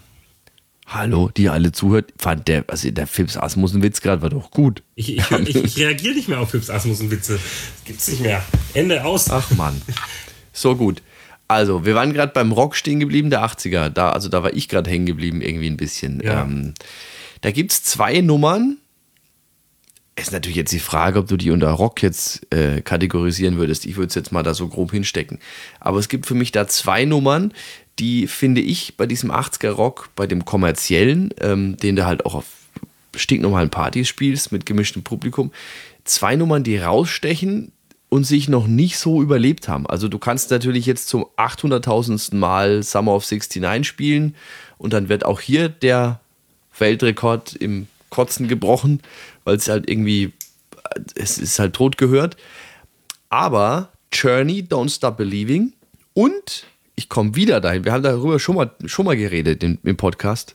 Hallo, 0.87 1.31
die 1.35 1.49
alle 1.49 1.73
zuhört, 1.73 2.13
fand 2.19 2.49
der, 2.49 2.65
also 2.69 2.91
der 2.91 3.07
Fips 3.07 3.37
Asmussen-Witz 3.37 4.01
gerade 4.01 4.21
war 4.21 4.31
doch 4.31 4.51
gut. 4.51 4.83
Ich, 4.95 5.17
ich, 5.17 5.31
ich, 5.31 5.55
ich 5.65 5.77
reagiere 5.79 6.15
nicht 6.15 6.29
mehr 6.29 6.41
auf 6.41 6.51
Fips 6.51 6.69
Asmussen-Witze. 6.69 7.35
Das 7.35 7.85
gibt's 7.85 8.09
nicht 8.09 8.21
mehr. 8.21 8.43
Ende 8.75 9.05
aus. 9.05 9.31
Ach 9.31 9.51
Mann. 9.53 9.81
So 10.53 10.77
gut. 10.77 11.03
Also, 11.49 11.85
wir 11.85 11.95
waren 11.95 12.13
gerade 12.13 12.33
beim 12.33 12.53
Rock 12.53 12.77
stehen 12.77 13.01
geblieben, 13.01 13.31
der 13.31 13.45
80er. 13.45 13.89
Da, 13.89 14.11
also 14.11 14.29
da 14.29 14.43
war 14.43 14.53
ich 14.53 14.69
gerade 14.69 14.91
hängen 14.91 15.07
geblieben, 15.07 15.41
irgendwie 15.41 15.69
ein 15.69 15.77
bisschen. 15.77 16.21
Ja. 16.23 16.43
Ähm, 16.43 16.75
da 17.41 17.51
gibt 17.51 17.73
es 17.73 17.83
zwei 17.83 18.21
Nummern. 18.21 18.79
Ist 20.15 20.33
natürlich 20.33 20.57
jetzt 20.57 20.73
die 20.73 20.79
Frage, 20.79 21.19
ob 21.19 21.29
du 21.29 21.39
die 21.39 21.51
unter 21.51 21.71
Rock 21.71 22.03
jetzt 22.03 22.47
äh, 22.53 22.83
kategorisieren 22.83 23.57
würdest. 23.57 23.87
Ich 23.87 23.97
würde 23.97 24.09
es 24.09 24.15
jetzt 24.15 24.31
mal 24.31 24.43
da 24.43 24.53
so 24.53 24.69
grob 24.69 24.93
hinstecken. 24.93 25.39
Aber 25.81 25.99
es 25.99 26.09
gibt 26.09 26.27
für 26.27 26.35
mich 26.35 26.53
da 26.53 26.69
zwei 26.69 27.07
Nummern, 27.07 27.53
die 27.99 28.27
finde 28.27 28.61
ich 28.61 28.97
bei 28.97 29.07
diesem 29.07 29.31
80er 29.31 29.71
Rock, 29.71 30.11
bei 30.17 30.27
dem 30.27 30.45
kommerziellen, 30.45 31.33
ähm, 31.41 31.77
den 31.77 31.97
du 31.97 32.07
halt 32.07 32.27
auch 32.27 32.35
auf 32.35 32.47
stinknormalen 33.15 33.71
Partys 33.71 34.09
spielst 34.09 34.53
mit 34.53 34.67
gemischtem 34.67 35.03
Publikum, 35.03 35.53
zwei 36.05 36.37
Nummern, 36.37 36.65
die 36.65 36.79
rausstechen 36.79 37.73
und 38.09 38.25
sich 38.25 38.49
noch 38.49 38.67
nicht 38.67 38.99
so 38.99 39.23
überlebt 39.23 39.69
haben. 39.69 39.87
Also 39.87 40.09
du 40.09 40.19
kannst 40.19 40.51
natürlich 40.51 40.87
jetzt 40.87 41.09
zum 41.09 41.27
800.000. 41.37 42.35
Mal 42.35 42.83
Summer 42.83 43.15
of 43.15 43.25
69 43.31 43.87
spielen 43.87 44.35
und 44.79 44.93
dann 44.93 45.09
wird 45.09 45.25
auch 45.25 45.41
hier 45.41 45.69
der 45.69 46.21
Weltrekord 46.79 47.55
im 47.55 47.87
Kotzen 48.11 48.49
gebrochen, 48.49 49.01
weil 49.45 49.57
es 49.57 49.69
halt 49.69 49.89
irgendwie, 49.89 50.33
es 51.15 51.39
ist 51.39 51.59
halt 51.59 51.75
tot 51.75 51.97
gehört. 51.97 52.37
Aber 53.31 53.91
Journey, 54.13 54.63
Don't 54.63 54.95
Stop 54.95 55.17
Believing 55.17 55.73
und 56.13 56.67
ich 57.03 57.09
komme 57.09 57.35
wieder 57.35 57.61
dahin, 57.61 57.85
wir 57.85 57.91
haben 57.93 58.05
darüber 58.05 58.39
schon 58.39 58.55
mal, 58.55 58.71
schon 58.87 59.05
mal 59.05 59.17
geredet 59.17 59.65
im, 59.65 59.79
im 59.83 59.97
Podcast, 59.97 60.55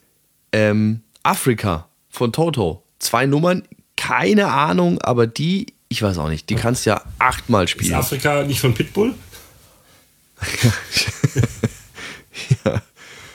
ähm, 0.52 1.02
Afrika 1.22 1.90
von 2.08 2.32
Toto. 2.32 2.82
Zwei 2.98 3.26
Nummern, 3.26 3.68
keine 3.98 4.48
Ahnung, 4.48 4.98
aber 5.02 5.26
die, 5.26 5.66
ich 5.88 6.00
weiß 6.00 6.16
auch 6.16 6.30
nicht, 6.30 6.48
die 6.48 6.54
kannst 6.54 6.86
du 6.86 6.90
ja 6.90 7.02
achtmal 7.18 7.64
Ist 7.64 7.70
spielen. 7.72 7.92
Afrika 7.94 8.44
nicht 8.44 8.60
von 8.60 8.72
Pitbull? 8.72 9.14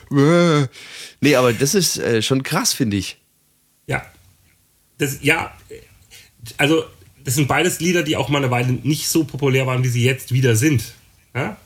nee, 1.21 1.35
aber 1.35 1.53
das 1.53 1.75
ist 1.75 1.99
äh, 1.99 2.23
schon 2.23 2.41
krass, 2.41 2.73
finde 2.73 2.97
ich. 2.97 3.17
Ja. 3.85 4.03
Das, 4.97 5.19
ja, 5.21 5.55
also 6.57 6.83
das 7.23 7.35
sind 7.35 7.47
beides 7.47 7.79
Lieder, 7.79 8.01
die 8.01 8.17
auch 8.17 8.29
mal 8.29 8.39
eine 8.39 8.49
Weile 8.49 8.73
nicht 8.73 9.07
so 9.07 9.23
populär 9.23 9.67
waren, 9.67 9.83
wie 9.83 9.89
sie 9.89 10.03
jetzt 10.03 10.33
wieder 10.33 10.55
sind. 10.55 10.93
Ja, 11.35 11.57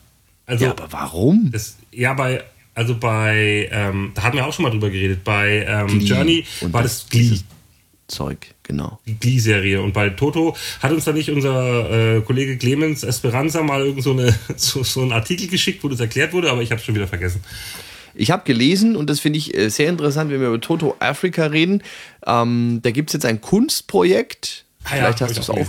also, 0.47 0.65
ja 0.65 0.71
aber 0.71 0.91
warum? 0.91 1.51
Das, 1.51 1.77
ja, 1.91 2.13
bei, 2.13 2.43
also 2.73 2.97
bei, 2.97 3.69
ähm, 3.71 4.11
da 4.15 4.23
hatten 4.23 4.37
wir 4.37 4.47
auch 4.47 4.53
schon 4.53 4.63
mal 4.63 4.71
drüber 4.71 4.89
geredet, 4.89 5.23
bei 5.23 5.65
ähm, 5.67 5.99
Journey 5.99 6.45
war 6.61 6.81
das 6.81 7.07
Glee. 7.07 7.39
Zeug, 8.07 8.55
genau. 8.63 8.99
Die 9.05 9.19
Glee-Serie. 9.19 9.81
Und 9.81 9.93
bei 9.93 10.09
Toto 10.09 10.55
hat 10.81 10.91
uns 10.91 11.03
da 11.03 11.11
nicht 11.11 11.29
unser 11.29 12.17
äh, 12.17 12.21
Kollege 12.21 12.57
Clemens 12.57 13.03
Esperanza 13.03 13.61
mal 13.61 13.85
irgend 13.85 14.01
so, 14.01 14.11
eine, 14.11 14.33
so, 14.55 14.83
so 14.83 15.01
einen 15.01 15.11
Artikel 15.11 15.47
geschickt, 15.47 15.83
wo 15.83 15.89
das 15.89 15.99
erklärt 15.99 16.33
wurde, 16.33 16.49
aber 16.49 16.61
ich 16.61 16.71
habe 16.71 16.79
es 16.79 16.85
schon 16.85 16.95
wieder 16.95 17.07
vergessen. 17.07 17.43
Ich 18.15 18.31
habe 18.31 18.43
gelesen, 18.45 18.95
und 18.95 19.09
das 19.09 19.19
finde 19.19 19.37
ich 19.37 19.55
äh, 19.55 19.69
sehr 19.69 19.89
interessant, 19.89 20.31
wenn 20.31 20.39
wir 20.39 20.47
über 20.47 20.61
Toto 20.61 20.95
Africa 20.99 21.47
reden, 21.47 21.83
ähm, 22.25 22.79
da 22.81 22.91
gibt 22.91 23.09
es 23.09 23.13
jetzt 23.13 23.25
ein 23.25 23.41
Kunstprojekt, 23.41 24.65
ah, 24.85 24.89
ja, 24.89 24.95
vielleicht 24.95 25.21
hast 25.21 25.35
du 25.35 25.41
es 25.41 25.49
auch, 25.49 25.67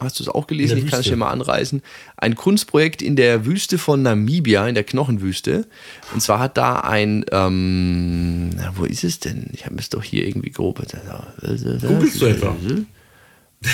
hast 0.00 0.18
du 0.18 0.24
es 0.24 0.28
auch 0.28 0.46
gelesen, 0.46 0.78
ich 0.78 0.86
kann 0.86 1.00
es 1.00 1.06
dir 1.06 1.16
mal 1.16 1.30
anreißen, 1.30 1.82
ein 2.16 2.34
Kunstprojekt 2.34 3.02
in 3.02 3.16
der 3.16 3.46
Wüste 3.46 3.78
von 3.78 4.02
Namibia, 4.02 4.66
in 4.66 4.74
der 4.74 4.84
Knochenwüste. 4.84 5.66
Und 6.12 6.20
zwar 6.20 6.38
hat 6.38 6.56
da 6.56 6.80
ein, 6.80 7.24
ähm, 7.30 8.50
na, 8.50 8.72
wo 8.76 8.84
ist 8.84 9.04
es 9.04 9.20
denn? 9.20 9.48
Ich 9.52 9.66
habe 9.66 9.76
es 9.78 9.90
doch 9.90 10.02
hier 10.02 10.26
irgendwie 10.26 10.50
grob. 10.50 10.80
Googlest 10.80 12.20
du 12.20 12.26
etwa? 12.26 12.56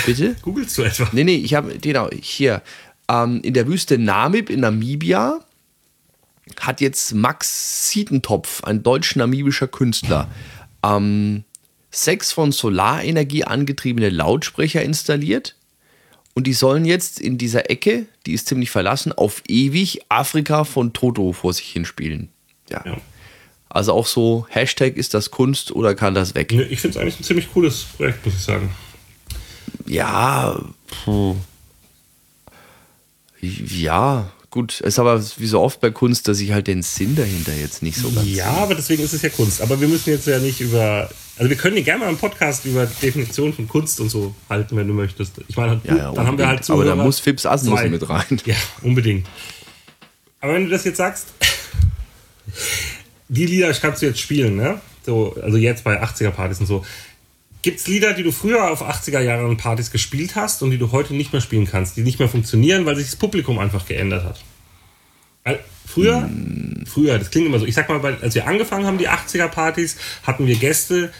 Bitte? 0.05 0.35
Googlest 0.41 0.77
du 0.77 0.83
etwa? 0.83 1.07
Nee, 1.11 1.23
nee, 1.23 1.35
ich 1.35 1.53
habe, 1.53 1.77
genau, 1.77 2.09
hier. 2.21 2.61
Ähm, 3.09 3.41
in 3.43 3.53
der 3.53 3.67
Wüste 3.67 3.97
Namib 3.97 4.49
in 4.49 4.59
Namibia 4.59 5.39
hat 6.59 6.81
jetzt 6.81 7.13
Max 7.13 7.89
Siedentopf, 7.89 8.63
ein 8.63 8.83
deutsch-namibischer 8.83 9.67
Künstler, 9.67 10.29
ähm, 10.83 11.43
sechs 11.91 12.31
von 12.31 12.51
Solarenergie 12.51 13.43
angetriebene 13.43 14.09
Lautsprecher 14.09 14.81
installiert. 14.81 15.55
Und 16.37 16.45
die 16.45 16.53
sollen 16.53 16.85
jetzt 16.85 17.19
in 17.19 17.39
dieser 17.39 17.71
Ecke, 17.71 18.05
die 18.27 18.33
ist 18.33 18.47
ziemlich 18.47 18.69
verlassen, 18.69 19.11
auf 19.11 19.41
ewig 19.47 20.01
Afrika 20.07 20.65
von 20.65 20.93
Toto 20.93 21.33
vor 21.33 21.51
sich 21.51 21.65
hinspielen. 21.69 22.29
Ja. 22.69 22.83
ja. 22.85 22.97
Also 23.69 23.93
auch 23.93 24.05
so, 24.05 24.45
Hashtag 24.51 24.97
ist 24.97 25.15
das 25.15 25.31
Kunst 25.31 25.71
oder 25.71 25.95
kann 25.95 26.13
das 26.13 26.35
weg? 26.35 26.53
Ich 26.53 26.79
finde 26.79 26.95
es 26.95 27.01
eigentlich 27.01 27.19
ein 27.19 27.23
ziemlich 27.23 27.51
cooles 27.51 27.85
Projekt, 27.85 28.23
muss 28.23 28.35
ich 28.35 28.41
sagen. 28.43 28.69
Ja, 29.87 30.61
puh. 30.85 31.37
ja, 33.41 34.31
gut, 34.57 34.81
es 34.81 34.95
ist 34.95 34.99
aber 34.99 35.23
wie 35.37 35.45
so 35.45 35.61
oft 35.61 35.79
bei 35.81 35.91
Kunst, 35.91 36.27
dass 36.27 36.39
ich 36.39 36.51
halt 36.51 36.65
den 36.65 36.81
Sinn 36.81 37.15
dahinter 37.15 37.53
jetzt 37.53 37.83
nicht 37.83 37.95
so 37.95 38.09
ganz. 38.09 38.27
Ja, 38.27 38.49
aber 38.49 38.73
deswegen 38.73 39.03
ist 39.03 39.13
es 39.13 39.21
ja 39.21 39.29
Kunst. 39.29 39.61
Aber 39.61 39.79
wir 39.79 39.87
müssen 39.87 40.09
jetzt 40.09 40.25
ja 40.25 40.39
nicht 40.39 40.59
über. 40.61 41.09
Also 41.37 41.49
wir 41.51 41.57
können 41.57 41.77
ja 41.77 41.83
gerne 41.83 41.99
mal 41.99 42.07
einen 42.07 42.17
Podcast 42.17 42.65
über 42.65 42.87
Definition 42.87 43.53
von 43.53 43.67
Kunst 43.67 43.99
und 43.99 44.09
so 44.09 44.33
halten, 44.49 44.75
wenn 44.75 44.87
du 44.87 44.95
möchtest. 44.95 45.33
Ich 45.47 45.55
meine, 45.55 45.79
ja, 45.83 45.95
ja, 45.95 46.11
dann 46.11 46.25
haben 46.25 46.39
wir 46.39 46.47
halt 46.47 46.65
so. 46.65 46.73
Aber 46.73 46.85
da 46.85 46.95
muss 46.95 47.19
Fips 47.19 47.45
Asmus 47.45 47.83
mit 47.83 48.09
rein. 48.09 48.41
Ja, 48.45 48.55
unbedingt. 48.81 49.27
Aber 50.39 50.55
wenn 50.55 50.63
du 50.65 50.71
das 50.71 50.83
jetzt 50.85 50.97
sagst, 50.97 51.27
die 53.29 53.45
Lieder 53.45 53.71
kannst 53.73 54.01
du 54.01 54.07
jetzt 54.07 54.19
spielen, 54.19 54.55
ne? 54.55 54.81
So, 55.05 55.37
also 55.41 55.57
jetzt 55.57 55.83
bei 55.83 56.01
80er-Partys 56.01 56.61
und 56.61 56.65
so. 56.65 56.83
Gibt 57.61 57.79
es 57.79 57.87
Lieder, 57.87 58.13
die 58.13 58.23
du 58.23 58.31
früher 58.31 58.71
auf 58.71 58.81
80er 58.81 59.19
Jahren 59.19 59.57
Partys 59.57 59.91
gespielt 59.91 60.35
hast 60.35 60.63
und 60.63 60.71
die 60.71 60.77
du 60.79 60.91
heute 60.91 61.13
nicht 61.13 61.31
mehr 61.31 61.41
spielen 61.41 61.67
kannst, 61.67 61.95
die 61.95 62.01
nicht 62.01 62.17
mehr 62.17 62.29
funktionieren, 62.29 62.85
weil 62.87 62.95
sich 62.95 63.05
das 63.05 63.15
Publikum 63.15 63.59
einfach 63.59 63.85
geändert 63.85 64.23
hat? 64.23 64.43
Früher, 65.85 66.21
hm. 66.23 66.83
früher, 66.85 67.17
das 67.17 67.31
klingt 67.31 67.47
immer 67.47 67.59
so, 67.59 67.65
ich 67.65 67.73
sag 67.73 67.89
mal, 67.89 68.17
als 68.21 68.35
wir 68.35 68.45
angefangen 68.47 68.85
haben, 68.85 68.97
die 68.97 69.09
80er 69.09 69.47
Partys, 69.47 69.97
hatten 70.23 70.45
wir 70.45 70.55
Gäste, 70.55 71.11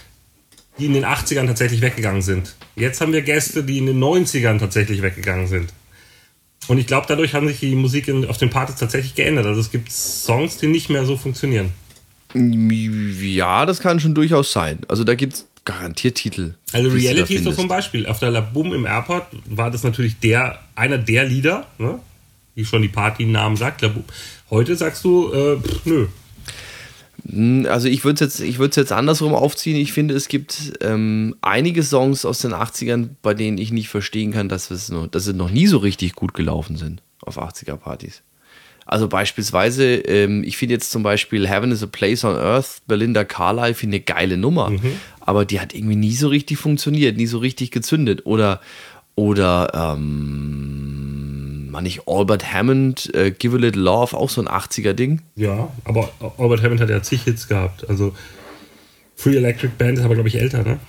die 0.78 0.86
in 0.86 0.94
den 0.94 1.06
80ern 1.06 1.48
tatsächlich 1.48 1.82
weggegangen 1.82 2.22
sind. 2.22 2.56
Jetzt 2.76 3.02
haben 3.02 3.14
wir 3.14 3.22
Gäste, 3.22 3.64
die 3.64 3.78
in 3.78 3.88
den 3.88 4.00
90ern 4.00 4.60
tatsächlich 4.60 5.02
weggegangen 5.02 5.48
sind. 5.48 5.74
Und 6.68 6.78
ich 6.78 6.88
glaube, 6.88 7.06
dadurch 7.08 7.34
haben 7.34 7.48
sich 7.48 7.60
die 7.60 7.76
Musik 7.76 8.08
in, 8.08 8.26
auf 8.26 8.38
den 8.38 8.50
Partys 8.50 8.76
tatsächlich 8.76 9.16
geändert. 9.16 9.46
Also 9.46 9.62
es 9.62 9.72
gibt 9.72 9.92
Songs, 9.92 10.58
die 10.58 10.68
nicht 10.68 10.90
mehr 10.90 11.06
so 11.06 11.16
funktionieren. 11.16 11.72
Ja, 12.34 13.66
das 13.66 13.80
kann 13.80 14.00
schon 14.00 14.14
durchaus 14.14 14.52
sein. 14.52 14.80
Also 14.88 15.04
da 15.04 15.16
gibt 15.16 15.34
es 15.34 15.48
garantiert 15.64 16.16
Titel. 16.16 16.56
Also 16.74 16.90
Reality 16.90 17.36
ist 17.36 17.46
so 17.46 17.52
zum 17.52 17.68
Beispiel. 17.68 18.06
Auf 18.06 18.20
der 18.20 18.32
Labum 18.32 18.74
im 18.74 18.86
Airport 18.86 19.28
war 19.46 19.72
das 19.72 19.84
natürlich 19.84 20.20
der, 20.20 20.60
einer 20.76 20.98
der 20.98 21.24
Lieder, 21.26 21.68
ne? 21.78 22.00
Wie 22.58 22.66
schon 22.66 22.82
die 22.82 22.88
Partynamen 22.88 23.56
sagt. 23.56 23.88
Heute 24.50 24.76
sagst 24.76 25.06
du, 25.06 25.32
äh, 25.32 25.58
pff, 25.58 25.86
nö. 25.86 26.08
Hm, 27.30 27.68
also 27.70 27.88
ich 27.88 28.04
würde 28.04 28.26
es 28.26 28.40
jetzt, 28.40 28.78
jetzt 28.78 28.92
andersrum 28.92 29.36
aufziehen. 29.36 29.78
Ich 29.78 29.94
finde, 29.94 30.16
es 30.16 30.28
gibt 30.28 30.74
ähm, 30.82 31.36
einige 31.42 31.84
Songs 31.84 32.26
aus 32.26 32.40
den 32.40 32.54
80ern, 32.54 33.10
bei 33.22 33.36
denen 33.36 33.60
ich 33.60 33.72
nicht 33.72 33.90
verstehen 33.90 34.32
kann, 34.32 34.50
dass, 34.50 34.72
es 34.72 34.90
noch, 34.90 35.06
dass 35.06 35.26
sie 35.26 35.34
noch 35.34 35.52
nie 35.52 35.68
so 35.68 35.78
richtig 35.78 36.16
gut 36.16 36.34
gelaufen 36.34 36.78
sind 36.78 37.04
auf 37.22 37.40
80er-Partys. 37.40 38.24
Also 38.88 39.08
beispielsweise, 39.08 39.96
ähm, 39.96 40.44
ich 40.44 40.58
finde 40.58 40.76
jetzt 40.76 40.90
zum 40.90 41.04
Beispiel 41.04 41.48
Heaven 41.48 41.72
is 41.72 41.84
a 41.84 41.88
Place 41.88 42.24
on 42.24 42.38
Earth, 42.38 42.82
Belinda 42.88 43.24
Carlyle, 43.24 43.76
finde 43.76 43.98
eine 43.98 44.04
geile 44.04 44.38
Nummer. 44.38 44.72
Mhm. 44.72 44.94
Aber 45.20 45.46
die 45.46 45.60
hat 45.60 45.76
irgendwie 45.76 45.98
nie 45.98 46.14
so 46.14 46.30
richtig 46.30 46.58
funktioniert, 46.58 47.18
nie 47.18 47.28
so 47.28 47.38
richtig 47.38 47.70
gezündet. 47.70 48.26
Oder, 48.26 48.62
oder, 49.18 49.72
ähm, 49.74 51.72
man 51.72 51.84
nicht 51.84 52.08
Albert 52.08 52.54
Hammond, 52.54 53.14
äh, 53.16 53.32
Give 53.32 53.58
a 53.58 53.60
Little 53.60 53.82
Love, 53.82 54.16
auch 54.16 54.30
so 54.30 54.42
ein 54.42 54.48
80er-Ding. 54.48 55.22
Ja, 55.36 55.74
aber 55.84 56.12
Albert 56.38 56.62
Hammond 56.62 56.80
hat 56.80 56.90
ja 56.90 57.02
zig 57.02 57.24
Hits 57.24 57.48
gehabt. 57.48 57.90
Also 57.90 58.14
Free 59.16 59.36
Electric 59.36 59.74
Band 59.78 59.98
ist 59.98 60.06
aber, 60.06 60.14
glaube 60.14 60.30
ich, 60.30 60.40
älter, 60.40 60.64
ne? 60.64 60.80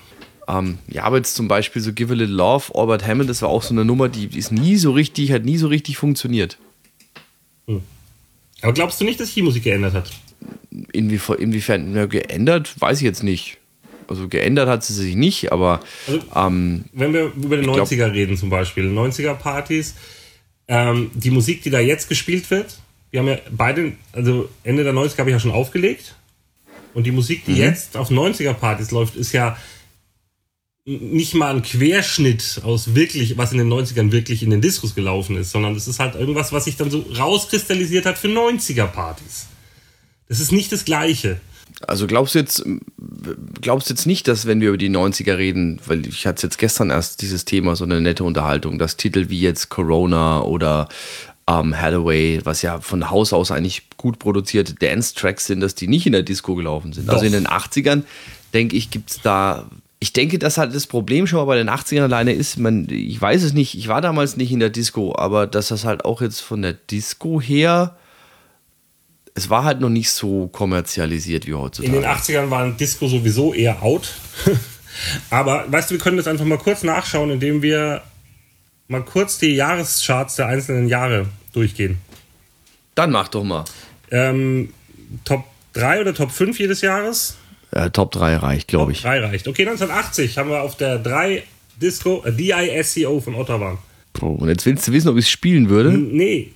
Ähm, 0.47 0.79
ja, 0.89 1.05
aber 1.05 1.17
jetzt 1.17 1.35
zum 1.35 1.49
Beispiel 1.49 1.81
so 1.81 1.95
Give 1.95 2.13
a 2.13 2.17
Little 2.17 2.37
Love, 2.37 2.75
Albert 2.75 3.07
Hammond, 3.07 3.31
das 3.31 3.41
war 3.41 3.49
auch 3.49 3.63
so 3.63 3.73
eine 3.73 3.87
Nummer, 3.87 4.11
die 4.11 4.27
ist 4.27 4.53
nie 4.53 4.77
so 4.77 4.93
richtig, 4.93 5.33
hat 5.33 5.45
nie 5.45 5.57
so 5.57 5.69
richtig 5.69 5.97
funktioniert. 5.97 6.59
Hm. 7.67 7.81
Aber 8.61 8.75
glaubst 8.75 9.01
du 9.01 9.07
nicht, 9.07 9.19
dass 9.21 9.29
sich 9.29 9.37
die 9.37 9.43
Musik 9.43 9.65
geändert 9.65 9.95
hat? 9.95 10.11
Inwiefern, 10.93 11.39
inwiefern 11.39 12.09
geändert, 12.11 12.79
weiß 12.79 12.99
ich 12.99 13.05
jetzt 13.05 13.23
nicht. 13.23 13.59
Also 14.11 14.29
geändert 14.29 14.69
hat 14.69 14.85
sie 14.85 14.95
sich 14.95 15.15
nicht, 15.15 15.53
aber. 15.53 15.81
Also, 16.07 16.21
ähm, 16.35 16.85
wenn 16.93 17.13
wir 17.13 17.33
über 17.37 17.57
die 17.57 17.67
90er 17.67 17.97
glaub, 17.97 18.13
reden, 18.13 18.37
zum 18.37 18.51
Beispiel, 18.51 18.87
90er-Partys, 18.91 19.95
ähm, 20.69 21.11
die 21.15 21.31
Musik, 21.31 21.63
die 21.63 21.71
da 21.71 21.81
jetzt 21.81 22.09
gespielt 22.09 22.51
wird, 22.51 22.79
wir 23.11 23.21
haben 23.21 23.29
ja 23.29 23.39
beide, 23.51 23.93
also 24.13 24.49
Ende 24.65 24.85
der 24.85 24.93
90er 24.93 25.19
habe 25.19 25.31
ich 25.31 25.35
ja 25.35 25.41
schon 25.41 25.53
aufgelegt. 25.53 26.15
Und 26.95 27.05
die 27.05 27.13
Musik, 27.13 27.45
die 27.45 27.53
mhm. 27.53 27.59
jetzt 27.59 27.97
auf 27.97 28.11
90er-Partys 28.11 28.91
läuft, 28.91 29.17
ist 29.17 29.33
ja 29.33 29.57
nicht 30.85 31.35
mal 31.35 31.55
ein 31.55 31.63
Querschnitt 31.63 32.63
aus 32.65 32.95
wirklich, 32.95 33.37
was 33.37 33.53
in 33.53 33.59
den 33.59 33.71
90ern 33.71 34.11
wirklich 34.11 34.43
in 34.43 34.49
den 34.49 34.63
Diskos 34.63 34.95
gelaufen 34.95 35.37
ist, 35.37 35.51
sondern 35.51 35.77
es 35.77 35.87
ist 35.87 36.01
halt 36.01 36.15
irgendwas, 36.15 36.51
was 36.51 36.65
sich 36.65 36.77
dann 36.77 36.91
so 36.91 37.05
rauskristallisiert 37.17 38.07
hat 38.07 38.17
für 38.17 38.29
90er-Partys. 38.29 39.49
Das 40.29 40.41
ist 40.41 40.51
nicht 40.51 40.73
das 40.73 40.87
Gleiche. 40.87 41.41
Also 41.87 42.07
glaubst 42.07 42.35
du 42.35 42.41
jetzt, 42.41 42.65
glaubst 43.61 43.89
du 43.89 43.95
jetzt 43.95 44.07
nicht, 44.07 44.27
dass 44.27 44.47
wenn 44.47 44.61
wir 44.61 44.69
über 44.69 44.79
die 44.79 44.91
90er 44.91 45.37
reden, 45.37 45.81
weil 45.87 46.07
ich 46.07 46.27
hatte 46.27 46.47
jetzt 46.47 46.59
gestern 46.59 46.91
erst 46.91 47.23
dieses 47.23 47.45
Thema, 47.45 47.77
so 47.77 47.85
eine 47.85 48.01
nette 48.01 48.25
Unterhaltung, 48.25 48.79
dass 48.79 48.97
Titel 48.97 49.29
wie 49.29 49.41
jetzt 49.41 49.69
Corona 49.69 50.43
oder 50.43 50.89
ähm, 51.49 51.79
Hathaway, 51.79 52.41
was 52.45 52.63
ja 52.63 52.81
von 52.81 53.11
Haus 53.11 53.33
aus 53.33 53.53
eigentlich 53.53 53.85
gut 53.97 54.19
produzierte 54.19 54.75
Dance-Tracks 54.75 55.47
sind, 55.47 55.61
dass 55.61 55.75
die 55.75 55.87
nicht 55.87 56.07
in 56.07 56.13
der 56.13 56.23
Disco 56.23 56.57
gelaufen 56.57 56.93
sind. 56.93 57.09
Doch. 57.09 57.15
Also 57.15 57.27
in 57.27 57.33
den 57.33 57.47
80ern, 57.47 58.03
denke 58.53 58.77
ich, 58.77 58.91
gibt 58.91 59.11
es 59.11 59.21
da 59.23 59.69
ich 60.01 60.13
denke, 60.13 60.39
dass 60.39 60.59
halt 60.59 60.75
das 60.75 60.87
Problem 60.87 61.27
schon 61.27 61.41
mal 61.41 61.47
bei 61.47 61.57
den 61.57 61.69
80ern 61.69 62.03
alleine 62.03 62.33
ist, 62.33 62.59
man, 62.59 62.87
ich 62.89 63.21
weiß 63.21 63.43
es 63.43 63.53
nicht, 63.53 63.77
ich 63.77 63.89
war 63.89 64.01
damals 64.01 64.37
nicht 64.37 64.53
in 64.53 64.61
der 64.61 64.71
Disco, 64.71 65.15
aber 65.17 65.47
dass 65.47 65.69
das 65.69 65.85
halt 65.85 66.05
auch 66.05 66.21
jetzt 66.23 66.41
von 66.41 66.63
der 66.63 66.75
Disco 66.75 67.41
her, 67.41 67.97
es 69.39 69.49
war 69.49 69.63
halt 69.63 69.81
noch 69.81 69.89
nicht 69.89 70.11
so 70.11 70.49
kommerzialisiert 70.49 71.47
wie 71.47 71.55
heutzutage. 71.55 71.95
In 71.95 72.03
den 72.03 72.11
80ern 72.11 72.51
waren 72.51 72.77
Disco 72.77 73.07
sowieso 73.07 73.55
eher 73.55 73.83
out. 73.83 74.15
aber 75.31 75.65
weißt 75.71 75.91
du, 75.91 75.95
wir 75.95 76.01
können 76.01 76.17
das 76.17 76.27
einfach 76.27 76.45
mal 76.45 76.59
kurz 76.59 76.83
nachschauen, 76.83 77.31
indem 77.31 77.63
wir 77.63 78.03
mal 78.89 79.05
kurz 79.05 79.39
die 79.39 79.55
Jahrescharts 79.55 80.37
der 80.37 80.47
einzelnen 80.47 80.89
Jahre 80.89 81.27
durchgehen. 81.53 81.99
Dann 82.97 83.13
mach 83.13 83.29
doch 83.29 83.45
mal. 83.45 83.65
Ähm, 84.11 84.75
Top 85.25 85.45
3 85.75 86.01
oder 86.01 86.15
Top 86.15 86.33
5 86.33 86.59
jedes 86.59 86.81
Jahres? 86.81 87.37
Äh, 87.71 87.91
Top 87.91 88.11
3 88.11 88.39
reicht, 88.39 88.67
glaube 88.67 88.91
ich. 88.91 89.03
Top 89.03 89.13
3 89.13 89.21
reicht. 89.21 89.47
Okay, 89.47 89.63
1980 89.63 90.37
haben 90.37 90.51
wir 90.51 90.63
auf 90.63 90.77
der 90.77 90.99
3 90.99 91.45
Disco, 91.81 92.25
äh, 92.25 92.33
DISCO 92.33 93.21
von 93.21 93.37
Ottawa. 93.37 93.79
Oh, 94.21 94.27
und 94.27 94.49
jetzt 94.49 94.67
willst 94.67 94.87
du 94.89 94.93
wissen, 94.93 95.09
ob 95.09 95.17
ich 95.17 95.25
es 95.27 95.31
spielen 95.31 95.69
würde? 95.69 95.93
Nee, 95.93 96.51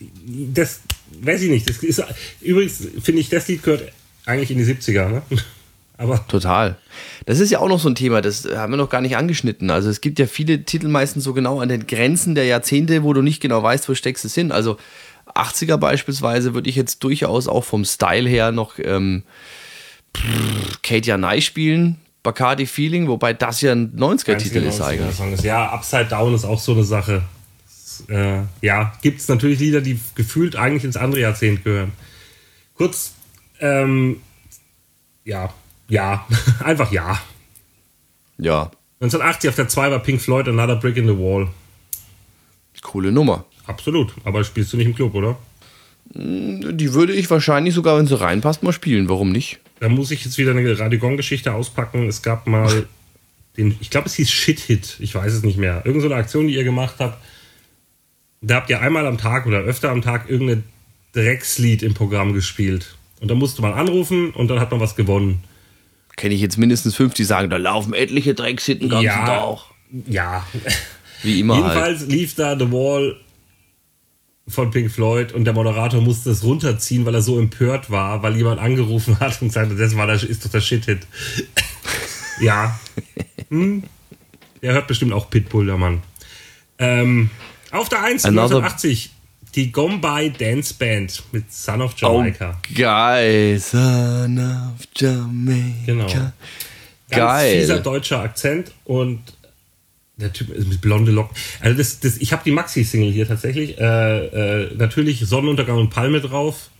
das 0.54 0.80
weiß 1.20 1.42
ich 1.42 1.50
nicht. 1.50 1.68
Das 1.68 1.78
ist, 1.78 2.02
übrigens 2.40 2.86
finde 3.02 3.20
ich, 3.20 3.28
das 3.28 3.48
Lied 3.48 3.62
gehört 3.62 3.92
eigentlich 4.26 4.50
in 4.50 4.58
die 4.58 4.64
70er, 4.64 5.08
ne? 5.08 5.22
Aber 5.98 6.26
Total. 6.26 6.76
Das 7.26 7.38
ist 7.38 7.50
ja 7.50 7.60
auch 7.60 7.68
noch 7.68 7.78
so 7.78 7.88
ein 7.88 7.94
Thema, 7.94 8.22
das 8.22 8.44
haben 8.44 8.72
wir 8.72 8.76
noch 8.76 8.88
gar 8.88 9.00
nicht 9.00 9.16
angeschnitten. 9.16 9.70
Also 9.70 9.88
es 9.88 10.00
gibt 10.00 10.18
ja 10.18 10.26
viele 10.26 10.64
Titel 10.64 10.88
meistens 10.88 11.22
so 11.22 11.32
genau 11.32 11.60
an 11.60 11.68
den 11.68 11.86
Grenzen 11.86 12.34
der 12.34 12.44
Jahrzehnte, 12.46 13.04
wo 13.04 13.12
du 13.12 13.22
nicht 13.22 13.40
genau 13.40 13.62
weißt, 13.62 13.88
wo 13.88 13.94
steckst 13.94 14.24
du 14.24 14.28
es 14.28 14.34
hin. 14.34 14.50
Also 14.50 14.78
80er 15.34 15.76
beispielsweise 15.76 16.54
würde 16.54 16.68
ich 16.68 16.76
jetzt 16.76 17.04
durchaus 17.04 17.46
auch 17.46 17.62
vom 17.62 17.84
Style 17.84 18.28
her 18.28 18.50
noch 18.50 18.78
ähm, 18.82 19.22
Katia 20.82 21.18
Nye 21.18 21.40
spielen, 21.40 21.98
Bacardi 22.22 22.66
Feeling, 22.66 23.06
wobei 23.06 23.32
das 23.32 23.60
ja 23.60 23.72
ein 23.72 23.92
90er-Titel 23.96 24.32
Einzige 24.32 24.58
ist 24.60 24.76
Song 24.78 24.86
eigentlich. 24.86 25.32
ist. 25.34 25.44
Ja, 25.44 25.70
Upside 25.72 26.06
Down 26.06 26.34
ist 26.34 26.44
auch 26.44 26.58
so 26.58 26.72
eine 26.72 26.84
Sache. 26.84 27.22
Äh, 28.08 28.42
ja, 28.60 28.92
gibt 29.02 29.20
es 29.20 29.28
natürlich 29.28 29.58
Lieder, 29.58 29.80
die 29.80 29.98
gefühlt 30.14 30.56
eigentlich 30.56 30.84
ins 30.84 30.96
andere 30.96 31.20
Jahrzehnt 31.20 31.64
gehören. 31.64 31.92
Kurz, 32.74 33.14
ähm, 33.60 34.20
ja, 35.24 35.52
ja, 35.88 36.26
einfach 36.64 36.90
ja. 36.92 37.20
Ja, 38.38 38.70
1980 39.02 39.50
auf 39.50 39.56
der 39.56 39.66
2 39.66 39.90
war 39.90 39.98
Pink 39.98 40.20
Floyd 40.20 40.46
Another 40.46 40.76
Brick 40.76 40.96
in 40.96 41.08
the 41.08 41.18
Wall. 41.18 41.48
coole 42.82 43.10
Nummer. 43.10 43.44
Absolut, 43.66 44.14
aber 44.22 44.44
spielst 44.44 44.72
du 44.72 44.76
nicht 44.76 44.86
im 44.86 44.94
Club, 44.94 45.14
oder? 45.14 45.36
Die 46.14 46.94
würde 46.94 47.12
ich 47.12 47.28
wahrscheinlich 47.28 47.74
sogar, 47.74 47.98
wenn 47.98 48.06
sie 48.06 48.20
reinpasst, 48.20 48.62
mal 48.62 48.72
spielen. 48.72 49.08
Warum 49.08 49.32
nicht? 49.32 49.58
Da 49.80 49.88
muss 49.88 50.12
ich 50.12 50.24
jetzt 50.24 50.38
wieder 50.38 50.52
eine 50.52 50.78
Radigon-Geschichte 50.78 51.52
auspacken. 51.52 52.06
Es 52.06 52.22
gab 52.22 52.46
mal 52.46 52.86
den, 53.56 53.76
ich 53.80 53.90
glaube, 53.90 54.06
es 54.06 54.14
hieß 54.14 54.30
Shit-Hit, 54.30 54.98
ich 55.00 55.16
weiß 55.16 55.32
es 55.32 55.42
nicht 55.42 55.58
mehr. 55.58 55.82
Irgend 55.84 56.02
so 56.02 56.08
eine 56.08 56.16
Aktion, 56.16 56.46
die 56.46 56.54
ihr 56.54 56.64
gemacht 56.64 56.96
habt. 57.00 57.20
Da 58.42 58.56
habt 58.56 58.70
ihr 58.70 58.80
einmal 58.80 59.06
am 59.06 59.18
Tag 59.18 59.46
oder 59.46 59.58
öfter 59.60 59.90
am 59.90 60.02
Tag 60.02 60.28
irgendein 60.28 60.64
Dreckslied 61.12 61.82
im 61.82 61.94
Programm 61.94 62.32
gespielt. 62.32 62.96
Und 63.20 63.30
da 63.30 63.34
musste 63.34 63.62
man 63.62 63.72
anrufen 63.72 64.30
und 64.30 64.48
dann 64.48 64.58
hat 64.60 64.70
man 64.72 64.80
was 64.80 64.96
gewonnen. 64.96 65.44
Kenne 66.16 66.34
ich 66.34 66.40
jetzt 66.40 66.58
mindestens 66.58 66.96
fünf, 66.96 67.14
die 67.14 67.24
sagen, 67.24 67.50
da 67.50 67.56
laufen 67.56 67.94
etliche 67.94 68.34
Drecks 68.34 68.66
den 68.66 68.88
ganzen 68.88 69.04
Ja. 69.04 69.24
Tag. 69.26 69.58
Ja, 70.08 70.46
Wie 71.22 71.40
immer 71.40 71.54
halt. 71.54 71.64
Jedenfalls 71.64 72.06
lief 72.06 72.34
da 72.34 72.58
The 72.58 72.70
Wall 72.72 73.16
von 74.48 74.70
Pink 74.70 74.90
Floyd 74.90 75.32
und 75.32 75.44
der 75.44 75.54
Moderator 75.54 76.00
musste 76.00 76.30
es 76.30 76.42
runterziehen, 76.42 77.04
weil 77.06 77.14
er 77.14 77.22
so 77.22 77.38
empört 77.38 77.90
war, 77.90 78.22
weil 78.22 78.36
jemand 78.36 78.60
angerufen 78.60 79.20
hat 79.20 79.40
und 79.40 79.52
sagte, 79.52 79.76
das 79.76 79.96
war 79.96 80.06
der, 80.06 80.20
ist 80.22 80.44
doch 80.44 80.50
der 80.50 80.60
Shit-Hit. 80.60 81.06
ja. 82.40 82.78
Hm. 83.50 83.84
Der 84.62 84.72
hört 84.74 84.86
bestimmt 84.88 85.12
auch 85.12 85.30
Pitbull, 85.30 85.66
der 85.66 85.76
Mann. 85.76 86.02
Ähm, 86.78 87.30
auf 87.72 87.88
der 87.88 88.02
1 88.02 88.24
Another- 88.24 88.56
1980 88.56 89.10
die 89.54 89.70
Gombay 89.72 90.30
Dance 90.30 90.72
Band 90.74 91.22
mit 91.32 91.52
Son 91.52 91.82
of 91.82 91.92
Oh, 92.02 92.06
Jamaica. 92.18 92.58
geil. 92.74 93.58
Son 93.60 94.38
of 94.38 94.86
Jamaica. 94.96 95.74
Genau. 95.86 96.06
Ganz 96.06 96.32
Geil. 97.10 97.60
fieser 97.60 97.78
deutscher 97.80 98.20
Akzent 98.20 98.72
und 98.84 99.20
der 100.16 100.32
Typ 100.32 100.48
ist 100.50 100.68
mit 100.68 100.80
blonde 100.80 101.10
Locken. 101.12 101.36
Also 101.60 101.76
das, 101.76 102.00
das, 102.00 102.16
ich 102.18 102.32
habe 102.32 102.42
die 102.44 102.52
Maxi-Single 102.52 103.10
hier 103.12 103.26
tatsächlich. 103.28 103.76
Äh, 103.78 104.26
äh, 104.64 104.74
natürlich 104.76 105.20
Sonnenuntergang 105.20 105.76
und 105.78 105.90
Palme 105.90 106.20
drauf. 106.22 106.70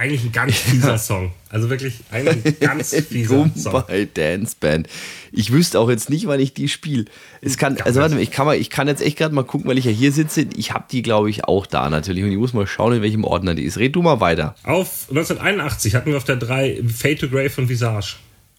Eigentlich 0.00 0.22
ein 0.24 0.30
ganz 0.30 0.54
fieser 0.54 0.96
Song. 0.96 1.32
Also 1.50 1.70
wirklich 1.70 1.96
ein 2.12 2.24
ganz 2.60 2.94
fieser 2.94 3.50
Song. 3.56 3.72
Gumball 3.72 4.06
Dance 4.06 4.54
Band. 4.58 4.88
Ich 5.32 5.50
wüsste 5.50 5.80
auch 5.80 5.90
jetzt 5.90 6.08
nicht, 6.08 6.28
wann 6.28 6.38
ich 6.38 6.54
die 6.54 6.68
spiele. 6.68 7.06
Es 7.40 7.58
kann, 7.58 7.74
Gar 7.74 7.88
also 7.88 8.00
warte 8.00 8.14
mal, 8.14 8.20
ich 8.22 8.30
kann 8.30 8.46
mal, 8.46 8.56
ich 8.56 8.70
kann 8.70 8.86
jetzt 8.86 9.02
echt 9.02 9.18
gerade 9.18 9.34
mal 9.34 9.42
gucken, 9.42 9.68
weil 9.68 9.76
ich 9.76 9.86
ja 9.86 9.90
hier 9.90 10.12
sitze. 10.12 10.46
Ich 10.56 10.72
habe 10.72 10.84
die, 10.88 11.02
glaube 11.02 11.28
ich, 11.30 11.46
auch 11.46 11.66
da 11.66 11.90
natürlich. 11.90 12.22
Und 12.22 12.30
ich 12.30 12.38
muss 12.38 12.52
mal 12.52 12.68
schauen, 12.68 12.92
in 12.92 13.02
welchem 13.02 13.24
Ordner 13.24 13.56
die 13.56 13.64
ist. 13.64 13.76
Red 13.76 13.96
du 13.96 14.02
mal 14.02 14.20
weiter. 14.20 14.54
Auf 14.62 15.06
1981 15.08 15.96
hatten 15.96 16.10
wir 16.10 16.16
auf 16.16 16.24
der 16.24 16.36
3 16.36 16.80
Fade 16.86 17.16
to 17.16 17.28
Grey 17.28 17.50
von 17.50 17.68
Visage. 17.68 18.16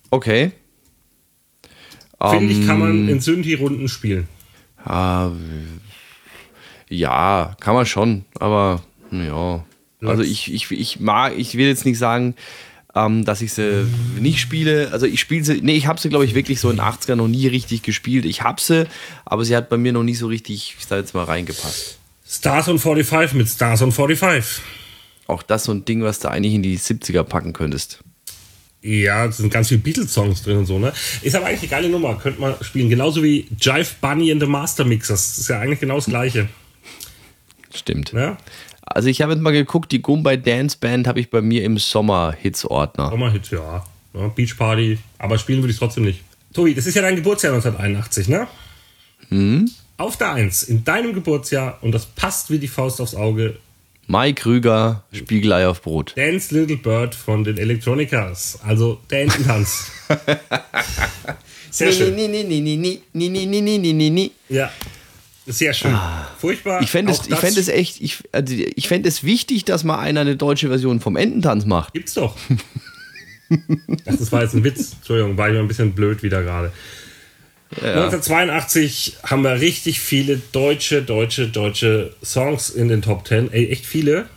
Okay. 0.09 0.51
Finde 2.21 2.53
ich, 2.53 2.67
kann 2.67 2.79
man 2.79 2.91
Ähm, 2.91 3.09
in 3.09 3.19
Synthi-Runden 3.21 3.87
spielen. 3.87 4.27
Ah, 4.83 5.31
ja, 6.89 7.55
kann 7.61 7.75
man 7.75 7.85
schon, 7.85 8.25
aber 8.37 8.81
ja. 9.11 9.63
Also 10.01 10.23
ich, 10.23 10.53
ich, 10.53 10.71
ich 10.71 10.99
mag, 10.99 11.37
ich 11.37 11.55
will 11.55 11.67
jetzt 11.67 11.85
nicht 11.85 11.97
sagen, 11.97 12.35
ähm, 12.95 13.25
dass 13.25 13.41
ich 13.41 13.53
sie 13.53 13.85
nicht 14.19 14.39
spiele. 14.39 14.89
Also 14.91 15.05
ich 15.05 15.19
spiele 15.19 15.43
sie, 15.43 15.61
nee, 15.61 15.75
ich 15.75 15.87
habe 15.87 15.99
sie, 15.99 16.09
glaube 16.09 16.25
ich, 16.25 16.35
wirklich 16.35 16.59
so 16.59 16.69
in 16.69 16.77
den 16.77 16.85
80ern 16.85 17.15
noch 17.15 17.27
nie 17.27 17.47
richtig 17.47 17.83
gespielt. 17.83 18.25
Ich 18.25 18.41
habe 18.41 18.61
sie, 18.61 18.87
aber 19.25 19.45
sie 19.45 19.55
hat 19.55 19.69
bei 19.69 19.77
mir 19.77 19.93
noch 19.93 20.03
nie 20.03 20.15
so 20.15 20.27
richtig, 20.27 20.75
ich 20.79 20.85
sag 20.85 20.97
jetzt 20.97 21.13
mal, 21.13 21.25
reingepasst. 21.25 21.97
Stars 22.27 22.67
on 22.69 22.79
45 22.79 23.35
mit 23.35 23.47
Stars 23.49 23.81
on 23.81 23.91
45. 23.91 24.61
Auch 25.27 25.43
das 25.43 25.65
so 25.65 25.71
ein 25.71 25.85
Ding, 25.85 26.01
was 26.01 26.19
du 26.19 26.29
eigentlich 26.29 26.53
in 26.53 26.63
die 26.63 26.77
70er 26.77 27.23
packen 27.23 27.53
könntest. 27.53 27.99
Ja, 28.81 29.25
es 29.25 29.37
sind 29.37 29.51
ganz 29.51 29.67
viele 29.67 29.81
Beatles-Songs 29.81 30.43
drin 30.43 30.57
und 30.57 30.65
so, 30.65 30.79
ne? 30.79 30.93
Ist 31.21 31.35
aber 31.35 31.47
eigentlich 31.47 31.71
eine 31.71 31.81
geile 31.81 31.89
Nummer, 31.89 32.15
könnte 32.15 32.39
man 32.39 32.55
spielen. 32.61 32.89
Genauso 32.89 33.21
wie 33.21 33.47
Jive 33.59 33.89
Bunny 33.99 34.31
and 34.31 34.41
the 34.41 34.47
Master 34.47 34.85
Mixers. 34.85 35.27
Das 35.27 35.37
ist 35.39 35.49
ja 35.49 35.59
eigentlich 35.59 35.81
genau 35.81 35.95
das 35.95 36.05
Gleiche. 36.05 36.47
Stimmt. 37.73 38.13
Ne? 38.13 38.37
Also 38.91 39.07
ich 39.07 39.21
habe 39.21 39.33
jetzt 39.33 39.41
mal 39.41 39.51
geguckt, 39.51 39.91
die 39.91 40.01
Gumbay 40.01 40.41
Dance 40.41 40.77
Band 40.79 41.07
habe 41.07 41.19
ich 41.19 41.29
bei 41.29 41.41
mir 41.41 41.63
im 41.63 41.77
Sommer-Hits-Ordner. 41.77 43.11
Sommer-Hits, 43.11 43.51
ja. 43.51 43.85
ja. 44.13 44.27
Beach 44.29 44.57
Party, 44.57 44.97
aber 45.19 45.37
spielen 45.37 45.61
würde 45.61 45.71
ich 45.71 45.77
trotzdem 45.77 46.05
nicht. 46.05 46.23
Tobi, 46.53 46.73
das 46.73 46.87
ist 46.87 46.95
ja 46.95 47.03
dein 47.03 47.15
Geburtsjahr 47.15 47.53
1981, 47.53 48.27
ne? 48.27 48.47
Hm? 49.29 49.69
Auf 49.97 50.17
der 50.17 50.33
Eins, 50.33 50.63
in 50.63 50.83
deinem 50.83 51.13
Geburtsjahr, 51.13 51.77
und 51.81 51.91
das 51.91 52.07
passt 52.07 52.49
wie 52.49 52.57
die 52.57 52.67
Faust 52.67 52.99
aufs 52.99 53.13
Auge. 53.13 53.57
Mai 54.07 54.33
Krüger, 54.33 55.03
Spiegelei 55.11 55.67
auf 55.67 55.83
Brot. 55.83 56.13
Dance 56.17 56.55
Little 56.55 56.77
Bird 56.77 57.13
von 57.13 57.43
den 57.43 57.59
Electronicas. 57.59 58.59
Also 58.65 58.99
Dance 59.07 59.37
und 59.37 59.45
Tanz. 59.45 59.91
Sehr 61.69 61.91
schön. 61.91 62.15
Ja. 64.49 64.71
Sehr 65.51 65.73
schön. 65.73 65.97
Furchtbar. 66.37 66.79
Ah. 66.79 66.83
Ich 66.83 66.91
fände 66.91 67.11
es, 67.11 67.27
ich 67.27 67.35
fänd 67.35 67.57
es 67.57 67.67
echt, 67.69 67.99
ich, 68.01 68.19
also 68.31 68.53
ich 68.53 68.87
fände 68.87 69.09
es 69.09 69.23
wichtig, 69.23 69.65
dass 69.65 69.83
mal 69.83 69.97
einer 69.97 70.21
eine 70.21 70.35
deutsche 70.35 70.67
Version 70.67 70.99
vom 70.99 71.15
Ententanz 71.15 71.65
macht. 71.65 71.93
Gibt's 71.93 72.13
doch. 72.13 72.35
Das 74.05 74.31
war 74.31 74.43
jetzt 74.43 74.53
ein 74.53 74.63
Witz. 74.63 74.93
Entschuldigung, 74.93 75.35
war 75.35 75.47
ich 75.47 75.55
mal 75.55 75.61
ein 75.61 75.67
bisschen 75.67 75.93
blöd 75.93 76.21
wieder 76.21 76.43
gerade. 76.43 76.71
1982 77.71 79.17
haben 79.23 79.43
wir 79.43 79.59
richtig 79.59 79.99
viele 79.99 80.39
deutsche, 80.51 81.01
deutsche, 81.01 81.47
deutsche 81.47 82.13
Songs 82.23 82.69
in 82.69 82.89
den 82.89 83.01
Top 83.01 83.27
10. 83.27 83.51
Ey, 83.51 83.69
echt 83.69 83.87
viele. 83.87 84.29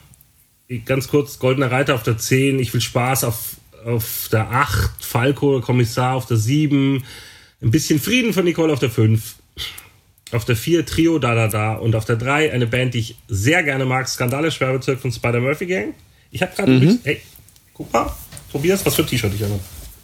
Ganz 0.87 1.09
kurz, 1.09 1.39
Goldener 1.39 1.71
Reiter 1.71 1.95
auf 1.95 2.03
der 2.03 2.17
10, 2.17 2.59
Ich 2.59 2.73
will 2.73 2.81
Spaß 2.81 3.25
auf, 3.25 3.57
auf 3.85 4.29
der 4.33 4.51
8, 4.51 5.05
Falco, 5.05 5.61
Kommissar 5.61 6.15
auf 6.15 6.25
der 6.25 6.39
7, 6.39 7.05
ein 7.61 7.71
bisschen 7.71 8.01
Frieden 8.01 8.33
von 8.33 8.45
Nicole 8.45 8.73
auf 8.73 8.79
der 8.79 8.91
5. 8.91 9.35
Auf 10.33 10.45
der 10.47 10.57
4 10.57 10.87
Trio 10.87 11.19
Da 11.19 11.35
Da 11.35 11.49
Da 11.49 11.75
und 11.75 11.95
auf 11.95 12.05
der 12.05 12.17
3 12.17 12.53
eine 12.53 12.67
Band, 12.67 12.95
die 12.95 13.01
ich 13.01 13.17
sehr 13.29 13.63
gerne 13.63 13.85
mag, 13.85 14.09
Skandale 14.09 14.51
Schwerbezirk 14.51 14.99
von 15.01 15.13
Spider 15.13 15.41
Murphy 15.41 15.67
Gang. 15.67 15.95
Ich 16.31 16.41
habe 16.43 16.53
gerade 16.57 16.75
übrigens, 16.75 17.01
hey, 17.05 17.21
guck 17.75 17.93
mal, 17.93 18.11
Tobias, 18.51 18.85
was 18.87 18.95
für 18.95 19.03
ein 19.03 19.09
T-Shirt 19.09 19.33
ich 19.35 19.43
habe. 19.43 19.59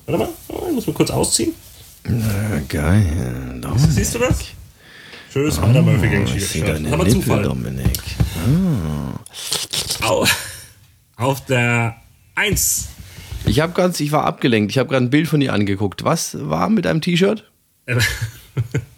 Warte 0.06 0.18
mal, 0.18 0.28
oh, 0.48 0.66
ich 0.68 0.74
muss 0.74 0.86
mal 0.86 0.92
kurz 0.92 1.10
ausziehen. 1.10 1.54
Ja, 2.06 2.60
geil. 2.68 3.60
Siehst 3.88 4.14
du 4.14 4.18
das? 4.18 4.38
Schönes 5.32 5.56
Spider 5.56 5.82
Murphy 5.82 6.08
Gang 6.08 6.26
Oh, 6.30 6.34
Ich 6.36 6.46
sehe 6.46 6.62
T-Shirt. 6.64 6.92
Aber 6.92 7.04
Nippel, 7.04 7.22
Zufall. 7.22 7.42
Dominik. 7.42 8.00
Au. 10.02 10.26
Auf 11.16 11.44
der 11.46 11.96
1 12.34 12.88
Ich 13.46 13.60
habe 13.60 13.72
ganz, 13.72 13.98
ich 14.00 14.12
war 14.12 14.24
abgelenkt. 14.24 14.70
Ich 14.72 14.78
habe 14.78 14.88
gerade 14.90 15.04
ein 15.06 15.10
Bild 15.10 15.26
von 15.28 15.40
dir 15.40 15.52
angeguckt. 15.52 16.04
Was 16.04 16.36
war 16.48 16.68
mit 16.70 16.84
deinem 16.84 17.00
T-Shirt? 17.00 17.50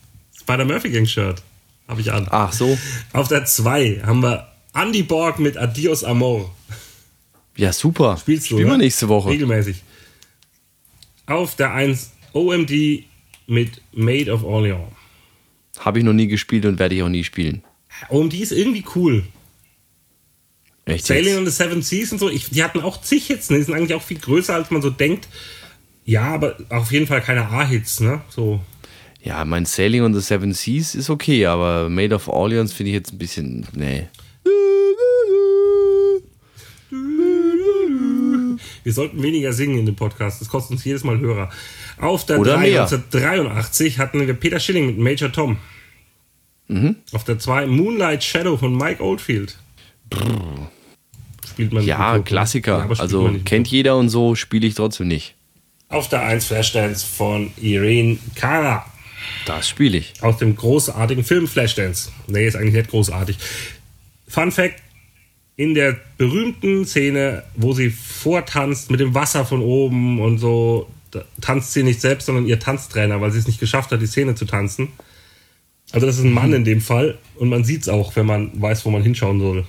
Spider 0.51 0.65
Murphy 0.65 0.91
Gang 0.91 1.07
Shirt. 1.07 1.43
Habe 1.87 2.01
ich 2.01 2.13
an. 2.13 2.27
Ach 2.29 2.53
so. 2.53 2.77
Auf 3.13 3.29
der 3.29 3.45
2 3.45 4.03
haben 4.05 4.21
wir 4.21 4.49
Andy 4.75 5.05
Borg 5.05 5.39
mit 5.39 5.57
Adios 5.57 6.03
Amor. 6.03 6.53
Ja, 7.57 7.73
super. 7.73 8.17
Spielst 8.17 8.47
du? 8.47 8.57
Spielen 8.57 8.67
wir 8.67 8.75
oder? 8.75 8.79
nächste 8.79 9.09
Woche. 9.09 9.31
Regelmäßig. 9.31 9.83
Auf 11.27 11.55
der 11.55 11.73
1 11.73 12.11
OMD 12.33 13.05
mit 13.47 13.81
Made 13.93 14.33
of 14.33 14.43
Orleans. 14.43 14.93
Habe 15.79 16.01
ich 16.01 16.05
noch 16.05 16.15
nie 16.15 16.27
gespielt 16.27 16.65
und 16.65 16.81
werde 16.81 16.97
ich 16.97 17.03
auch 17.05 17.09
nie 17.09 17.23
spielen. 17.23 17.63
OMD 18.09 18.35
ist 18.35 18.51
irgendwie 18.51 18.85
cool. 18.97 19.23
Echt 20.85 21.07
Sailing 21.07 21.37
on 21.37 21.45
the 21.45 21.53
Seven 21.53 21.83
Seas 21.83 22.11
und 22.11 22.19
so, 22.19 22.29
ich, 22.29 22.51
die 22.51 22.65
hatten 22.65 22.81
auch 22.81 23.01
zig 23.01 23.27
Hits, 23.29 23.51
ne? 23.51 23.59
die 23.59 23.63
sind 23.63 23.75
eigentlich 23.75 23.95
auch 23.95 24.03
viel 24.03 24.19
größer, 24.19 24.55
als 24.55 24.73
man 24.73 24.83
so 24.83 24.91
denkt. 24.91 25.29
Ja, 26.05 26.25
aber 26.35 26.57
auf 26.71 26.91
jeden 26.91 27.07
Fall 27.07 27.21
keine 27.21 27.49
A-Hits, 27.49 28.01
ne? 28.01 28.23
So. 28.31 28.61
Ja, 29.23 29.45
mein 29.45 29.67
Sailing 29.67 30.03
on 30.03 30.15
the 30.15 30.21
Seven 30.21 30.53
Seas 30.53 30.95
ist 30.95 31.11
okay, 31.11 31.47
aber 31.47 31.89
Made 31.89 32.15
of 32.15 32.29
Orleans 32.29 32.73
finde 32.73 32.91
ich 32.91 32.95
jetzt 32.95 33.13
ein 33.13 33.19
bisschen, 33.19 33.67
nee. 33.75 34.09
Wir 38.83 38.93
sollten 38.93 39.23
weniger 39.23 39.53
singen 39.53 39.79
in 39.79 39.87
dem 39.87 39.95
Podcast, 39.95 40.41
das 40.41 40.49
kostet 40.49 40.73
uns 40.73 40.85
jedes 40.85 41.05
Mal 41.05 41.19
Hörer. 41.19 41.51
Auf 41.99 42.25
der 42.25 42.41
Oder 42.41 42.55
3, 42.55 42.61
mehr. 42.61 42.83
1983 42.83 43.99
hatten 43.99 44.27
wir 44.27 44.33
Peter 44.35 44.59
Schilling 44.59 44.87
mit 44.87 44.99
Major 44.99 45.31
Tom. 45.31 45.59
Mhm. 46.69 46.97
Auf 47.13 47.25
der 47.25 47.39
2 47.39 47.67
Moonlight 47.67 48.25
Shadow 48.25 48.57
von 48.57 48.75
Mike 48.77 49.03
Oldfield. 49.03 49.59
Spielt 51.47 51.73
man 51.73 51.85
Ja? 51.85 52.19
Klassiker. 52.21 52.87
Ja, 52.89 53.01
also 53.01 53.31
kennt 53.45 53.69
jeder 53.69 53.97
und 53.99 54.09
so, 54.09 54.35
spiele 54.35 54.67
ich 54.67 54.75
trotzdem 54.75 55.09
nicht. 55.09 55.35
Auf 55.89 56.09
der 56.09 56.23
1 56.23 56.47
Flashdance 56.47 57.05
von 57.05 57.51
Irene 57.61 58.19
Cara. 58.35 58.87
Das 59.47 59.69
spiele 59.69 59.99
ich. 59.99 60.15
Aus 60.21 60.39
dem 60.39 60.57
großartigen 60.57 61.25
Film 61.25 61.47
Flashdance. 61.49 62.11
Nee, 62.27 62.47
ist 62.47 62.57
eigentlich 62.57 62.75
nicht 62.75 62.91
großartig. 62.91 63.37
Fun 64.29 64.53
Fact: 64.53 64.83
in 65.57 65.75
der 65.75 65.97
berühmten 66.19 66.87
Szene, 66.87 67.43
wo 67.57 67.73
sie 67.73 67.91
vortanzt 67.91 68.91
mit 68.91 69.01
dem 69.01 69.15
Wasser 69.15 69.45
von 69.45 69.61
oben 69.63 70.21
und 70.21 70.39
so, 70.39 70.89
tanzt 71.41 71.73
sie 71.73 71.83
nicht 71.83 72.01
selbst, 72.01 72.27
sondern 72.27 72.47
ihr 72.47 72.59
Tanztrainer, 72.59 73.21
weil 73.21 73.31
sie 73.31 73.39
es 73.39 73.47
nicht 73.47 73.61
geschafft 73.61 73.91
hat, 73.91 74.01
die 74.01 74.07
Szene 74.07 74.35
zu 74.35 74.45
tanzen. 74.45 74.89
Also 75.93 76.07
das 76.07 76.19
ist 76.19 76.25
ein 76.25 76.33
Mann 76.33 76.53
in 76.53 76.65
dem 76.65 76.81
Fall 76.81 77.19
und 77.37 77.49
man 77.49 77.65
sieht 77.65 77.83
es 77.83 77.89
auch, 77.89 78.15
wenn 78.15 78.27
man 78.27 78.51
weiß, 78.61 78.85
wo 78.85 78.91
man 78.91 79.03
hinschauen 79.03 79.41
soll. 79.41 79.67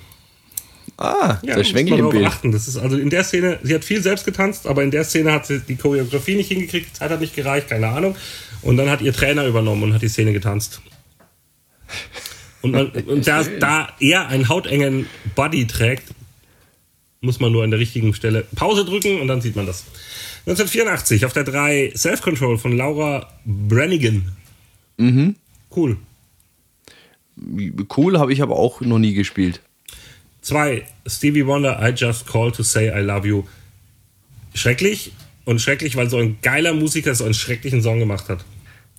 Ah, 0.97 1.39
Ja, 1.41 1.56
man 1.56 1.62
ich 1.62 1.76
im 1.76 2.10
Bild. 2.10 2.26
achten. 2.28 2.52
Das 2.52 2.68
ist 2.68 2.78
also 2.78 2.95
in 2.97 3.10
der 3.10 3.24
Szene, 3.24 3.58
sie 3.64 3.74
hat 3.74 3.84
viel 3.84 4.04
selbst 4.04 4.24
getanzt, 4.26 4.68
aber 4.68 4.84
in 4.84 4.91
der 4.91 5.04
Szene 5.04 5.32
hat 5.32 5.47
sie 5.47 5.60
die 5.60 5.76
Choreografie 5.76 6.36
nicht 6.36 6.49
hingekriegt, 6.49 6.89
die 6.89 6.93
Zeit 6.93 7.10
hat 7.10 7.22
nicht 7.22 7.36
gereicht, 7.36 7.70
keine 7.70 7.88
Ahnung. 7.89 8.16
Und 8.62 8.78
dann 8.78 8.89
hat 8.89 9.01
ihr 9.01 9.14
Trainer 9.14 9.45
übernommen 9.45 9.84
und 9.84 9.93
hat 9.93 10.01
die 10.01 10.09
Szene 10.09 10.34
getanzt. 10.34 10.82
Und, 12.62 12.72
man, 12.72 12.88
und 13.07 13.28
da, 13.28 13.43
da 13.43 13.89
er 13.99 14.28
einen 14.28 14.49
hautengen 14.49 15.07
Body 15.36 15.68
trägt, 15.68 16.14
muss 17.22 17.39
man 17.39 17.51
nur 17.51 17.64
an 17.64 17.72
der 17.72 17.80
richtigen 17.80 18.14
Stelle 18.14 18.45
Pause 18.55 18.84
drücken 18.86 19.22
und 19.22 19.28
dann 19.28 19.41
sieht 19.41 19.55
man 19.55 19.66
das. 19.66 19.86
1984 20.47 21.26
auf 21.26 21.34
der 21.34 21.43
3 21.43 21.93
Self-Control 21.95 22.57
von 22.57 22.76
Laura 22.76 23.32
Brannigan. 23.45 24.32
Mhm. 24.97 25.36
Cool. 25.76 25.97
Cool 27.95 28.20
habe 28.20 28.34
ich 28.34 28.41
aber 28.41 28.57
auch 28.57 28.82
noch 28.82 28.99
nie 28.99 29.14
gespielt. 29.14 29.62
Zwei, 30.41 30.84
Stevie 31.05 31.45
Wonder, 31.45 31.80
I 31.80 31.93
Just 31.95 32.26
Call 32.26 32.51
to 32.51 32.64
Say 32.64 32.89
I 32.89 33.03
Love 33.03 33.28
You. 33.28 33.43
Schrecklich. 34.55 35.12
Und 35.45 35.59
schrecklich, 35.62 35.95
weil 35.95 36.09
so 36.09 36.18
ein 36.18 36.38
geiler 36.41 36.74
Musiker 36.74 37.14
so 37.16 37.24
einen 37.24 37.34
schrecklichen 37.34 37.82
Song 37.82 37.99
gemacht 37.99 38.30
hat. 38.30 38.43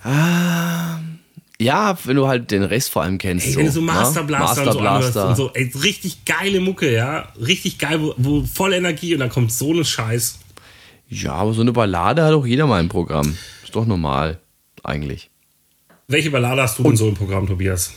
Ah, 0.05 0.99
ja, 1.63 1.97
wenn 2.05 2.17
du 2.17 2.27
halt 2.27 2.51
den 2.51 2.65
Rest 2.65 2.91
vor 2.91 3.03
allem 3.03 3.19
kennst. 3.19 3.47
Ey, 3.47 3.57
wenn 3.57 3.67
du 3.67 3.73
so 3.73 3.81
ne? 3.81 3.87
Master 3.87 4.25
Blaster, 4.25 4.67
und 4.67 4.73
so 4.73 4.79
Blaster. 4.81 5.29
und 5.29 5.37
so, 5.37 5.51
ey, 5.55 5.71
richtig 5.83 6.25
geile 6.25 6.61
Mucke, 6.61 6.93
ja. 6.93 7.29
Richtig 7.41 7.79
geil, 7.79 8.01
wo, 8.03 8.15
wo 8.17 8.43
voll 8.43 8.73
Energie 8.73 9.15
und 9.15 9.21
dann 9.21 9.31
kommt 9.31 9.53
so 9.53 9.73
ein 9.73 9.85
Scheiß. 9.85 10.41
Ja, 11.09 11.35
aber 11.35 11.53
so 11.53 11.61
eine 11.61 11.73
Ballade 11.73 12.25
hat 12.25 12.33
auch 12.33 12.45
jeder 12.45 12.67
mal 12.67 12.81
im 12.81 12.89
Programm. 12.89 13.37
Ist 13.63 13.77
doch 13.77 13.87
normal, 13.87 14.41
eigentlich. 14.83 15.31
Welche 16.09 16.31
Ballade 16.31 16.63
hast 16.63 16.79
du 16.79 16.83
denn 16.83 16.97
so 16.97 17.09
im 17.09 17.15
Programm, 17.15 17.47
Tobias? 17.47 17.93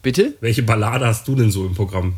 Bitte? 0.00 0.34
Welche 0.40 0.62
Ballade 0.62 1.06
hast 1.06 1.28
du 1.28 1.34
denn 1.34 1.50
so 1.50 1.66
im 1.66 1.74
Programm? 1.74 2.14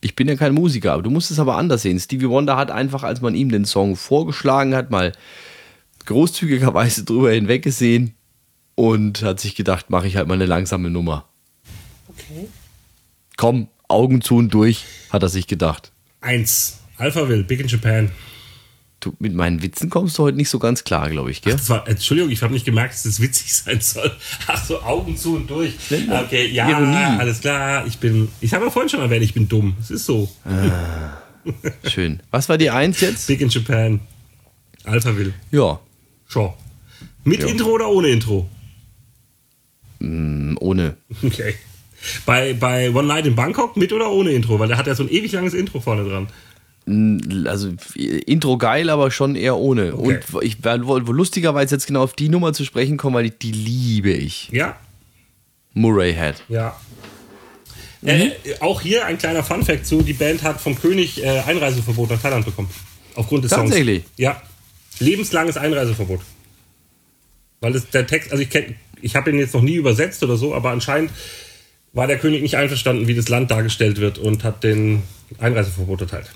Ich 0.00 0.16
bin 0.16 0.26
ja 0.26 0.34
kein 0.34 0.52
Musiker, 0.52 0.94
aber 0.94 1.02
du 1.02 1.10
musst 1.10 1.30
es 1.30 1.38
aber 1.38 1.56
anders 1.56 1.82
sehen. 1.82 2.00
Stevie 2.00 2.28
Wonder 2.28 2.56
hat 2.56 2.72
einfach, 2.72 3.04
als 3.04 3.20
man 3.20 3.36
ihm 3.36 3.50
den 3.50 3.64
Song 3.64 3.94
vorgeschlagen 3.94 4.74
hat, 4.74 4.90
mal 4.90 5.12
großzügigerweise 6.06 7.04
drüber 7.04 7.30
hinweggesehen 7.30 8.15
und 8.76 9.22
hat 9.22 9.40
sich 9.40 9.56
gedacht, 9.56 9.90
mache 9.90 10.06
ich 10.06 10.14
halt 10.16 10.28
mal 10.28 10.34
eine 10.34 10.46
langsame 10.46 10.90
Nummer. 10.90 11.24
Okay. 12.08 12.46
Komm, 13.36 13.68
Augen 13.88 14.20
zu 14.22 14.36
und 14.36 14.54
durch, 14.54 14.84
hat 15.10 15.22
er 15.24 15.28
sich 15.28 15.46
gedacht. 15.48 15.90
Eins. 16.20 16.78
Alphaville, 16.98 17.42
Big 17.44 17.60
in 17.60 17.68
Japan. 17.68 18.10
Du, 19.00 19.12
mit 19.18 19.34
meinen 19.34 19.60
Witzen 19.62 19.90
kommst 19.90 20.16
du 20.16 20.22
heute 20.22 20.38
nicht 20.38 20.48
so 20.48 20.58
ganz 20.58 20.82
klar, 20.82 21.10
glaube 21.10 21.30
ich, 21.30 21.42
gell? 21.42 21.52
Das 21.52 21.68
war, 21.68 21.86
Entschuldigung, 21.86 22.30
ich 22.32 22.42
habe 22.42 22.54
nicht 22.54 22.64
gemerkt, 22.64 22.94
dass 22.94 23.02
das 23.02 23.20
witzig 23.20 23.52
sein 23.56 23.80
soll. 23.82 24.10
Ach 24.46 24.64
so, 24.64 24.80
Augen 24.82 25.16
zu 25.16 25.36
und 25.36 25.50
durch. 25.50 25.74
Okay, 25.90 26.46
ja, 26.50 26.68
Ironie. 26.70 26.96
alles 27.18 27.40
klar. 27.40 27.86
Ich 27.86 27.98
bin, 27.98 28.28
ich 28.40 28.54
habe 28.54 28.64
ja 28.64 28.70
vorhin 28.70 28.88
schon 28.88 29.00
erwähnt, 29.00 29.22
ich 29.22 29.34
bin 29.34 29.48
dumm. 29.48 29.76
Es 29.80 29.90
ist 29.90 30.06
so. 30.06 30.28
Schön. 31.84 32.20
Was 32.30 32.48
war 32.48 32.56
die 32.58 32.70
Eins 32.70 33.00
jetzt? 33.00 33.26
Big 33.26 33.40
in 33.42 33.48
Japan. 33.50 34.00
Alphaville. 34.84 35.34
Ja, 35.50 35.78
Schon. 36.28 36.52
Mit 37.22 37.40
Ja. 37.42 37.48
Intro 37.48 37.70
oder 37.70 37.88
ohne 37.88 38.08
Intro? 38.08 38.48
Mm, 40.06 40.56
ohne. 40.60 40.96
Okay. 41.22 41.54
Bei, 42.24 42.52
bei 42.54 42.90
One 42.90 43.08
Night 43.08 43.26
in 43.26 43.34
Bangkok 43.34 43.76
mit 43.76 43.92
oder 43.92 44.10
ohne 44.10 44.30
Intro? 44.30 44.58
Weil 44.58 44.68
der 44.68 44.76
hat 44.76 44.86
ja 44.86 44.94
so 44.94 45.02
ein 45.02 45.08
ewig 45.10 45.32
langes 45.32 45.54
Intro 45.54 45.80
vorne 45.80 46.04
dran. 46.08 46.28
Mm, 46.84 47.46
Also 47.48 47.72
Intro 47.94 48.58
geil, 48.58 48.90
aber 48.90 49.10
schon 49.10 49.34
eher 49.34 49.56
ohne. 49.56 49.94
Okay. 49.94 50.20
Und 50.32 50.44
ich 50.44 50.64
wollte 50.64 51.10
lustigerweise 51.12 51.74
jetzt 51.74 51.86
genau 51.86 52.02
auf 52.02 52.12
die 52.12 52.28
Nummer 52.28 52.52
zu 52.52 52.64
sprechen 52.64 52.96
kommen, 52.96 53.16
weil 53.16 53.30
die 53.30 53.52
liebe 53.52 54.12
ich. 54.12 54.48
Ja, 54.52 54.78
Murray 55.74 56.14
Head. 56.14 56.36
ja. 56.48 56.78
Äh, 58.02 58.30
auch 58.60 58.82
hier 58.82 59.04
ein 59.06 59.18
kleiner 59.18 59.42
Funfact 59.42 59.84
zu: 59.84 60.02
Die 60.02 60.12
Band 60.12 60.42
hat 60.44 60.60
vom 60.60 60.78
König 60.78 61.24
äh, 61.24 61.40
Einreiseverbot 61.40 62.10
nach 62.10 62.20
Thailand 62.20 62.44
bekommen. 62.44 62.68
Aufgrund 63.16 63.42
des 63.44 63.50
Songs. 63.50 63.70
Tatsächlich? 63.70 64.04
Ja. 64.16 64.40
Lebenslanges 65.00 65.56
Einreiseverbot. 65.56 66.20
Weil 67.60 67.74
es 67.74 67.88
der 67.90 68.06
Text, 68.06 68.30
also 68.30 68.42
ich 68.42 68.50
kenn, 68.50 68.76
ich 69.00 69.16
habe 69.16 69.30
ihn 69.30 69.38
jetzt 69.38 69.54
noch 69.54 69.62
nie 69.62 69.74
übersetzt 69.74 70.22
oder 70.22 70.36
so, 70.36 70.54
aber 70.54 70.70
anscheinend 70.70 71.10
war 71.92 72.06
der 72.06 72.18
König 72.18 72.42
nicht 72.42 72.56
einverstanden, 72.56 73.08
wie 73.08 73.14
das 73.14 73.28
Land 73.28 73.50
dargestellt 73.50 74.00
wird 74.00 74.18
und 74.18 74.44
hat 74.44 74.62
den 74.62 75.02
Einreiseverbot 75.38 76.02
erteilt. 76.02 76.30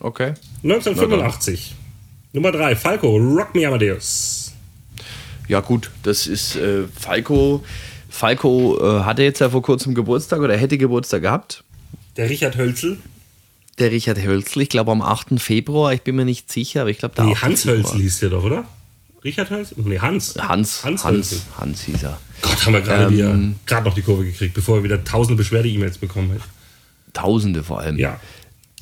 Okay. 0.00 0.34
1985. 0.62 1.74
Nummer 2.32 2.52
3, 2.52 2.76
Falco, 2.76 3.16
Rock 3.16 3.54
Me 3.54 3.66
Amadeus. 3.66 4.52
Ja, 5.48 5.60
gut, 5.60 5.90
das 6.02 6.26
ist 6.26 6.56
äh, 6.56 6.84
Falco. 6.94 7.64
Falco 8.10 8.78
äh, 8.80 9.04
hatte 9.04 9.22
jetzt 9.22 9.40
ja 9.40 9.48
vor 9.48 9.62
kurzem 9.62 9.94
Geburtstag 9.94 10.40
oder 10.40 10.56
hätte 10.56 10.76
Geburtstag 10.76 11.22
gehabt. 11.22 11.64
Der 12.16 12.28
Richard 12.28 12.56
Hölzel. 12.56 12.98
Der 13.78 13.90
Richard 13.90 14.18
Hölzl, 14.22 14.60
ich 14.60 14.68
glaube 14.68 14.90
am 14.90 15.00
8. 15.00 15.40
Februar, 15.40 15.92
ich 15.92 16.02
bin 16.02 16.16
mir 16.16 16.24
nicht 16.24 16.50
sicher, 16.52 16.82
aber 16.82 16.90
ich 16.90 16.98
glaube 16.98 17.14
der 17.14 17.24
Nee, 17.24 17.32
8. 17.32 17.42
Hans. 17.42 17.64
Hölzel 17.64 18.00
hieß 18.00 18.18
der 18.20 18.30
doch, 18.30 18.44
oder? 18.44 18.64
Richard 19.24 19.50
Hölzel? 19.50 19.76
Nee, 19.84 19.98
Hans. 19.98 20.36
Hans, 20.36 20.84
Hans 20.84 21.04
Hans. 21.04 21.46
Hans, 21.56 21.82
hieß 21.82 22.04
er. 22.04 22.18
Gott, 22.42 22.66
haben 22.66 22.72
wir 22.72 22.80
gerade 22.80 23.14
Ähm, 23.14 23.56
gerade 23.66 23.84
noch 23.86 23.94
die 23.94 24.02
Kurve 24.02 24.24
gekriegt, 24.24 24.54
bevor 24.54 24.76
wir 24.76 24.84
wieder 24.84 25.02
tausende 25.04 25.36
Beschwerde-E-Mails 25.36 25.98
bekommen 25.98 26.30
hätten. 26.30 26.44
Tausende 27.12 27.64
vor 27.64 27.80
allem. 27.80 27.96
Ja. 27.98 28.20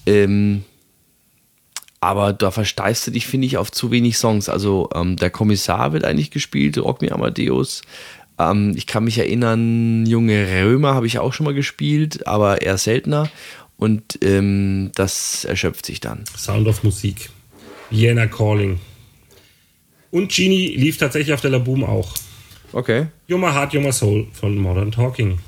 Ähm, 0.05 0.64
aber 2.01 2.32
da 2.32 2.51
versteifst 2.51 3.07
du 3.07 3.11
dich, 3.11 3.26
finde 3.26 3.47
ich, 3.47 3.57
auf 3.57 3.72
zu 3.72 3.91
wenig 3.91 4.18
Songs. 4.18 4.49
Also 4.49 4.91
ähm, 4.95 5.16
der 5.16 5.30
Kommissar 5.30 5.93
wird 5.93 6.05
eigentlich 6.05 6.30
gespielt, 6.30 6.76
Rock 6.78 7.01
Me 7.01 7.11
Amadeus. 7.11 7.82
Ähm, 8.39 8.74
ich 8.76 8.87
kann 8.87 9.05
mich 9.05 9.18
erinnern, 9.18 10.05
Junge 10.07 10.47
Römer 10.64 10.95
habe 10.95 11.07
ich 11.07 11.18
auch 11.18 11.32
schon 11.32 11.45
mal 11.45 11.55
gespielt, 11.55 12.26
aber 12.26 12.61
eher 12.62 12.76
seltener. 12.78 13.30
Und 13.78 14.18
ähm, 14.22 14.91
das 14.95 15.45
erschöpft 15.45 15.87
sich 15.87 16.01
dann. 16.01 16.24
Sound 16.37 16.68
of 16.68 16.82
Musik. 16.82 17.30
Vienna 17.91 18.26
Calling. 18.26 18.78
Und 20.17 20.33
Genie 20.33 20.69
lief 20.77 20.97
tatsächlich 20.97 21.35
auf 21.35 21.43
der 21.43 21.51
Laboom 21.51 21.85
auch. 21.85 22.14
Okay. 22.73 23.09
You're 23.29 23.37
My 23.37 23.53
Heart, 23.53 23.75
You're 23.75 23.83
My 23.83 23.93
Soul 23.93 24.27
von 24.33 24.57
Modern 24.57 24.91
Talking. 24.91 25.39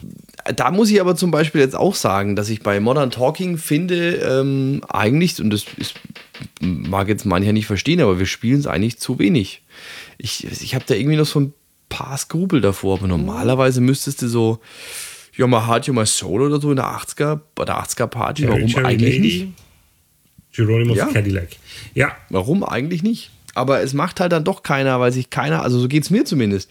Da 0.56 0.70
muss 0.70 0.90
ich 0.90 1.00
aber 1.00 1.16
zum 1.16 1.30
Beispiel 1.30 1.62
jetzt 1.62 1.74
auch 1.74 1.94
sagen, 1.94 2.36
dass 2.36 2.50
ich 2.50 2.60
bei 2.60 2.78
Modern 2.78 3.10
Talking 3.10 3.56
finde, 3.56 4.16
ähm, 4.16 4.82
eigentlich, 4.90 5.40
und 5.40 5.48
das 5.48 5.64
ist, 5.78 5.94
mag 6.60 7.08
jetzt 7.08 7.24
mancher 7.24 7.54
nicht 7.54 7.64
verstehen, 7.64 8.02
aber 8.02 8.18
wir 8.18 8.26
spielen 8.26 8.60
es 8.60 8.66
eigentlich 8.66 8.98
zu 8.98 9.18
wenig. 9.18 9.62
Ich, 10.18 10.44
ich 10.44 10.74
habe 10.74 10.84
da 10.86 10.94
irgendwie 10.94 11.16
noch 11.16 11.24
so 11.26 11.40
ein 11.40 11.54
paar 11.88 12.18
Skrupel 12.18 12.60
davor, 12.60 12.98
aber 12.98 13.08
normalerweise 13.08 13.80
müsstest 13.80 14.20
du 14.20 14.28
so 14.28 14.58
You're 15.34 15.46
My 15.46 15.66
Heart, 15.66 15.88
You're 15.88 15.94
My 15.94 16.04
Soul 16.04 16.42
oder 16.42 16.60
so 16.60 16.68
in 16.68 16.76
der 16.76 16.84
80er, 16.84 17.40
bei 17.54 17.64
der 17.64 17.82
80er 17.82 18.06
Party, 18.06 18.46
warum 18.46 18.66
Cherry 18.66 18.84
eigentlich 18.84 19.18
nicht? 19.18 19.46
Geronimo's 20.52 20.98
Ja. 20.98 21.06
Cadillac. 21.06 21.48
Ja, 21.94 22.16
Warum 22.28 22.64
eigentlich 22.64 23.02
nicht? 23.02 23.30
Aber 23.58 23.80
es 23.82 23.92
macht 23.92 24.20
halt 24.20 24.32
dann 24.32 24.44
doch 24.44 24.62
keiner, 24.62 25.00
weil 25.00 25.12
sich 25.12 25.30
keiner, 25.30 25.62
also 25.62 25.78
so 25.78 25.88
geht 25.88 26.04
es 26.04 26.10
mir 26.10 26.24
zumindest. 26.24 26.70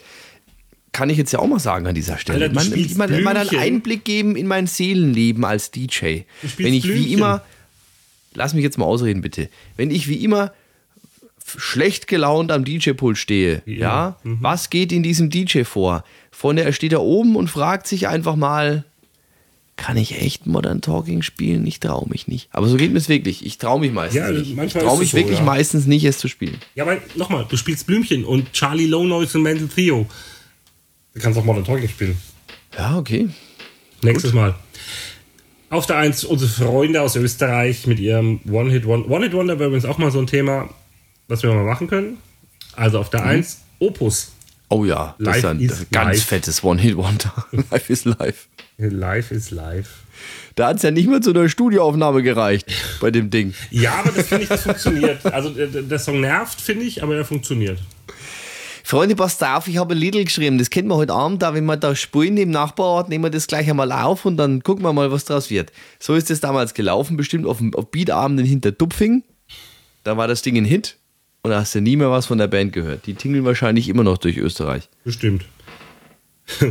Kann 0.93 1.09
ich 1.09 1.17
jetzt 1.17 1.31
ja 1.31 1.39
auch 1.39 1.47
mal 1.47 1.59
sagen 1.59 1.85
an 1.85 1.93
dieser 1.93 2.17
Stelle. 2.17 2.45
Alter, 2.45 2.55
man, 2.55 2.69
man, 2.97 3.23
man 3.23 3.38
einen. 3.38 3.49
Einblick 3.59 4.03
geben 4.05 4.35
in 4.35 4.47
mein 4.47 4.65
Seelenleben 4.67 5.43
als 5.45 5.69
DJ. 5.71 6.21
Wenn 6.57 6.73
ich 6.73 6.85
wie 6.85 6.91
Blümchen. 6.93 7.13
immer, 7.13 7.43
lass 8.33 8.53
mich 8.53 8.63
jetzt 8.63 8.77
mal 8.77 8.85
ausreden 8.85 9.21
bitte. 9.21 9.49
Wenn 9.75 9.91
ich 9.91 10.07
wie 10.07 10.23
immer 10.23 10.53
schlecht 11.57 12.07
gelaunt 12.07 12.51
am 12.51 12.65
DJ-Pult 12.65 13.17
stehe, 13.17 13.61
ja, 13.65 14.17
Mhm. 14.23 14.38
was 14.41 14.69
geht 14.69 14.91
in 14.91 15.03
diesem 15.03 15.29
DJ 15.29 15.63
vor? 15.63 16.03
Von 16.31 16.55
der, 16.55 16.65
er 16.65 16.73
steht 16.73 16.91
da 16.93 16.97
oben 16.99 17.35
und 17.35 17.49
fragt 17.49 17.88
sich 17.88 18.07
einfach 18.07 18.35
mal, 18.35 18.83
kann 19.78 19.95
ich 19.95 20.19
echt 20.19 20.47
Modern 20.47 20.82
Talking 20.82 21.21
spielen? 21.21 21.65
Ich 21.65 21.80
traue 21.80 22.09
mich 22.09 22.28
nicht. 22.28 22.49
Aber 22.51 22.67
so 22.67 22.75
geht 22.78 22.91
mir 22.91 22.97
es 22.97 23.07
wirklich. 23.09 23.45
Ich 23.45 23.57
traue 23.59 23.80
mich 23.80 23.93
meistens 23.93 24.19
Ja, 24.19 24.32
nicht. 24.32 24.57
Ich 24.57 24.73
traue 24.73 24.97
mich 24.97 25.11
so, 25.11 25.17
wirklich 25.17 25.38
ja. 25.38 25.45
meistens 25.45 25.86
nicht, 25.86 26.03
es 26.03 26.17
zu 26.17 26.28
spielen. 26.28 26.57
Ja, 26.75 26.84
aber 26.84 26.97
nochmal, 27.15 27.45
du 27.47 27.55
spielst 27.55 27.86
Blümchen 27.86 28.25
und 28.25 28.51
Charlie 28.53 28.88
Low 28.88 29.05
Noise 29.05 29.38
und 29.38 29.43
Mental 29.43 29.67
Theo. 29.67 30.07
Du 31.13 31.21
kannst 31.21 31.39
auch 31.39 31.45
Modern 31.45 31.63
Talking 31.63 31.88
spielen. 31.88 32.17
Ja, 32.78 32.97
okay. 32.97 33.30
Nächstes 34.01 34.34
Mal. 34.34 34.55
Auf 35.69 35.86
der 35.86 35.97
1 35.97 36.23
unsere 36.25 36.49
Freunde 36.49 37.01
aus 37.01 37.15
Österreich 37.15 37.88
mit 37.88 37.99
ihrem 37.99 38.39
One-Hit-Wonder. 38.49 39.09
One-Hit-Wonder 39.09 39.59
wäre 39.59 39.67
übrigens 39.67 39.86
auch 39.86 39.97
mal 39.97 40.11
so 40.11 40.19
ein 40.19 40.28
Thema, 40.28 40.69
was 41.28 41.43
wir 41.43 41.53
mal 41.53 41.63
machen 41.65 41.88
können. 41.88 42.17
Also 42.73 42.99
auf 42.99 43.09
der 43.09 43.23
1 43.25 43.61
Opus. 43.80 44.32
Oh 44.70 44.84
ja, 44.86 45.15
das 45.18 45.26
Life 45.28 45.38
ist 45.39 45.45
ein 45.45 45.59
is 45.61 45.86
ganz 45.91 46.18
life. 46.18 46.28
fettes 46.28 46.63
One-Hit-Wonder. 46.63 47.34
life 47.72 47.91
is 47.93 48.05
life. 48.05 48.47
Live 48.78 49.32
is 49.32 49.51
live. 49.51 49.89
Da 50.55 50.68
hat 50.68 50.78
es 50.78 50.84
ja 50.84 50.91
nicht 50.91 51.07
mehr 51.07 51.22
zu 51.22 51.30
einer 51.30 51.47
Studioaufnahme 51.47 52.22
gereicht 52.24 52.65
bei 52.99 53.09
dem 53.11 53.30
Ding. 53.30 53.53
Ja, 53.72 53.95
aber 53.99 54.11
das 54.11 54.28
finde 54.28 54.43
ich, 54.43 54.49
das 54.49 54.63
funktioniert. 54.63 55.26
Also 55.26 55.49
der, 55.51 55.99
Song 55.99 56.20
nervt, 56.22 56.59
finde 56.59 56.86
ich, 56.86 57.01
aber 57.03 57.15
er 57.15 57.24
funktioniert. 57.26 57.80
Freunde, 58.84 59.15
passt 59.15 59.43
auf, 59.43 59.68
ich 59.68 59.78
habe 59.78 59.93
ein 59.93 59.97
Lidl 59.97 60.24
geschrieben. 60.24 60.57
Das 60.57 60.70
kennen 60.70 60.88
wir 60.88 60.95
heute 60.95 61.13
Abend, 61.13 61.41
da 61.41 61.53
wenn 61.53 61.65
wir 61.65 61.78
da 61.78 61.95
spielen 61.95 62.38
im 62.38 62.51
Nachbarort, 62.51 63.09
nehmen 63.09 63.24
wir 63.26 63.30
das 63.30 63.47
gleich 63.47 63.70
einmal 63.70 63.91
auf 63.91 64.26
und 64.26 64.38
dann 64.38 64.63
gucken 64.63 64.84
wir 64.84 64.93
mal, 64.93 65.11
was 65.11 65.26
draus 65.26 65.49
wird. 65.49 65.72
So 65.99 66.15
ist 66.15 66.32
es 66.32 66.39
damals 66.39 66.74
gelaufen, 66.74 67.18
bestimmt 67.18 67.45
auf, 67.45 67.57
dem- 67.57 67.76
auf 67.76 67.91
Beatabenden 67.91 68.45
hinter 68.45 68.72
Dupfing. 68.72 69.24
Da 70.03 70.15
war 70.18 70.28
das 70.28 70.41
Ding 70.41 70.57
ein 70.57 70.65
Hit 70.65 70.97
und 71.43 71.51
da 71.51 71.59
hast 71.59 71.75
du 71.75 71.81
nie 71.81 71.95
mehr 71.95 72.11
was 72.11 72.25
von 72.25 72.38
der 72.38 72.47
Band 72.47 72.73
gehört. 72.73 73.05
Die 73.05 73.13
tingeln 73.13 73.45
wahrscheinlich 73.45 73.89
immer 73.89 74.03
noch 74.03 74.17
durch 74.17 74.38
Österreich. 74.38 74.89
Bestimmt. 75.03 75.45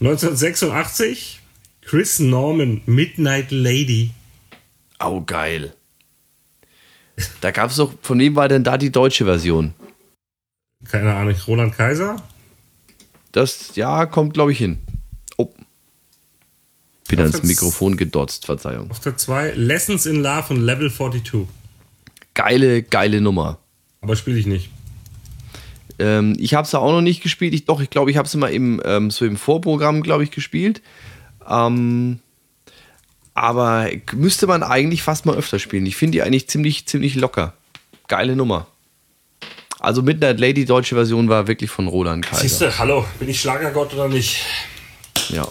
1986, 0.00 1.40
Chris 1.82 2.18
Norman, 2.18 2.82
Midnight 2.86 3.50
Lady. 3.50 4.10
Au, 4.98 5.22
geil. 5.22 5.74
Da 7.40 7.50
gab 7.50 7.70
es 7.70 7.76
doch, 7.76 7.94
von 8.02 8.18
wem 8.18 8.36
war 8.36 8.48
denn 8.48 8.64
da 8.64 8.76
die 8.76 8.92
deutsche 8.92 9.24
Version? 9.24 9.74
Keine 10.84 11.14
Ahnung, 11.14 11.34
Roland 11.46 11.74
Kaiser? 11.74 12.16
Das, 13.32 13.74
ja, 13.74 14.06
kommt, 14.06 14.34
glaube 14.34 14.52
ich, 14.52 14.58
hin. 14.58 14.78
Oh. 15.36 15.52
Bin 17.08 17.20
ans 17.20 17.42
Mikrofon 17.42 17.96
gedotzt, 17.96 18.46
Verzeihung. 18.46 18.90
Auf 18.90 19.00
der 19.00 19.16
2, 19.16 19.52
Lessons 19.52 20.06
in 20.06 20.22
Love 20.22 20.54
und 20.54 20.60
Level 20.60 20.92
42. 20.92 21.46
Geile, 22.34 22.82
geile 22.82 23.20
Nummer. 23.20 23.58
Aber 24.00 24.16
spiele 24.16 24.38
ich 24.38 24.46
nicht. 24.46 24.70
Ähm, 25.98 26.36
ich 26.38 26.54
habe 26.54 26.66
es 26.66 26.74
auch 26.74 26.92
noch 26.92 27.00
nicht 27.00 27.22
gespielt. 27.22 27.54
Ich, 27.54 27.64
doch, 27.64 27.80
ich 27.80 27.90
glaube, 27.90 28.10
ich 28.10 28.16
habe 28.16 28.26
es 28.26 28.34
mal 28.36 28.48
im, 28.48 28.80
ähm, 28.84 29.10
so 29.10 29.24
im 29.24 29.36
Vorprogramm, 29.36 30.02
glaube 30.02 30.24
ich, 30.24 30.30
gespielt. 30.30 30.82
Ähm, 31.48 32.20
aber 33.34 33.88
müsste 34.12 34.46
man 34.46 34.62
eigentlich 34.62 35.02
fast 35.02 35.26
mal 35.26 35.36
öfter 35.36 35.58
spielen. 35.58 35.86
Ich 35.86 35.96
finde 35.96 36.12
die 36.12 36.22
eigentlich 36.22 36.48
ziemlich, 36.48 36.86
ziemlich 36.86 37.14
locker. 37.14 37.54
Geile 38.08 38.36
Nummer. 38.36 38.66
Also 39.78 40.02
Midnight 40.02 40.40
Lady, 40.40 40.64
deutsche 40.64 40.94
Version 40.94 41.28
war 41.28 41.46
wirklich 41.46 41.70
von 41.70 41.86
Roland 41.86 42.24
Kaiser. 42.24 42.42
Siehst 42.42 42.60
du, 42.60 42.78
hallo, 42.78 43.04
bin 43.18 43.28
ich 43.28 43.40
Schlagergott 43.40 43.92
oder 43.94 44.08
nicht? 44.08 44.38
Ja, 45.28 45.46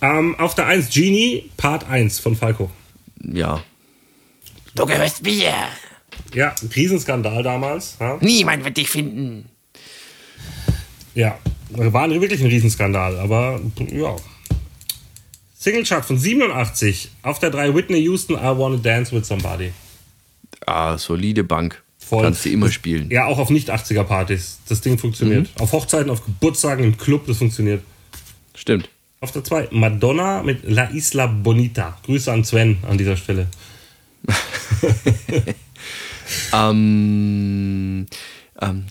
Ähm, 0.00 0.36
auf 0.38 0.54
der 0.54 0.66
1, 0.66 0.90
Genie, 0.90 1.50
Part 1.56 1.88
1 1.88 2.18
von 2.18 2.36
Falco. 2.36 2.70
ja. 3.22 3.62
Du 4.74 4.86
gehörst 4.86 5.22
mir. 5.24 5.52
Ja, 6.34 6.54
ein 6.60 6.68
Riesenskandal 6.74 7.42
damals. 7.42 7.96
Ja, 8.00 8.18
Niemand 8.20 8.64
wird 8.64 8.76
dich 8.76 8.88
finden. 8.90 9.48
ja 11.14 11.38
war 11.70 12.10
wirklich 12.10 12.40
ein 12.40 12.46
Riesenskandal, 12.46 13.18
aber 13.18 13.60
ja. 13.90 14.16
Singlechart 15.58 16.04
von 16.04 16.18
87. 16.18 17.10
Auf 17.22 17.38
der 17.38 17.50
3, 17.50 17.74
Whitney 17.74 17.98
Houston, 18.00 18.36
I 18.36 18.56
Wanna 18.56 18.76
Dance 18.76 19.14
with 19.14 19.26
Somebody. 19.26 19.72
Ah, 20.66 20.96
solide 20.96 21.44
Bank. 21.44 21.82
Voll. 21.98 22.22
Kannst 22.22 22.44
du 22.44 22.50
immer 22.50 22.70
spielen. 22.70 23.10
Ja, 23.10 23.26
auch 23.26 23.38
auf 23.38 23.50
Nicht-80er-Partys. 23.50 24.60
Das 24.68 24.80
Ding 24.80 24.98
funktioniert. 24.98 25.50
Auf 25.58 25.72
Hochzeiten, 25.72 26.10
auf 26.10 26.24
Geburtstagen, 26.24 26.84
im 26.84 26.96
Club, 26.96 27.26
das 27.26 27.38
funktioniert. 27.38 27.82
Stimmt. 28.54 28.88
Auf 29.20 29.32
der 29.32 29.42
2, 29.42 29.68
Madonna 29.72 30.42
mit 30.42 30.62
La 30.62 30.84
Isla 30.84 31.26
Bonita. 31.26 31.98
Grüße 32.04 32.32
an 32.32 32.44
Sven 32.44 32.78
an 32.88 32.96
dieser 32.96 33.16
Stelle. 33.16 33.48
Ähm, 36.52 38.06
ähm. 38.60 38.84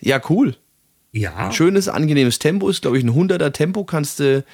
Ja, 0.00 0.20
cool. 0.30 0.56
Ja. 1.14 1.52
Schönes, 1.52 1.88
angenehmes 1.88 2.38
Tempo 2.38 2.68
ist, 2.70 2.80
glaube 2.80 2.96
ich, 2.98 3.04
ein 3.04 3.10
100er 3.10 3.50
Tempo. 3.52 3.84
Kannst 3.84 4.18
du, 4.20 4.44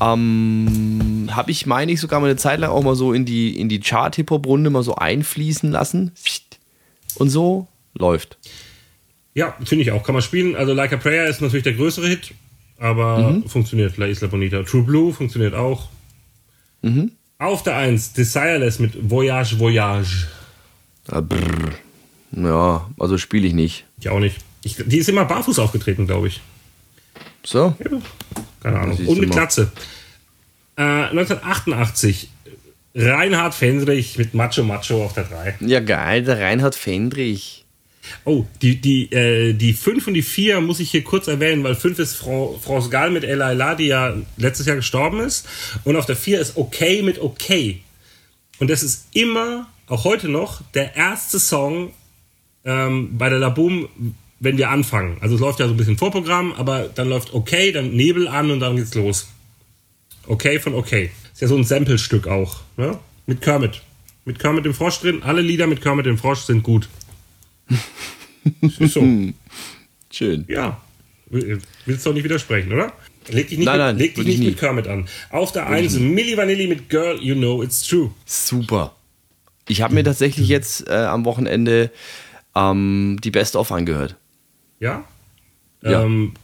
ähm, 0.00 1.28
habe 1.32 1.50
ich, 1.50 1.64
meine 1.66 1.90
ich, 1.92 2.00
sogar 2.00 2.20
mal 2.20 2.26
eine 2.26 2.36
Zeit 2.36 2.60
lang 2.60 2.70
auch 2.70 2.82
mal 2.82 2.94
so 2.94 3.14
in 3.14 3.24
die, 3.24 3.58
in 3.58 3.70
die 3.70 3.80
Chart-Hip-Hop-Runde 3.80 4.68
mal 4.68 4.82
so 4.82 4.94
einfließen 4.96 5.70
lassen. 5.70 6.12
Und 7.16 7.30
so 7.30 7.66
läuft. 7.94 8.36
Ja, 9.34 9.56
finde 9.64 9.84
ich 9.84 9.92
auch. 9.92 10.02
Kann 10.02 10.12
man 10.14 10.22
spielen. 10.22 10.54
Also 10.54 10.74
Like 10.74 10.92
a 10.92 10.98
Prayer 10.98 11.26
ist 11.28 11.40
natürlich 11.40 11.64
der 11.64 11.72
größere 11.74 12.06
Hit, 12.08 12.32
aber 12.78 13.30
Mhm. 13.30 13.48
funktioniert. 13.48 13.96
La 13.96 14.06
Isla 14.06 14.28
Bonita. 14.28 14.62
True 14.64 14.82
Blue 14.82 15.14
funktioniert 15.14 15.54
auch. 15.54 15.88
Mhm. 16.82 17.12
Auf 17.42 17.64
der 17.64 17.76
1, 17.76 18.12
Desireless 18.12 18.78
mit 18.78 19.10
Voyage, 19.10 19.58
Voyage. 19.58 20.28
Ah, 21.08 21.20
brr. 21.20 21.72
Ja, 22.30 22.88
also 23.00 23.18
spiele 23.18 23.48
ich 23.48 23.52
nicht. 23.52 23.84
Ich 23.98 24.08
auch 24.08 24.20
nicht. 24.20 24.36
Ich, 24.62 24.76
die 24.86 24.98
ist 24.98 25.08
immer 25.08 25.24
barfuß 25.24 25.58
aufgetreten, 25.58 26.06
glaube 26.06 26.28
ich. 26.28 26.40
So? 27.42 27.74
Ja, 27.80 27.98
keine 28.62 28.78
Ahnung. 28.78 28.96
Und 29.08 29.18
mit. 29.18 29.32
Glatze. 29.32 29.72
Äh, 30.76 30.82
1988, 30.82 32.30
Reinhard 32.94 33.54
Fendrich 33.54 34.18
mit 34.18 34.34
Macho 34.34 34.62
Macho 34.62 35.04
auf 35.04 35.14
der 35.14 35.24
3. 35.24 35.56
Ja, 35.62 35.80
geil, 35.80 36.22
der 36.22 36.38
Reinhard 36.38 36.76
Fendrich. 36.76 37.61
Oh, 38.24 38.44
die, 38.60 38.80
die, 38.80 39.12
äh, 39.12 39.52
die 39.52 39.72
5 39.72 40.08
und 40.08 40.14
die 40.14 40.22
4 40.22 40.60
muss 40.60 40.80
ich 40.80 40.90
hier 40.90 41.04
kurz 41.04 41.28
erwähnen, 41.28 41.62
weil 41.64 41.74
5 41.74 41.98
ist 41.98 42.16
Frau, 42.16 42.58
France 42.62 42.90
Gall 42.90 43.10
mit 43.10 43.24
Ella 43.24 43.52
Ella, 43.52 43.74
die 43.74 43.86
ja 43.86 44.14
letztes 44.36 44.66
Jahr 44.66 44.76
gestorben 44.76 45.20
ist. 45.20 45.48
Und 45.84 45.96
auf 45.96 46.06
der 46.06 46.16
4 46.16 46.40
ist 46.40 46.56
Okay 46.56 47.02
mit 47.02 47.20
Okay. 47.20 47.80
Und 48.58 48.70
das 48.70 48.82
ist 48.82 49.06
immer, 49.12 49.68
auch 49.86 50.04
heute 50.04 50.28
noch, 50.28 50.62
der 50.74 50.96
erste 50.96 51.38
Song 51.38 51.92
ähm, 52.64 53.16
bei 53.18 53.28
der 53.28 53.38
Laboom, 53.38 53.88
wenn 54.40 54.58
wir 54.58 54.70
anfangen. 54.70 55.18
Also 55.20 55.36
es 55.36 55.40
läuft 55.40 55.60
ja 55.60 55.66
so 55.66 55.74
ein 55.74 55.76
bisschen 55.76 55.98
Vorprogramm, 55.98 56.52
aber 56.52 56.88
dann 56.94 57.08
läuft 57.08 57.32
Okay, 57.32 57.72
dann 57.72 57.92
Nebel 57.92 58.28
an 58.28 58.50
und 58.50 58.60
dann 58.60 58.76
geht's 58.76 58.94
los. 58.94 59.28
Okay 60.26 60.58
von 60.58 60.74
Okay. 60.74 61.10
Ist 61.32 61.40
ja 61.40 61.48
so 61.48 61.56
ein 61.56 61.64
Sample-Stück 61.64 62.26
auch. 62.26 62.60
Ne? 62.76 62.98
Mit 63.26 63.40
Kermit. 63.40 63.82
Mit 64.24 64.38
Kermit 64.38 64.64
dem 64.64 64.74
Frosch 64.74 65.00
drin. 65.00 65.22
Alle 65.22 65.40
Lieder 65.40 65.66
mit 65.66 65.80
Kermit 65.80 66.06
dem 66.06 66.18
Frosch 66.18 66.40
sind 66.40 66.62
gut. 66.62 66.88
Ist 68.60 68.92
so. 68.92 69.00
Schön. 70.10 70.44
Ja. 70.48 70.80
Willst 71.30 71.66
du 72.04 72.10
doch 72.10 72.14
nicht 72.14 72.24
widersprechen, 72.24 72.72
oder? 72.72 72.92
Leg 73.28 73.48
dich 73.48 73.58
nicht, 73.58 73.66
Nein, 73.66 73.78
nein, 73.78 73.96
mit, 73.96 74.04
leg 74.04 74.14
dich 74.14 74.38
nicht 74.38 74.44
mit 74.50 74.58
Kermit 74.58 74.88
an. 74.88 75.06
Auf 75.30 75.52
der 75.52 75.68
1 75.68 75.98
Milli 75.98 76.36
Vanilli 76.36 76.66
mit 76.66 76.88
Girl, 76.90 77.18
You 77.22 77.34
Know 77.34 77.62
It's 77.62 77.86
True. 77.86 78.10
Super. 78.26 78.94
Ich 79.68 79.80
habe 79.80 79.94
mir 79.94 80.04
tatsächlich 80.04 80.48
jetzt 80.48 80.88
äh, 80.88 80.92
am 80.92 81.24
Wochenende 81.24 81.90
ähm, 82.54 83.18
die 83.22 83.30
Best 83.30 83.56
of 83.56 83.70
angehört. 83.70 84.16
Ja? 84.80 85.04
Ja. 85.82 86.02
Ähm, 86.02 86.34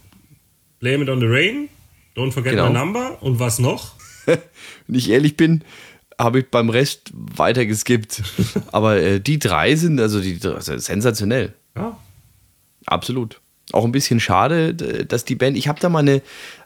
Blame 0.79 1.03
It 1.03 1.09
on 1.09 1.19
the 1.19 1.27
Rain, 1.27 1.69
Don't 2.15 2.31
Forget 2.31 2.53
Genau. 2.53 2.67
My 2.67 2.73
Number 2.73 3.21
und 3.21 3.39
was 3.39 3.59
noch? 3.59 3.95
Wenn 4.25 4.95
ich 4.97 5.09
ehrlich 5.09 5.35
bin, 5.35 5.63
habe 6.19 6.39
ich 6.39 6.49
beim 6.49 6.69
Rest 6.69 7.11
weiter 7.13 7.65
geskippt. 7.65 8.21
Aber 8.71 8.97
äh, 8.97 9.19
die 9.19 9.39
drei 9.39 9.75
sind 9.75 9.99
also 9.99 10.19
die 10.19 10.39
also 10.43 10.77
sensationell. 10.77 11.53
Ja. 11.75 11.97
Absolut. 12.85 13.39
Auch 13.71 13.85
ein 13.85 13.91
bisschen 13.91 14.19
schade, 14.19 14.73
dass 14.73 15.25
die 15.25 15.35
Band. 15.35 15.55
Ich 15.55 15.67
habe 15.67 15.79
da 15.79 15.89
mal 15.89 15.99
eine, 15.99 16.21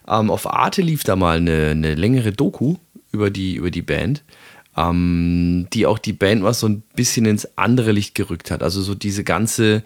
ähm, 0.08 0.30
auf 0.30 0.46
Arte 0.46 0.82
lief 0.82 1.04
da 1.04 1.16
mal 1.16 1.36
eine, 1.36 1.70
eine 1.70 1.94
längere 1.94 2.32
Doku 2.32 2.76
über 3.12 3.30
die, 3.30 3.56
über 3.56 3.70
die 3.70 3.82
Band, 3.82 4.24
ähm, 4.76 5.68
die 5.72 5.86
auch 5.86 5.98
die 5.98 6.14
Band 6.14 6.42
was 6.42 6.60
so 6.60 6.68
ein 6.68 6.82
bisschen 6.96 7.26
ins 7.26 7.56
andere 7.56 7.92
Licht 7.92 8.14
gerückt 8.14 8.50
hat. 8.50 8.62
Also 8.62 8.80
so 8.80 8.94
diese 8.94 9.22
ganze 9.22 9.82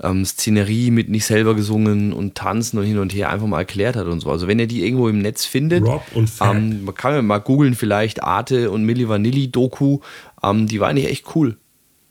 ähm, 0.00 0.24
Szenerie 0.24 0.90
mit 0.90 1.08
nicht 1.08 1.24
selber 1.26 1.54
gesungen 1.54 2.12
und 2.12 2.34
tanzen 2.34 2.78
und 2.78 2.84
hin 2.84 2.98
und 2.98 3.14
her 3.14 3.30
einfach 3.30 3.46
mal 3.46 3.58
erklärt 3.58 3.96
hat 3.96 4.06
und 4.06 4.20
so. 4.20 4.30
Also 4.30 4.48
wenn 4.48 4.58
ihr 4.58 4.66
die 4.66 4.84
irgendwo 4.84 5.08
im 5.08 5.18
Netz 5.18 5.44
findet, 5.44 5.84
Rob 5.84 6.04
und 6.14 6.30
Fab. 6.30 6.54
ähm, 6.54 6.84
man 6.84 6.94
kann 6.94 7.14
ja 7.14 7.22
mal 7.22 7.38
googeln 7.38 7.74
vielleicht 7.74 8.22
Arte 8.22 8.70
und 8.70 8.84
Milli 8.84 9.08
Vanilli 9.08 9.50
Doku, 9.50 10.00
ähm, 10.42 10.66
die 10.66 10.80
war 10.80 10.88
eigentlich 10.88 11.08
echt 11.10 11.34
cool. 11.34 11.56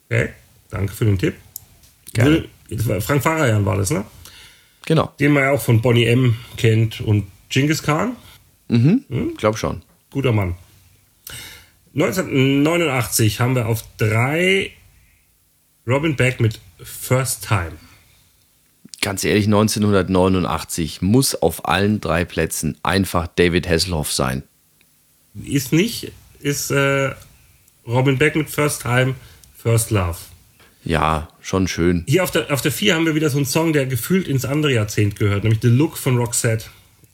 Okay, 0.10 0.30
danke 0.70 0.94
für 0.94 1.06
den 1.06 1.18
Tipp. 1.18 1.36
Gerne. 2.14 2.46
Frank 3.00 3.24
Farajan 3.24 3.66
war 3.66 3.78
das, 3.78 3.92
ne? 3.92 4.06
Genau, 4.86 5.12
Den 5.20 5.32
man 5.34 5.44
ja 5.44 5.52
auch 5.52 5.62
von 5.62 5.82
Bonnie 5.82 6.06
M. 6.06 6.36
kennt 6.58 7.02
und 7.02 7.28
Genghis 7.50 7.84
Khan. 7.84 8.16
glaub 9.38 9.58
schon. 9.58 9.82
Guter 10.10 10.32
Mann. 10.32 10.56
1989 11.94 13.40
haben 13.40 13.56
wir 13.56 13.68
auf 13.68 13.84
drei 13.98 14.72
Robin 15.88 16.16
Beck 16.16 16.40
mit 16.40 16.60
First 16.84 17.48
Time. 17.48 17.74
Ganz 19.02 19.24
ehrlich, 19.24 19.46
1989 19.46 21.02
muss 21.02 21.34
auf 21.36 21.68
allen 21.68 22.02
drei 22.02 22.24
Plätzen 22.24 22.78
einfach 22.84 23.28
David 23.28 23.68
Hasselhoff 23.68 24.12
sein. 24.12 24.44
Ist 25.44 25.74
nicht, 25.74 26.12
ist 26.40 26.70
äh, 26.72 27.12
Robin 27.88 28.18
Beck 28.20 28.36
mit 28.36 28.50
First 28.50 28.84
Time, 28.84 29.16
First 29.58 29.90
Love. 29.92 30.18
Ja, 30.84 31.30
schon 31.42 31.68
schön. 31.68 32.04
Hier 32.08 32.24
auf 32.24 32.32
der, 32.32 32.52
auf 32.52 32.62
der 32.62 32.72
4 32.72 32.96
haben 32.96 33.06
wir 33.06 33.16
wieder 33.16 33.30
so 33.30 33.38
einen 33.38 33.46
Song, 33.46 33.74
der 33.74 33.86
gefühlt 33.86 34.28
ins 34.28 34.46
andere 34.46 34.74
Jahrzehnt 34.74 35.16
gehört, 35.18 35.44
nämlich 35.44 35.62
The 35.62 35.68
Look 35.70 35.98
von 35.98 36.18
Roxette. 36.18 36.66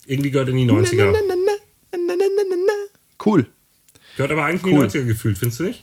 Irgendwie 0.06 0.30
gehört 0.30 0.48
in 0.48 0.56
die 0.56 0.66
90er. 0.66 1.14
Cool. 3.24 3.46
Gehört 4.16 4.32
aber 4.32 4.44
eigentlich 4.44 4.64
Cool. 4.64 4.84
in 4.84 4.90
die 4.90 4.98
90er 4.98 5.04
gefühlt, 5.04 5.38
findest 5.38 5.60
du 5.60 5.64
nicht? 5.64 5.82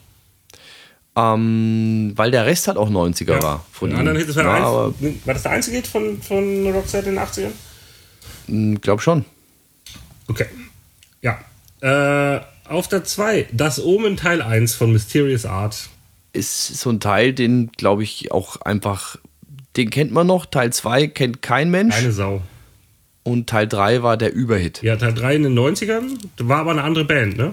Ähm, 1.17 2.11
weil 2.15 2.29
der 2.31 2.45
Rest 2.45 2.67
halt 2.67 2.77
auch 2.77 2.89
90er 2.89 3.41
war 3.41 3.65
von 3.71 3.89
ihm. 3.91 3.97
anderen 3.97 4.17
Hit, 4.17 4.27
das 4.27 4.35
war, 4.35 4.43
ja, 4.43 4.53
der 4.55 4.65
aber 4.65 4.93
war 5.25 5.33
das 5.33 5.43
der 5.43 5.51
einzige 5.53 5.77
Hit 5.77 5.87
von, 5.87 6.21
von 6.21 6.67
Roxette 6.71 7.09
in 7.09 7.15
den 7.15 7.23
80ern? 7.23 7.51
mh, 8.47 8.79
glaub 8.81 9.01
schon. 9.01 9.23
Okay. 10.27 10.47
Ja. 11.21 11.39
Äh, 11.81 12.41
auf 12.67 12.87
der 12.87 13.03
2, 13.03 13.47
das 13.51 13.83
Omen 13.83 14.17
Teil 14.17 14.41
1 14.41 14.73
von 14.75 14.91
Mysterious 14.91 15.45
Art. 15.45 15.89
Ist 16.33 16.79
so 16.79 16.89
ein 16.89 16.99
Teil, 16.99 17.31
den 17.33 17.71
glaube 17.77 18.03
ich 18.03 18.31
auch 18.31 18.59
einfach 18.61 19.17
Den 19.77 19.89
kennt 19.89 20.11
man 20.11 20.27
noch. 20.27 20.45
Teil 20.45 20.73
2 20.73 21.07
kennt 21.07 21.41
kein 21.41 21.69
Mensch. 21.71 21.95
Keine 21.95 22.11
Sau. 22.11 22.41
Und 23.23 23.47
Teil 23.49 23.67
3 23.67 24.03
war 24.03 24.17
der 24.17 24.33
Überhit. 24.33 24.81
Ja, 24.83 24.97
Teil 24.97 25.13
3 25.13 25.35
in 25.37 25.43
den 25.43 25.57
90ern, 25.57 26.17
war 26.39 26.59
aber 26.59 26.71
eine 26.71 26.83
andere 26.83 27.05
Band, 27.05 27.37
ne? 27.37 27.51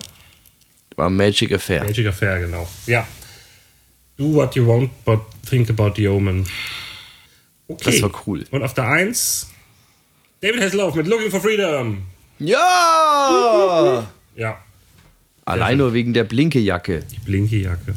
War 0.96 1.08
Magic 1.10 1.52
Affair. 1.52 1.84
Magic 1.84 2.06
Affair, 2.06 2.40
genau. 2.40 2.68
Ja. 2.86 3.06
Do 4.16 4.34
what 4.34 4.54
you 4.54 4.66
want, 4.66 4.90
but 5.04 5.20
think 5.48 5.68
about 5.70 5.94
the 5.96 6.08
omen. 6.08 6.44
Okay. 7.68 7.84
Das 7.84 8.02
war 8.02 8.10
cool. 8.26 8.44
Und 8.50 8.62
auf 8.62 8.74
der 8.74 8.88
1 8.88 9.50
David 10.40 10.60
Hasselhoff 10.60 10.94
mit 10.94 11.06
Looking 11.06 11.30
for 11.30 11.40
Freedom. 11.40 12.02
Ja! 12.38 14.06
Ja, 14.36 14.58
Allein 15.44 15.78
nur 15.78 15.92
wegen 15.92 16.12
der 16.12 16.24
Blinkejacke. 16.24 17.04
die 17.10 17.18
blinke 17.18 17.56
Jacke. 17.56 17.94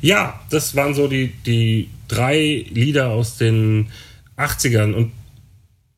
Ja, 0.00 0.40
das 0.50 0.76
waren 0.76 0.94
so 0.94 1.08
die, 1.08 1.28
die 1.44 1.88
drei 2.08 2.64
Lieder 2.70 3.08
aus 3.10 3.36
den 3.38 3.90
80ern. 4.36 4.92
Und 4.92 5.12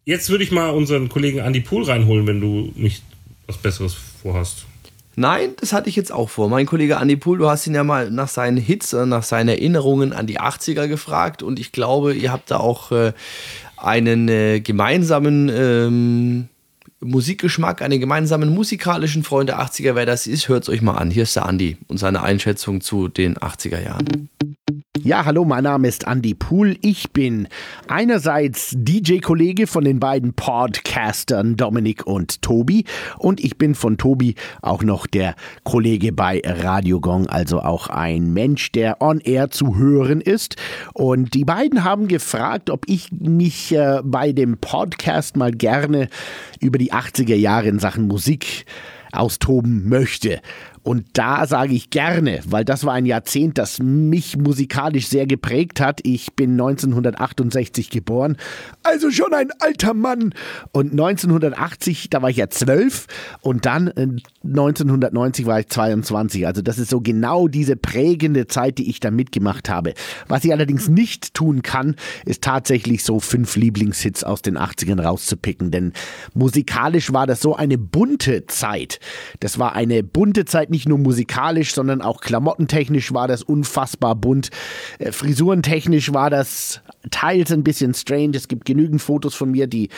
jetzt 0.05 0.31
würde 0.31 0.45
ich 0.45 0.51
mal 0.51 0.71
unseren 0.71 1.09
Kollegen 1.09 1.39
Andy 1.39 1.61
Pool 1.61 1.85
reinholen, 1.85 2.27
wenn 2.27 2.41
du 2.41 2.73
nicht 2.77 3.03
was 3.47 3.59
Besseres 3.59 3.95
vorhast. 3.95 4.65
Nein, 5.19 5.55
das 5.59 5.73
hatte 5.73 5.89
ich 5.89 5.97
jetzt 5.97 6.13
auch 6.13 6.31
vor. 6.31 6.49
Mein 6.49 6.65
Kollege 6.65 6.99
Andi 6.99 7.17
Pool, 7.17 7.39
du 7.39 7.51
hast 7.51 7.67
ihn 7.67 7.75
ja 7.75 7.83
mal 7.83 8.09
nach 8.09 8.29
seinen 8.29 8.57
Hits, 8.57 8.93
äh, 8.93 9.05
nach 9.05 9.25
seinen 9.25 9.49
Erinnerungen 9.49 10.13
an 10.13 10.29
die 10.29 10.39
80er 10.39 10.87
gefragt 10.87 11.43
und 11.43 11.59
ich 11.59 11.73
glaube, 11.73 12.15
ihr 12.15 12.31
habt 12.31 12.53
da 12.53 12.59
auch 12.59 12.93
äh, 12.93 13.13
einen 13.77 14.29
äh, 14.29 14.61
gemeinsamen 14.61 15.51
ähm, 15.53 16.49
Musikgeschmack, 17.01 17.83
einen 17.83 17.99
gemeinsamen 17.99 18.55
musikalischen 18.55 19.25
Freund 19.25 19.49
der 19.49 19.61
80er. 19.61 19.97
Wer 19.97 20.07
das 20.07 20.29
ist, 20.29 20.49
hört 20.49 20.63
es 20.63 20.69
euch 20.69 20.83
mal 20.83 20.97
an. 20.97 21.11
Hier 21.11 21.25
ist 21.25 21.35
der 21.35 21.47
Andi 21.47 21.79
und 21.89 21.99
seine 21.99 22.23
Einschätzung 22.23 22.81
zu 22.81 23.09
den 23.09 23.37
80er 23.39 23.83
Jahren. 23.83 24.29
Ja, 25.05 25.25
hallo, 25.25 25.45
mein 25.45 25.63
Name 25.63 25.87
ist 25.87 26.09
Andy 26.09 26.35
Pool. 26.35 26.77
Ich 26.81 27.13
bin 27.13 27.47
einerseits 27.87 28.75
DJ-Kollege 28.75 29.69
von 29.69 29.85
den 29.85 30.01
beiden 30.01 30.33
Podcastern 30.33 31.57
Dominik 31.57 32.07
und 32.07 32.43
Tobi 32.43 32.85
und 33.17 33.39
ich 33.39 33.59
bin 33.59 33.77
von 33.77 33.97
Tobi 33.97 34.35
auch 34.61 34.83
noch 34.83 35.07
der 35.07 35.37
Kollege 35.63 36.13
bei 36.13 36.43
Radio 36.45 37.01
Gong, 37.01 37.29
also 37.29 37.61
auch 37.61 37.89
ein 37.89 38.33
Mensch, 38.33 38.73
der 38.73 39.01
on 39.01 39.21
air 39.21 39.51
zu 39.51 39.77
hören 39.77 40.21
ist. 40.21 40.57
Und 40.95 41.35
die 41.35 41.45
beiden 41.45 41.85
haben 41.85 42.09
gefragt, 42.09 42.69
ob 42.69 42.85
ich 42.89 43.13
mich 43.13 43.73
äh, 43.73 44.01
bei 44.03 44.33
dem 44.33 44.59
Podcast 44.59 45.37
mal 45.37 45.53
gerne 45.53 46.09
über 46.61 46.79
die 46.79 46.93
80er 46.93 47.37
Jahre 47.37 47.69
in 47.69 47.79
Sachen 47.79 48.09
Musik 48.09 48.67
austoben 49.13 49.89
möchte. 49.89 50.41
Und 50.89 51.05
da 51.13 51.47
sage 51.47 51.75
ich 51.75 51.91
gerne, 51.91 52.41
weil 52.47 52.65
das 52.65 52.83
war 52.87 52.95
ein 52.95 53.05
Jahrzehnt, 53.05 53.59
das 53.59 53.79
mich 53.79 54.39
musikalisch 54.39 55.09
sehr 55.09 55.27
geprägt 55.27 55.83
hat. 55.83 56.01
Ich 56.03 56.33
bin 56.33 56.53
1968 56.53 57.91
geboren, 57.91 58.39
also 58.85 59.11
schon 59.11 59.35
ein 59.35 59.51
alter 59.59 59.93
Mann. 59.93 60.33
Und 60.73 60.93
1980, 60.93 62.09
da 62.09 62.23
war 62.23 62.31
ich 62.31 62.39
ja 62.39 62.49
zwölf 62.49 63.07
und 63.43 63.67
dann 63.67 63.89
äh, 63.89 64.09
1990 64.45 65.45
war 65.45 65.61
ich 65.61 65.69
22. 65.69 66.47
Also 66.47 66.63
das 66.63 66.79
ist 66.79 66.89
so 66.89 67.03
genau 67.03 67.49
diese 67.49 67.77
prägende 67.77 68.47
Zeit, 68.47 68.79
die 68.79 68.89
ich 68.89 68.99
da 68.99 69.11
mitgemacht 69.11 69.69
habe. 69.69 69.93
Was 70.27 70.47
ich 70.47 70.53
allerdings 70.53 70.89
nicht 70.89 71.35
tun 71.35 71.61
kann, 71.61 71.97
ist 72.25 72.43
tatsächlich 72.43 73.05
so 73.05 73.21
fünf 73.21 73.57
Lieblingshits 73.57 74.25
aus 74.25 74.41
den 74.41 74.57
80ern 74.57 75.03
rauszupicken. 75.03 75.71
Denn 75.71 75.93
musikalisch 76.33 77.13
war 77.13 77.27
das 77.27 77.43
so 77.43 77.55
eine 77.55 77.77
bunte 77.77 78.47
Zeit. 78.47 79.01
Das 79.41 79.59
war 79.59 79.75
eine 79.75 80.03
bunte 80.03 80.47
Zeit, 80.47 80.71
nicht 80.71 80.78
nur 80.87 80.99
musikalisch, 80.99 81.75
sondern 81.75 82.03
auch 82.03 82.21
klamottentechnisch 82.21 83.13
war 83.13 83.27
das 83.27 83.43
unfassbar 83.43 84.15
bunt. 84.15 84.51
Äh, 84.99 85.13
frisurentechnisch 85.13 86.13
war 86.13 86.31
das 86.31 86.81
teils 87.11 87.51
ein 87.51 87.65
bisschen 87.65 87.95
strange. 87.95 88.37
Es 88.37 88.49
gibt 88.49 88.65
genügend 88.65 89.03
Fotos 89.03 89.35
von 89.35 89.51
mir, 89.51 89.67
die 89.67 89.89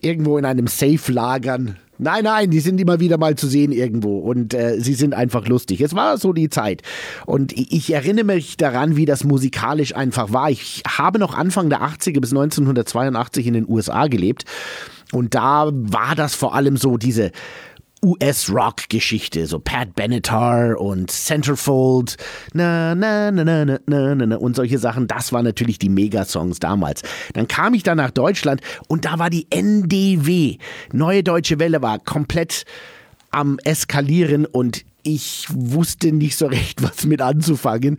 irgendwo 0.00 0.38
in 0.38 0.44
einem 0.44 0.66
Safe 0.66 1.12
lagern. 1.12 1.76
Nein, 1.98 2.24
nein, 2.24 2.50
die 2.50 2.58
sind 2.58 2.80
immer 2.80 2.98
wieder 2.98 3.18
mal 3.18 3.36
zu 3.36 3.46
sehen 3.46 3.70
irgendwo 3.70 4.18
und 4.18 4.52
äh, 4.52 4.80
sie 4.80 4.94
sind 4.94 5.14
einfach 5.14 5.46
lustig. 5.46 5.80
Es 5.80 5.94
war 5.94 6.18
so 6.18 6.32
die 6.32 6.48
Zeit. 6.48 6.82
Und 7.24 7.52
ich 7.52 7.92
erinnere 7.92 8.24
mich 8.24 8.56
daran, 8.56 8.96
wie 8.96 9.04
das 9.06 9.22
musikalisch 9.22 9.94
einfach 9.94 10.32
war. 10.32 10.50
Ich 10.50 10.82
habe 10.88 11.20
noch 11.20 11.34
Anfang 11.34 11.70
der 11.70 11.82
80er 11.82 12.20
bis 12.20 12.32
1982 12.32 13.46
in 13.46 13.54
den 13.54 13.68
USA 13.68 14.08
gelebt. 14.08 14.44
Und 15.12 15.34
da 15.36 15.70
war 15.72 16.16
das 16.16 16.34
vor 16.34 16.54
allem 16.54 16.76
so 16.76 16.96
diese 16.96 17.30
US-Rock-Geschichte, 18.04 19.46
so 19.46 19.58
Pat 19.58 19.94
Benatar 19.94 20.78
und 20.78 21.10
Centerfold, 21.10 22.16
na, 22.52 22.94
na, 22.94 23.30
na, 23.30 23.44
na, 23.44 23.64
na, 23.64 23.78
na, 23.86 24.14
na, 24.14 24.36
und 24.36 24.54
solche 24.54 24.78
Sachen. 24.78 25.06
Das 25.06 25.32
waren 25.32 25.44
natürlich 25.44 25.78
die 25.78 25.88
Megasongs 25.88 26.60
damals. 26.60 27.02
Dann 27.32 27.48
kam 27.48 27.74
ich 27.74 27.82
dann 27.82 27.96
nach 27.96 28.10
Deutschland 28.10 28.60
und 28.88 29.04
da 29.04 29.18
war 29.18 29.30
die 29.30 29.46
NDW. 29.50 30.58
Neue 30.92 31.22
Deutsche 31.22 31.58
Welle 31.58 31.82
war 31.82 31.98
komplett 31.98 32.64
am 33.30 33.58
Eskalieren 33.64 34.46
und 34.46 34.84
ich 35.04 35.46
wusste 35.50 36.12
nicht 36.12 36.36
so 36.36 36.46
recht, 36.46 36.82
was 36.82 37.04
mit 37.04 37.22
anzufangen. 37.22 37.98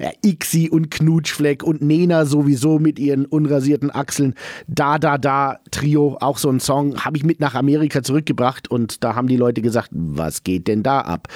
Ja, 0.00 0.10
Ixi 0.24 0.68
und 0.70 0.90
Knutschfleck 0.90 1.62
und 1.62 1.82
Nena 1.82 2.24
sowieso 2.24 2.78
mit 2.78 2.98
ihren 2.98 3.26
unrasierten 3.26 3.94
Achseln. 3.94 4.34
Da, 4.66 4.98
da, 4.98 5.18
da, 5.18 5.58
Trio, 5.70 6.16
auch 6.20 6.38
so 6.38 6.50
ein 6.50 6.60
Song, 6.60 7.04
habe 7.04 7.16
ich 7.16 7.24
mit 7.24 7.40
nach 7.40 7.54
Amerika 7.54 8.02
zurückgebracht 8.02 8.68
und 8.70 9.04
da 9.04 9.14
haben 9.14 9.28
die 9.28 9.36
Leute 9.36 9.62
gesagt, 9.62 9.90
was 9.92 10.42
geht 10.42 10.66
denn 10.66 10.82
da 10.82 11.00
ab? 11.02 11.28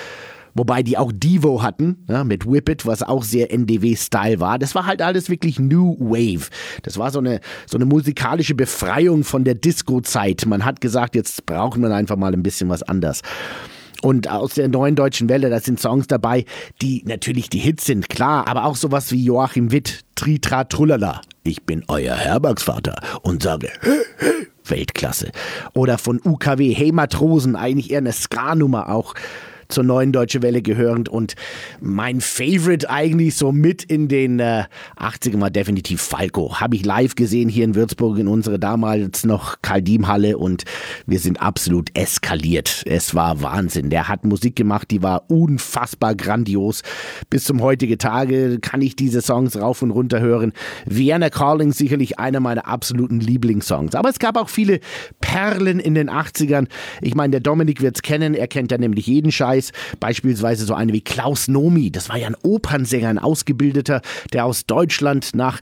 Wobei 0.55 0.83
die 0.83 0.99
auch 0.99 1.13
Devo 1.15 1.63
hatten, 1.63 2.05
ja, 2.09 2.25
mit 2.25 2.45
Whip 2.45 2.69
It, 2.69 2.87
was 2.87 3.03
auch 3.03 3.23
sehr 3.23 3.53
NDW-Style 3.53 4.41
war. 4.41 4.59
Das 4.59 4.75
war 4.75 4.87
halt 4.87 5.01
alles 5.01 5.31
wirklich 5.31 5.61
New 5.61 5.97
Wave. 6.01 6.49
Das 6.83 6.99
war 6.99 7.11
so 7.11 7.21
eine, 7.21 7.41
so 7.67 7.79
eine 7.79 7.85
musikalische 7.85 8.55
Befreiung 8.55 9.23
von 9.23 9.45
der 9.45 9.55
Disco-Zeit. 9.55 10.47
Man 10.47 10.65
hat 10.65 10.81
gesagt, 10.81 11.15
jetzt 11.15 11.47
braucht 11.47 11.79
man 11.79 11.93
einfach 11.93 12.17
mal 12.17 12.33
ein 12.33 12.43
bisschen 12.43 12.69
was 12.69 12.83
anders. 12.83 13.23
Und 14.03 14.29
aus 14.29 14.55
der 14.55 14.69
neuen 14.69 14.95
deutschen 14.95 15.29
Welle, 15.29 15.51
da 15.51 15.61
sind 15.61 15.81
Songs 15.81 16.07
dabei, 16.07 16.45
die 16.81 17.03
natürlich 17.07 17.51
die 17.51 17.59
Hits 17.59 17.85
sind, 17.85 18.09
klar, 18.09 18.49
aber 18.49 18.65
auch 18.65 18.77
sowas 18.77 19.13
wie 19.13 19.23
Joachim 19.23 19.73
Witt, 19.73 20.05
Tritra 20.15 20.65
Trullala. 20.65 21.21
Ich 21.43 21.65
bin 21.65 21.85
euer 21.89 22.15
Herbergsvater 22.15 23.01
und 23.23 23.43
sage, 23.43 23.71
Weltklasse. 24.65 25.33
Oder 25.75 25.99
von 25.99 26.21
UKW, 26.25 26.73
Hey 26.75 26.93
Matrosen, 26.93 27.57
eigentlich 27.57 27.91
eher 27.91 27.99
eine 27.99 28.13
Ska-Nummer 28.13 28.89
auch 28.91 29.15
zur 29.71 29.85
neuen 29.85 30.13
Deutsche 30.13 30.43
Welle 30.43 30.63
gehörend 30.63 31.09
und 31.09 31.35
mein 31.81 32.21
Favorite 32.21 32.91
eigentlich 32.91 33.37
so 33.37 33.53
mit 33.53 33.83
in 33.85 34.09
den 34.09 34.41
äh, 34.41 34.65
80ern 34.99 35.41
war 35.41 35.51
definitiv 35.51 36.01
Falco. 36.01 36.61
Habe 36.61 36.77
ich 36.77 36.85
live 36.85 37.15
gesehen 37.15 37.49
hier 37.49 37.65
in 37.65 37.75
Würzburg 37.75 38.19
in 38.19 38.29
unserer 38.29 38.59
damals 38.59 39.25
noch 39.25 39.63
Kaldim-Halle 39.63 40.39
und 40.39 40.65
wir 41.07 41.19
sind 41.19 41.41
absolut 41.41 41.97
eskaliert. 41.97 42.83
Es 42.87 43.15
war 43.15 43.43
Wahnsinn. 43.43 43.91
Der 43.91 44.09
hat 44.09 44.25
Musik 44.25 44.57
gemacht, 44.57 44.91
die 44.91 45.03
war 45.03 45.31
unfassbar 45.31 46.15
grandios. 46.15 46.83
Bis 47.29 47.45
zum 47.45 47.63
heutigen 47.63 47.99
Tage 47.99 48.59
kann 48.61 48.83
ich 48.83 48.97
diese 48.97 49.23
Songs 49.23 49.57
rauf 49.57 49.83
und 49.83 49.91
runter 49.91 50.21
hören. 50.21 50.53
Vienna 50.87 51.31
Calling 51.31 51.73
sicherlich 51.73 52.19
einer 52.19 52.41
meiner 52.41 52.67
absoluten 52.67 53.21
Lieblingssongs. 53.21 53.95
Aber 53.95 54.09
es 54.09 54.19
gab 54.19 54.37
auch 54.37 54.49
viele 54.49 54.81
Perlen 55.21 55.79
in 55.79 55.95
den 55.95 56.11
80ern. 56.11 56.67
Ich 57.01 57.15
meine, 57.15 57.33
der 57.33 57.41
Dominik 57.41 57.81
wird's 57.81 58.03
kennen, 58.03 58.35
er 58.35 58.49
kennt 58.49 58.73
ja 58.73 58.79
nämlich 58.79 59.07
jeden 59.07 59.33
Scheiß. 59.33 59.60
Beispielsweise 60.01 60.65
so 60.65 60.75
eine 60.75 60.93
wie 60.93 61.01
Klaus 61.01 61.49
Nomi, 61.49 61.91
das 61.91 62.09
war 62.09 62.17
ja 62.17 62.27
ein 62.27 62.37
Opernsänger, 62.43 63.09
ein 63.09 63.19
Ausgebildeter, 63.19 64.03
der 64.33 64.45
aus 64.45 64.67
Deutschland 64.67 65.35
nach 65.35 65.61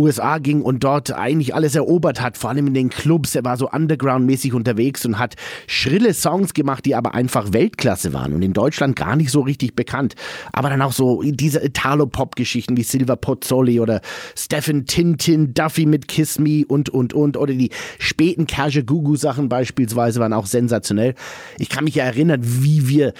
USA 0.00 0.38
ging 0.38 0.62
und 0.62 0.82
dort 0.82 1.12
eigentlich 1.12 1.54
alles 1.54 1.74
erobert 1.74 2.20
hat, 2.20 2.36
vor 2.36 2.50
allem 2.50 2.66
in 2.66 2.74
den 2.74 2.88
Clubs. 2.88 3.34
Er 3.34 3.44
war 3.44 3.56
so 3.56 3.70
underground-mäßig 3.70 4.54
unterwegs 4.54 5.04
und 5.04 5.18
hat 5.18 5.36
schrille 5.66 6.14
Songs 6.14 6.54
gemacht, 6.54 6.86
die 6.86 6.94
aber 6.94 7.14
einfach 7.14 7.52
Weltklasse 7.52 8.12
waren 8.12 8.32
und 8.32 8.42
in 8.42 8.52
Deutschland 8.52 8.96
gar 8.96 9.16
nicht 9.16 9.30
so 9.30 9.40
richtig 9.42 9.76
bekannt. 9.76 10.14
Aber 10.52 10.70
dann 10.70 10.82
auch 10.82 10.92
so 10.92 11.22
diese 11.22 11.64
Italo-Pop-Geschichten 11.64 12.76
wie 12.76 12.82
Silver 12.82 13.16
Pozzoli 13.16 13.80
oder 13.80 14.00
Stephen 14.36 14.86
Tintin, 14.86 15.54
Duffy 15.54 15.86
mit 15.86 16.08
Kiss 16.08 16.38
Me 16.38 16.64
und, 16.66 16.88
und, 16.88 17.14
und. 17.14 17.36
Oder 17.36 17.54
die 17.54 17.70
späten 17.98 18.46
Kaja 18.46 18.82
Gugu-Sachen 18.82 19.48
beispielsweise 19.48 20.20
waren 20.20 20.32
auch 20.32 20.46
sensationell. 20.46 21.14
Ich 21.58 21.68
kann 21.68 21.84
mich 21.84 21.94
ja 21.94 22.04
erinnern, 22.04 22.40
wie 22.42 22.88
wir 22.88 23.12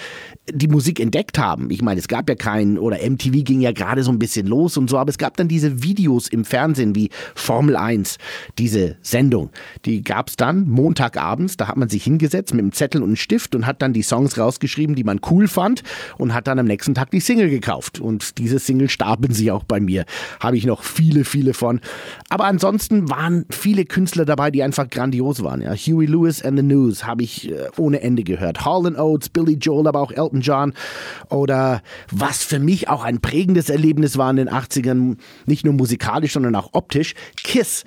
die 0.49 0.67
Musik 0.67 0.99
entdeckt 0.99 1.37
haben. 1.37 1.69
Ich 1.69 1.81
meine, 1.81 1.99
es 1.99 2.07
gab 2.07 2.27
ja 2.27 2.35
keinen, 2.35 2.79
oder 2.79 2.97
MTV 2.97 3.43
ging 3.43 3.61
ja 3.61 3.71
gerade 3.71 4.03
so 4.03 4.11
ein 4.11 4.17
bisschen 4.17 4.47
los 4.47 4.75
und 4.75 4.89
so, 4.89 4.97
aber 4.97 5.09
es 5.09 5.19
gab 5.19 5.37
dann 5.37 5.47
diese 5.47 5.83
Videos 5.83 6.27
im 6.27 6.45
Fernsehen 6.45 6.95
wie 6.95 7.09
Formel 7.35 7.75
1, 7.75 8.17
diese 8.57 8.97
Sendung. 9.01 9.51
Die 9.85 10.01
gab 10.01 10.29
es 10.29 10.35
dann 10.35 10.67
Montagabends, 10.67 11.57
da 11.57 11.67
hat 11.67 11.77
man 11.77 11.89
sich 11.89 12.03
hingesetzt 12.03 12.53
mit 12.53 12.61
einem 12.61 12.71
Zettel 12.71 13.01
und 13.01 13.09
einem 13.09 13.15
Stift 13.17 13.53
und 13.55 13.67
hat 13.67 13.81
dann 13.81 13.93
die 13.93 14.01
Songs 14.01 14.37
rausgeschrieben, 14.37 14.95
die 14.95 15.03
man 15.03 15.21
cool 15.29 15.47
fand 15.47 15.83
und 16.17 16.33
hat 16.33 16.47
dann 16.47 16.57
am 16.57 16.65
nächsten 16.65 16.95
Tag 16.95 17.11
die 17.11 17.19
Single 17.19 17.49
gekauft. 17.49 17.99
Und 17.99 18.39
diese 18.39 18.57
Single 18.57 18.89
starben 18.89 19.33
sie 19.33 19.51
auch 19.51 19.63
bei 19.63 19.79
mir. 19.79 20.05
Habe 20.39 20.57
ich 20.57 20.65
noch 20.65 20.83
viele, 20.83 21.23
viele 21.23 21.53
von. 21.53 21.79
Aber 22.29 22.45
ansonsten 22.45 23.09
waren 23.09 23.45
viele 23.51 23.85
Künstler 23.85 24.25
dabei, 24.25 24.49
die 24.49 24.63
einfach 24.63 24.89
grandios 24.89 25.43
waren. 25.43 25.61
Ja, 25.61 25.73
Huey 25.73 26.07
Lewis 26.07 26.43
and 26.43 26.57
the 26.57 26.63
News 26.63 27.05
habe 27.05 27.23
ich 27.23 27.51
äh, 27.51 27.67
ohne 27.77 28.01
Ende 28.01 28.23
gehört. 28.23 28.65
Hall 28.65 28.81
Oates, 28.81 29.29
Billy 29.29 29.53
Joel, 29.53 29.87
aber 29.87 29.99
auch 29.99 30.11
Elton 30.11 30.30
John. 30.39 30.73
Oder 31.29 31.81
was 32.09 32.43
für 32.43 32.59
mich 32.59 32.87
auch 32.87 33.03
ein 33.03 33.19
prägendes 33.19 33.69
Erlebnis 33.69 34.17
war 34.17 34.29
in 34.29 34.37
den 34.37 34.49
80ern, 34.49 35.17
nicht 35.45 35.65
nur 35.65 35.73
musikalisch, 35.73 36.31
sondern 36.31 36.55
auch 36.55 36.69
optisch. 36.71 37.13
Kiss. 37.43 37.83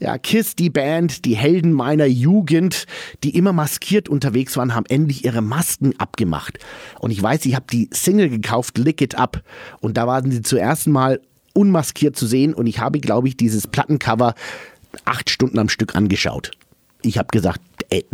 Ja, 0.00 0.18
Kiss, 0.18 0.56
die 0.56 0.70
Band, 0.70 1.24
die 1.24 1.36
Helden 1.36 1.72
meiner 1.72 2.06
Jugend, 2.06 2.86
die 3.22 3.36
immer 3.36 3.52
maskiert 3.52 4.08
unterwegs 4.08 4.56
waren, 4.56 4.74
haben 4.74 4.86
endlich 4.88 5.24
ihre 5.24 5.42
Masken 5.42 5.94
abgemacht. 5.98 6.58
Und 6.98 7.12
ich 7.12 7.22
weiß, 7.22 7.46
ich 7.46 7.54
habe 7.54 7.66
die 7.70 7.88
Single 7.92 8.28
gekauft, 8.28 8.76
Lick 8.78 9.00
It 9.00 9.14
Up. 9.14 9.42
Und 9.80 9.96
da 9.96 10.08
waren 10.08 10.30
sie 10.32 10.42
zuerst 10.42 10.88
Mal 10.88 11.20
unmaskiert 11.54 12.16
zu 12.16 12.26
sehen. 12.26 12.52
Und 12.52 12.66
ich 12.66 12.80
habe, 12.80 13.00
glaube 13.00 13.28
ich, 13.28 13.36
dieses 13.36 13.66
Plattencover 13.66 14.34
acht 15.04 15.30
Stunden 15.30 15.58
am 15.58 15.68
Stück 15.68 15.94
angeschaut. 15.94 16.50
Ich 17.02 17.18
habe 17.18 17.28
gesagt, 17.30 17.60
ey, 17.90 18.04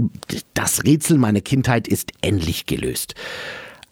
das 0.54 0.84
Rätsel 0.84 1.18
meiner 1.18 1.40
Kindheit 1.40 1.88
ist 1.88 2.12
endlich 2.20 2.66
gelöst. 2.66 3.14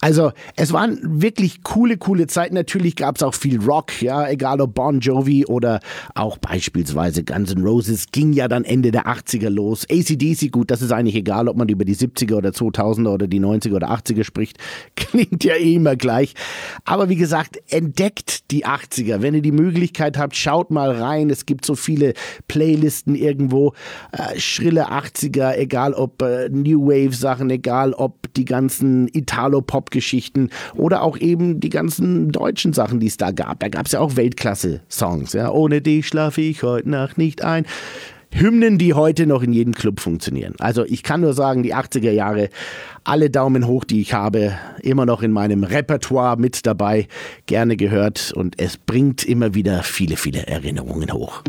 Also 0.01 0.31
es 0.55 0.71
waren 0.71 1.21
wirklich 1.21 1.61
coole, 1.63 1.97
coole 1.97 2.27
Zeiten. 2.27 2.55
Natürlich 2.55 2.95
gab 2.95 3.17
es 3.17 3.23
auch 3.23 3.33
viel 3.33 3.59
Rock, 3.59 4.01
ja, 4.01 4.29
egal 4.29 4.61
ob 4.61 4.73
Bon 4.73 5.01
Jovi 5.01 5.45
oder 5.45 5.81
auch 6.15 6.37
beispielsweise 6.37 7.25
Guns 7.25 7.51
N' 7.51 7.63
Roses, 7.63 8.05
ging 8.13 8.31
ja 8.31 8.47
dann 8.47 8.63
Ende 8.63 8.91
der 8.91 9.07
80er 9.07 9.49
los. 9.49 9.85
ACDC, 9.91 10.51
gut, 10.51 10.71
das 10.71 10.81
ist 10.81 10.93
eigentlich 10.93 11.15
egal, 11.15 11.49
ob 11.49 11.57
man 11.57 11.67
über 11.67 11.83
die 11.83 11.95
70er 11.95 12.35
oder 12.35 12.51
2000er 12.51 13.09
oder 13.09 13.27
die 13.27 13.41
90er 13.41 13.75
oder 13.75 13.91
80er 13.91 14.23
spricht, 14.23 14.57
klingt 14.95 15.43
ja 15.43 15.55
eh 15.55 15.75
immer 15.75 15.97
gleich. 15.97 16.33
Aber 16.85 17.09
wie 17.09 17.17
gesagt, 17.17 17.59
entdeckt 17.69 18.51
die 18.51 18.65
80er. 18.65 19.21
Wenn 19.21 19.33
ihr 19.33 19.41
die 19.41 19.51
Möglichkeit 19.51 20.17
habt, 20.17 20.35
schaut 20.37 20.71
mal 20.71 20.91
rein. 20.91 21.29
Es 21.29 21.45
gibt 21.45 21.65
so 21.65 21.75
viele 21.75 22.13
Playlisten 22.47 23.15
irgendwo, 23.15 23.73
äh, 24.13 24.39
schrille 24.39 24.91
80er, 24.91 25.57
egal 25.57 25.93
ob 25.93 26.21
äh, 26.21 26.47
New 26.47 26.87
Wave 26.87 27.13
Sachen, 27.13 27.49
egal 27.49 27.91
ob 27.91 28.33
die 28.33 28.45
ganzen 28.45 29.09
Italo-Pop 29.09 29.88
Pop-Geschichten 29.89 30.49
oder 30.75 31.01
auch 31.01 31.17
eben 31.17 31.59
die 31.59 31.69
ganzen 31.69 32.31
deutschen 32.31 32.73
Sachen, 32.73 32.99
die 32.99 33.07
es 33.07 33.17
da 33.17 33.31
gab. 33.31 33.59
Da 33.59 33.69
gab 33.69 33.87
es 33.87 33.93
ja 33.93 33.99
auch 33.99 34.15
Weltklasse-Songs. 34.15 35.33
Ja? 35.33 35.51
Ohne 35.51 35.81
dich 35.81 36.07
schlafe 36.07 36.41
ich 36.41 36.63
heute 36.63 36.89
Nacht 36.89 37.17
nicht 37.17 37.43
ein. 37.43 37.65
Hymnen, 38.31 38.77
die 38.77 38.93
heute 38.93 39.25
noch 39.25 39.41
in 39.41 39.53
jedem 39.53 39.73
Club 39.73 39.99
funktionieren. 39.99 40.53
Also 40.59 40.85
ich 40.85 41.01
kann 41.01 41.21
nur 41.21 41.33
sagen, 41.33 41.63
die 41.63 41.73
80er 41.73 42.11
Jahre, 42.11 42.49
alle 43.03 43.31
Daumen 43.31 43.65
hoch, 43.65 43.85
die 43.85 44.01
ich 44.01 44.13
habe, 44.13 44.55
immer 44.83 45.07
noch 45.07 45.23
in 45.23 45.31
meinem 45.31 45.63
Repertoire 45.63 46.37
mit 46.37 46.67
dabei, 46.67 47.07
gerne 47.47 47.75
gehört 47.75 48.31
und 48.35 48.61
es 48.61 48.77
bringt 48.77 49.23
immer 49.23 49.55
wieder 49.55 49.81
viele, 49.81 50.15
viele 50.15 50.45
Erinnerungen 50.45 51.11
hoch. 51.11 51.41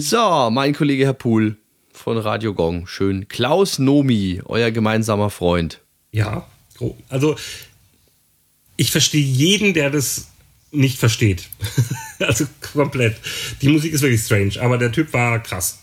So, 0.00 0.50
mein 0.50 0.74
Kollege 0.74 1.04
Herr 1.04 1.12
Pohl 1.12 1.56
von 1.92 2.18
Radio 2.18 2.52
Gong, 2.52 2.88
schön. 2.88 3.28
Klaus 3.28 3.78
Nomi, 3.78 4.42
euer 4.44 4.72
gemeinsamer 4.72 5.30
Freund. 5.30 5.82
Ja, 6.10 6.46
also 7.08 7.36
ich 8.76 8.90
verstehe 8.90 9.22
jeden, 9.22 9.74
der 9.74 9.90
das 9.90 10.28
nicht 10.70 10.98
versteht. 10.98 11.48
also 12.18 12.46
komplett. 12.72 13.16
Die 13.62 13.68
Musik 13.68 13.92
ist 13.92 14.02
wirklich 14.02 14.22
strange, 14.22 14.60
aber 14.60 14.78
der 14.78 14.92
Typ 14.92 15.12
war 15.12 15.42
krass. 15.42 15.78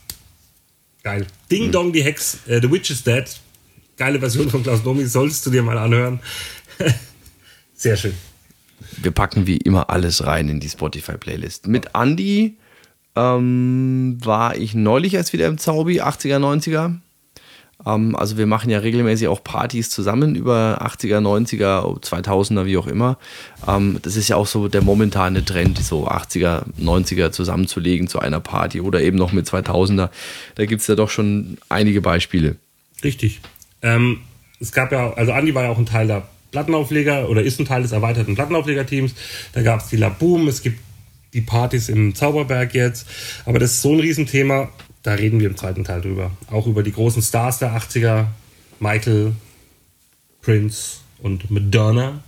Geil. 1.04 1.28
Ding 1.52 1.72
Dong, 1.72 1.92
die 1.92 2.04
Hex, 2.04 2.38
äh, 2.48 2.62
The 2.62 2.72
Witch 2.72 2.92
is 2.92 3.04
Dead. 3.04 3.26
Geile 3.98 4.20
Version 4.20 4.50
von 4.50 4.64
Klaus 4.64 4.84
Nomi, 4.84 5.06
solltest 5.06 5.46
du 5.46 5.52
dir 5.52 5.62
mal 5.62 5.78
anhören. 5.78 6.20
Sehr 7.76 7.98
schön. 7.98 8.14
Wir 9.02 9.12
packen 9.12 9.46
wie 9.46 9.58
immer 9.58 9.90
alles 9.90 10.26
rein 10.26 10.50
in 10.50 10.60
die 10.60 10.70
Spotify-Playlist. 10.70 11.68
Mit 11.68 11.90
Andy 11.94 12.58
ähm, 13.16 14.18
war 14.24 14.56
ich 14.56 14.74
neulich 14.74 15.14
erst 15.14 15.34
wieder 15.34 15.48
im 15.48 15.58
Zaubi, 15.58 16.02
80er, 16.02 16.38
90er. 16.38 17.00
Ähm, 17.86 18.16
also 18.16 18.38
wir 18.38 18.46
machen 18.46 18.70
ja 18.70 18.80
regelmäßig 18.80 19.28
auch 19.28 19.44
Partys 19.44 19.90
zusammen 19.90 20.36
über 20.36 20.80
80er, 20.82 21.20
90er, 21.20 22.02
2000er, 22.02 22.66
wie 22.66 22.78
auch 22.78 22.88
immer. 22.88 23.18
Ähm, 23.68 24.00
das 24.02 24.16
ist 24.16 24.28
ja 24.28 24.36
auch 24.36 24.48
so 24.48 24.68
der 24.68 24.82
momentane 24.82 25.44
Trend, 25.46 25.80
so 25.80 26.08
80er, 26.08 26.64
90er 26.80 27.32
zusammenzulegen 27.32 28.08
zu 28.08 28.20
einer 28.20 28.40
Party 28.40 28.82
oder 28.82 29.02
eben 29.02 29.18
noch 29.18 29.32
mit 29.32 29.48
2000er. 29.48 30.10
Da 30.56 30.66
gibt 30.66 30.82
es 30.82 30.88
ja 30.88 30.96
doch 30.96 31.10
schon 31.10 31.58
einige 31.70 32.02
Beispiele. 32.02 32.56
Richtig. 33.04 33.42
Ähm, 33.82 34.20
es 34.60 34.72
gab 34.72 34.92
ja, 34.92 35.14
also 35.14 35.34
Andi 35.34 35.54
war 35.54 35.64
ja 35.64 35.70
auch 35.70 35.78
ein 35.78 35.86
Teil 35.86 36.08
der 36.08 36.24
Plattenaufleger 36.52 37.30
oder 37.30 37.42
ist 37.42 37.60
ein 37.60 37.66
Teil 37.66 37.82
des 37.82 37.92
erweiterten 37.92 38.36
Plattenauflegerteams. 38.36 39.14
Da 39.54 39.62
gab 39.62 39.82
es 39.82 39.88
die 39.88 39.98
Laboom, 39.98 40.48
es 40.48 40.62
gibt 40.62 40.80
die 41.34 41.42
Partys 41.42 41.90
im 41.90 42.16
Zauberberg 42.16 42.74
jetzt. 42.74 43.08
Aber 43.46 43.60
das 43.60 43.72
ist 43.72 43.82
so 43.82 43.92
ein 43.92 44.00
Riesenthema 44.00 44.70
da 45.04 45.14
reden 45.14 45.40
wir 45.40 45.48
im 45.48 45.58
zweiten 45.58 45.84
Teil 45.84 46.02
drüber. 46.02 46.32
Auch 46.50 46.66
über 46.66 46.82
die 46.82 46.94
großen 46.94 47.22
Stars 47.22 47.60
der 47.60 47.78
80er, 47.78 48.28
Michael, 48.80 49.34
Prince 50.42 50.98
und 51.22 51.52
Madonna. 51.52 52.22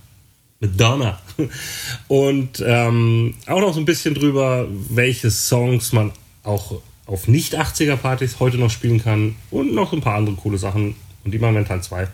Madonna. 0.60 1.20
Und 2.08 2.64
ähm, 2.66 3.34
auch 3.46 3.60
noch 3.60 3.74
so 3.74 3.80
ein 3.80 3.84
bisschen 3.84 4.14
drüber, 4.14 4.66
welche 4.70 5.30
Songs 5.30 5.92
man 5.92 6.12
auch 6.44 6.80
auf 7.04 7.28
Nicht-80er-Partys 7.28 8.40
heute 8.40 8.56
noch 8.56 8.70
spielen 8.70 9.02
kann. 9.02 9.36
Und 9.50 9.74
noch 9.74 9.90
so 9.90 9.96
ein 9.96 10.02
paar 10.02 10.16
andere 10.16 10.34
coole 10.36 10.56
Sachen. 10.56 10.94
Und 11.24 11.32
die 11.32 11.38
machen 11.38 11.54
wir 11.54 11.60
in 11.60 11.66
Teil 11.66 11.82
2. 11.82 12.08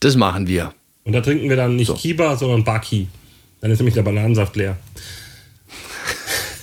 Das 0.00 0.16
machen 0.16 0.46
wir. 0.46 0.72
Und 1.04 1.12
da 1.12 1.20
trinken 1.20 1.50
wir 1.50 1.56
dann 1.56 1.76
nicht 1.76 1.88
so. 1.88 1.94
Kiba, 1.94 2.36
sondern 2.36 2.64
Baki. 2.64 3.08
Dann 3.60 3.70
ist 3.70 3.78
nämlich 3.78 3.94
der 3.94 4.02
Bananensaft 4.02 4.56
leer. 4.56 4.78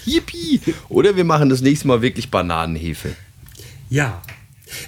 Yippie! 0.06 0.62
Oder 0.90 1.16
wir 1.16 1.24
machen 1.24 1.50
das 1.50 1.62
nächste 1.62 1.88
Mal 1.88 2.02
wirklich 2.02 2.30
Bananenhefe. 2.30 3.16
Ja. 3.90 4.22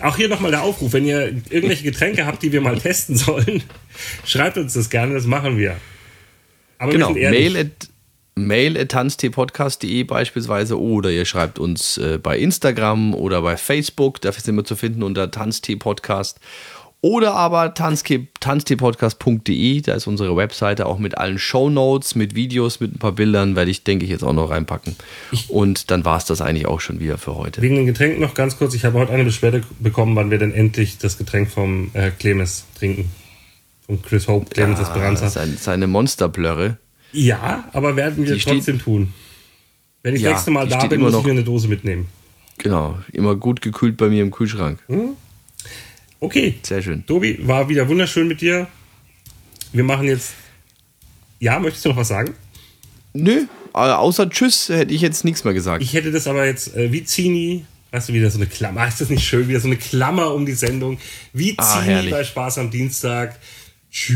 Auch 0.01 0.15
hier 0.15 0.29
nochmal 0.29 0.51
der 0.51 0.63
Aufruf, 0.63 0.93
wenn 0.93 1.05
ihr 1.05 1.27
irgendwelche 1.49 1.83
Getränke 1.83 2.25
habt, 2.25 2.41
die 2.41 2.51
wir 2.51 2.61
mal 2.61 2.79
testen 2.79 3.15
sollen, 3.15 3.63
schreibt 4.25 4.57
uns 4.57 4.73
das 4.73 4.89
gerne, 4.89 5.13
das 5.13 5.25
machen 5.25 5.57
wir. 5.57 5.77
Aber 6.79 6.91
genau, 6.91 7.15
wir 7.15 7.29
mail 7.29 7.55
at, 7.57 7.89
mail 8.35 8.77
at 8.77 8.89
tanztpodcast.de 8.89 10.03
beispielsweise 10.03 10.79
oder 10.79 11.11
ihr 11.11 11.25
schreibt 11.25 11.59
uns 11.59 11.97
äh, 11.97 12.19
bei 12.21 12.37
Instagram 12.37 13.13
oder 13.13 13.41
bei 13.41 13.57
Facebook, 13.57 14.21
dafür 14.21 14.41
sind 14.41 14.55
wir 14.55 14.65
zu 14.65 14.75
finden 14.75 15.03
unter 15.03 15.31
tanztpodcast. 15.31 16.39
Oder 17.05 17.35
aber 17.35 17.75
tanztpodcast.de, 17.75 19.81
da 19.81 19.93
ist 19.93 20.07
unsere 20.07 20.35
Webseite 20.35 20.87
auch 20.87 20.97
mit 20.97 21.19
allen 21.19 21.37
Show 21.37 21.69
Notes, 21.69 22.15
mit 22.15 22.33
Videos, 22.33 22.79
mit 22.79 22.95
ein 22.95 22.97
paar 22.97 23.11
Bildern, 23.11 23.55
werde 23.55 23.69
ich, 23.69 23.83
denke 23.83 24.05
ich, 24.05 24.09
jetzt 24.09 24.23
auch 24.23 24.33
noch 24.33 24.49
reinpacken. 24.49 24.95
Und 25.47 25.91
dann 25.91 26.03
war 26.03 26.17
es 26.17 26.25
das 26.25 26.41
eigentlich 26.41 26.65
auch 26.65 26.81
schon 26.81 26.99
wieder 26.99 27.19
für 27.19 27.35
heute. 27.35 27.61
Wegen 27.61 27.75
den 27.75 27.85
Getränken 27.85 28.21
noch 28.21 28.33
ganz 28.33 28.57
kurz, 28.57 28.73
ich 28.73 28.85
habe 28.85 28.97
heute 28.97 29.13
eine 29.13 29.23
Beschwerde 29.23 29.61
bekommen, 29.79 30.15
wann 30.15 30.31
wir 30.31 30.39
denn 30.39 30.51
endlich 30.51 30.97
das 30.97 31.19
Getränk 31.19 31.51
vom 31.51 31.91
äh, 31.93 32.09
Clemens 32.09 32.65
trinken. 32.75 33.11
Von 33.85 34.01
Chris 34.01 34.27
Hope, 34.27 34.49
Clemens 34.49 34.79
ja, 34.79 34.87
Esperanza. 34.87 35.29
Seine, 35.29 35.57
seine 35.57 35.85
Monsterblöre. 35.85 36.79
Ja, 37.11 37.65
aber 37.71 37.95
werden 37.95 38.25
wir 38.25 38.33
die 38.33 38.41
trotzdem 38.41 38.77
steht, 38.77 38.81
tun. 38.81 39.13
Wenn 40.01 40.15
ich 40.15 40.23
ja, 40.23 40.31
das 40.31 40.37
nächste 40.37 40.49
Mal 40.49 40.67
da 40.67 40.87
bin, 40.87 41.01
muss 41.01 41.13
ich 41.13 41.23
mir 41.23 41.33
eine 41.33 41.43
Dose 41.43 41.67
mitnehmen. 41.67 42.07
Genau, 42.57 42.97
immer 43.13 43.35
gut 43.35 43.61
gekühlt 43.61 43.95
bei 43.95 44.09
mir 44.09 44.23
im 44.23 44.31
Kühlschrank. 44.31 44.79
Hm? 44.87 45.09
Okay. 46.19 46.55
Sehr 46.63 46.81
schön. 46.81 47.05
Tobi, 47.05 47.37
war 47.47 47.69
wieder 47.69 47.87
wunderschön 47.87 48.27
mit 48.27 48.41
dir. 48.41 48.67
Wir 49.71 49.83
machen 49.83 50.07
jetzt. 50.07 50.33
Ja, 51.39 51.59
möchtest 51.59 51.85
du 51.85 51.89
noch 51.89 51.97
was 51.97 52.07
sagen? 52.07 52.33
Nö, 53.13 53.45
äh, 53.73 53.77
außer 53.77 54.29
Tschüss 54.29 54.69
hätte 54.69 54.93
ich 54.93 55.01
jetzt 55.01 55.25
nichts 55.25 55.43
mehr 55.43 55.53
gesagt. 55.53 55.83
Ich 55.83 55.93
hätte 55.93 56.11
das 56.11 56.27
aber 56.27 56.45
jetzt 56.45 56.75
äh, 56.75 56.91
wie 56.91 57.03
Zini, 57.03 57.65
weißt 57.91 58.09
du, 58.09 58.13
wieder 58.13 58.31
so 58.31 58.37
eine 58.37 58.47
Klammer. 58.47 58.87
Ist 58.89 59.01
das 59.01 59.09
nicht 59.09 59.25
schön? 59.25 59.47
Wieder 59.47 59.59
so 59.59 59.67
eine 59.67 59.77
Klammer 59.77 60.33
um 60.33 60.45
die 60.45 60.53
Sendung. 60.53 60.97
Wie 61.33 61.55
ah, 61.57 61.63
Zini 61.63 61.85
herrlich. 61.85 62.11
bei 62.11 62.23
Spaß 62.23 62.59
am 62.59 62.71
Dienstag. 62.71 63.37
Tschüss. 63.91 64.15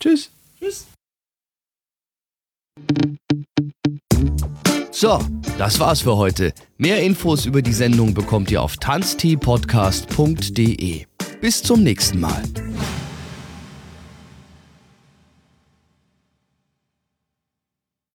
Tschüss. 0.00 0.30
Tschüss. 0.58 0.86
So, 4.90 5.24
das 5.58 5.78
war's 5.80 6.00
für 6.02 6.16
heute. 6.16 6.52
Mehr 6.76 7.00
Infos 7.02 7.46
über 7.46 7.62
die 7.62 7.72
Sendung 7.72 8.14
bekommt 8.14 8.50
ihr 8.50 8.60
auf 8.60 8.76
tanzteepodcast.de. 8.78 11.04
Bis 11.40 11.62
zum 11.62 11.84
nächsten 11.84 12.18
Mal. 12.18 12.42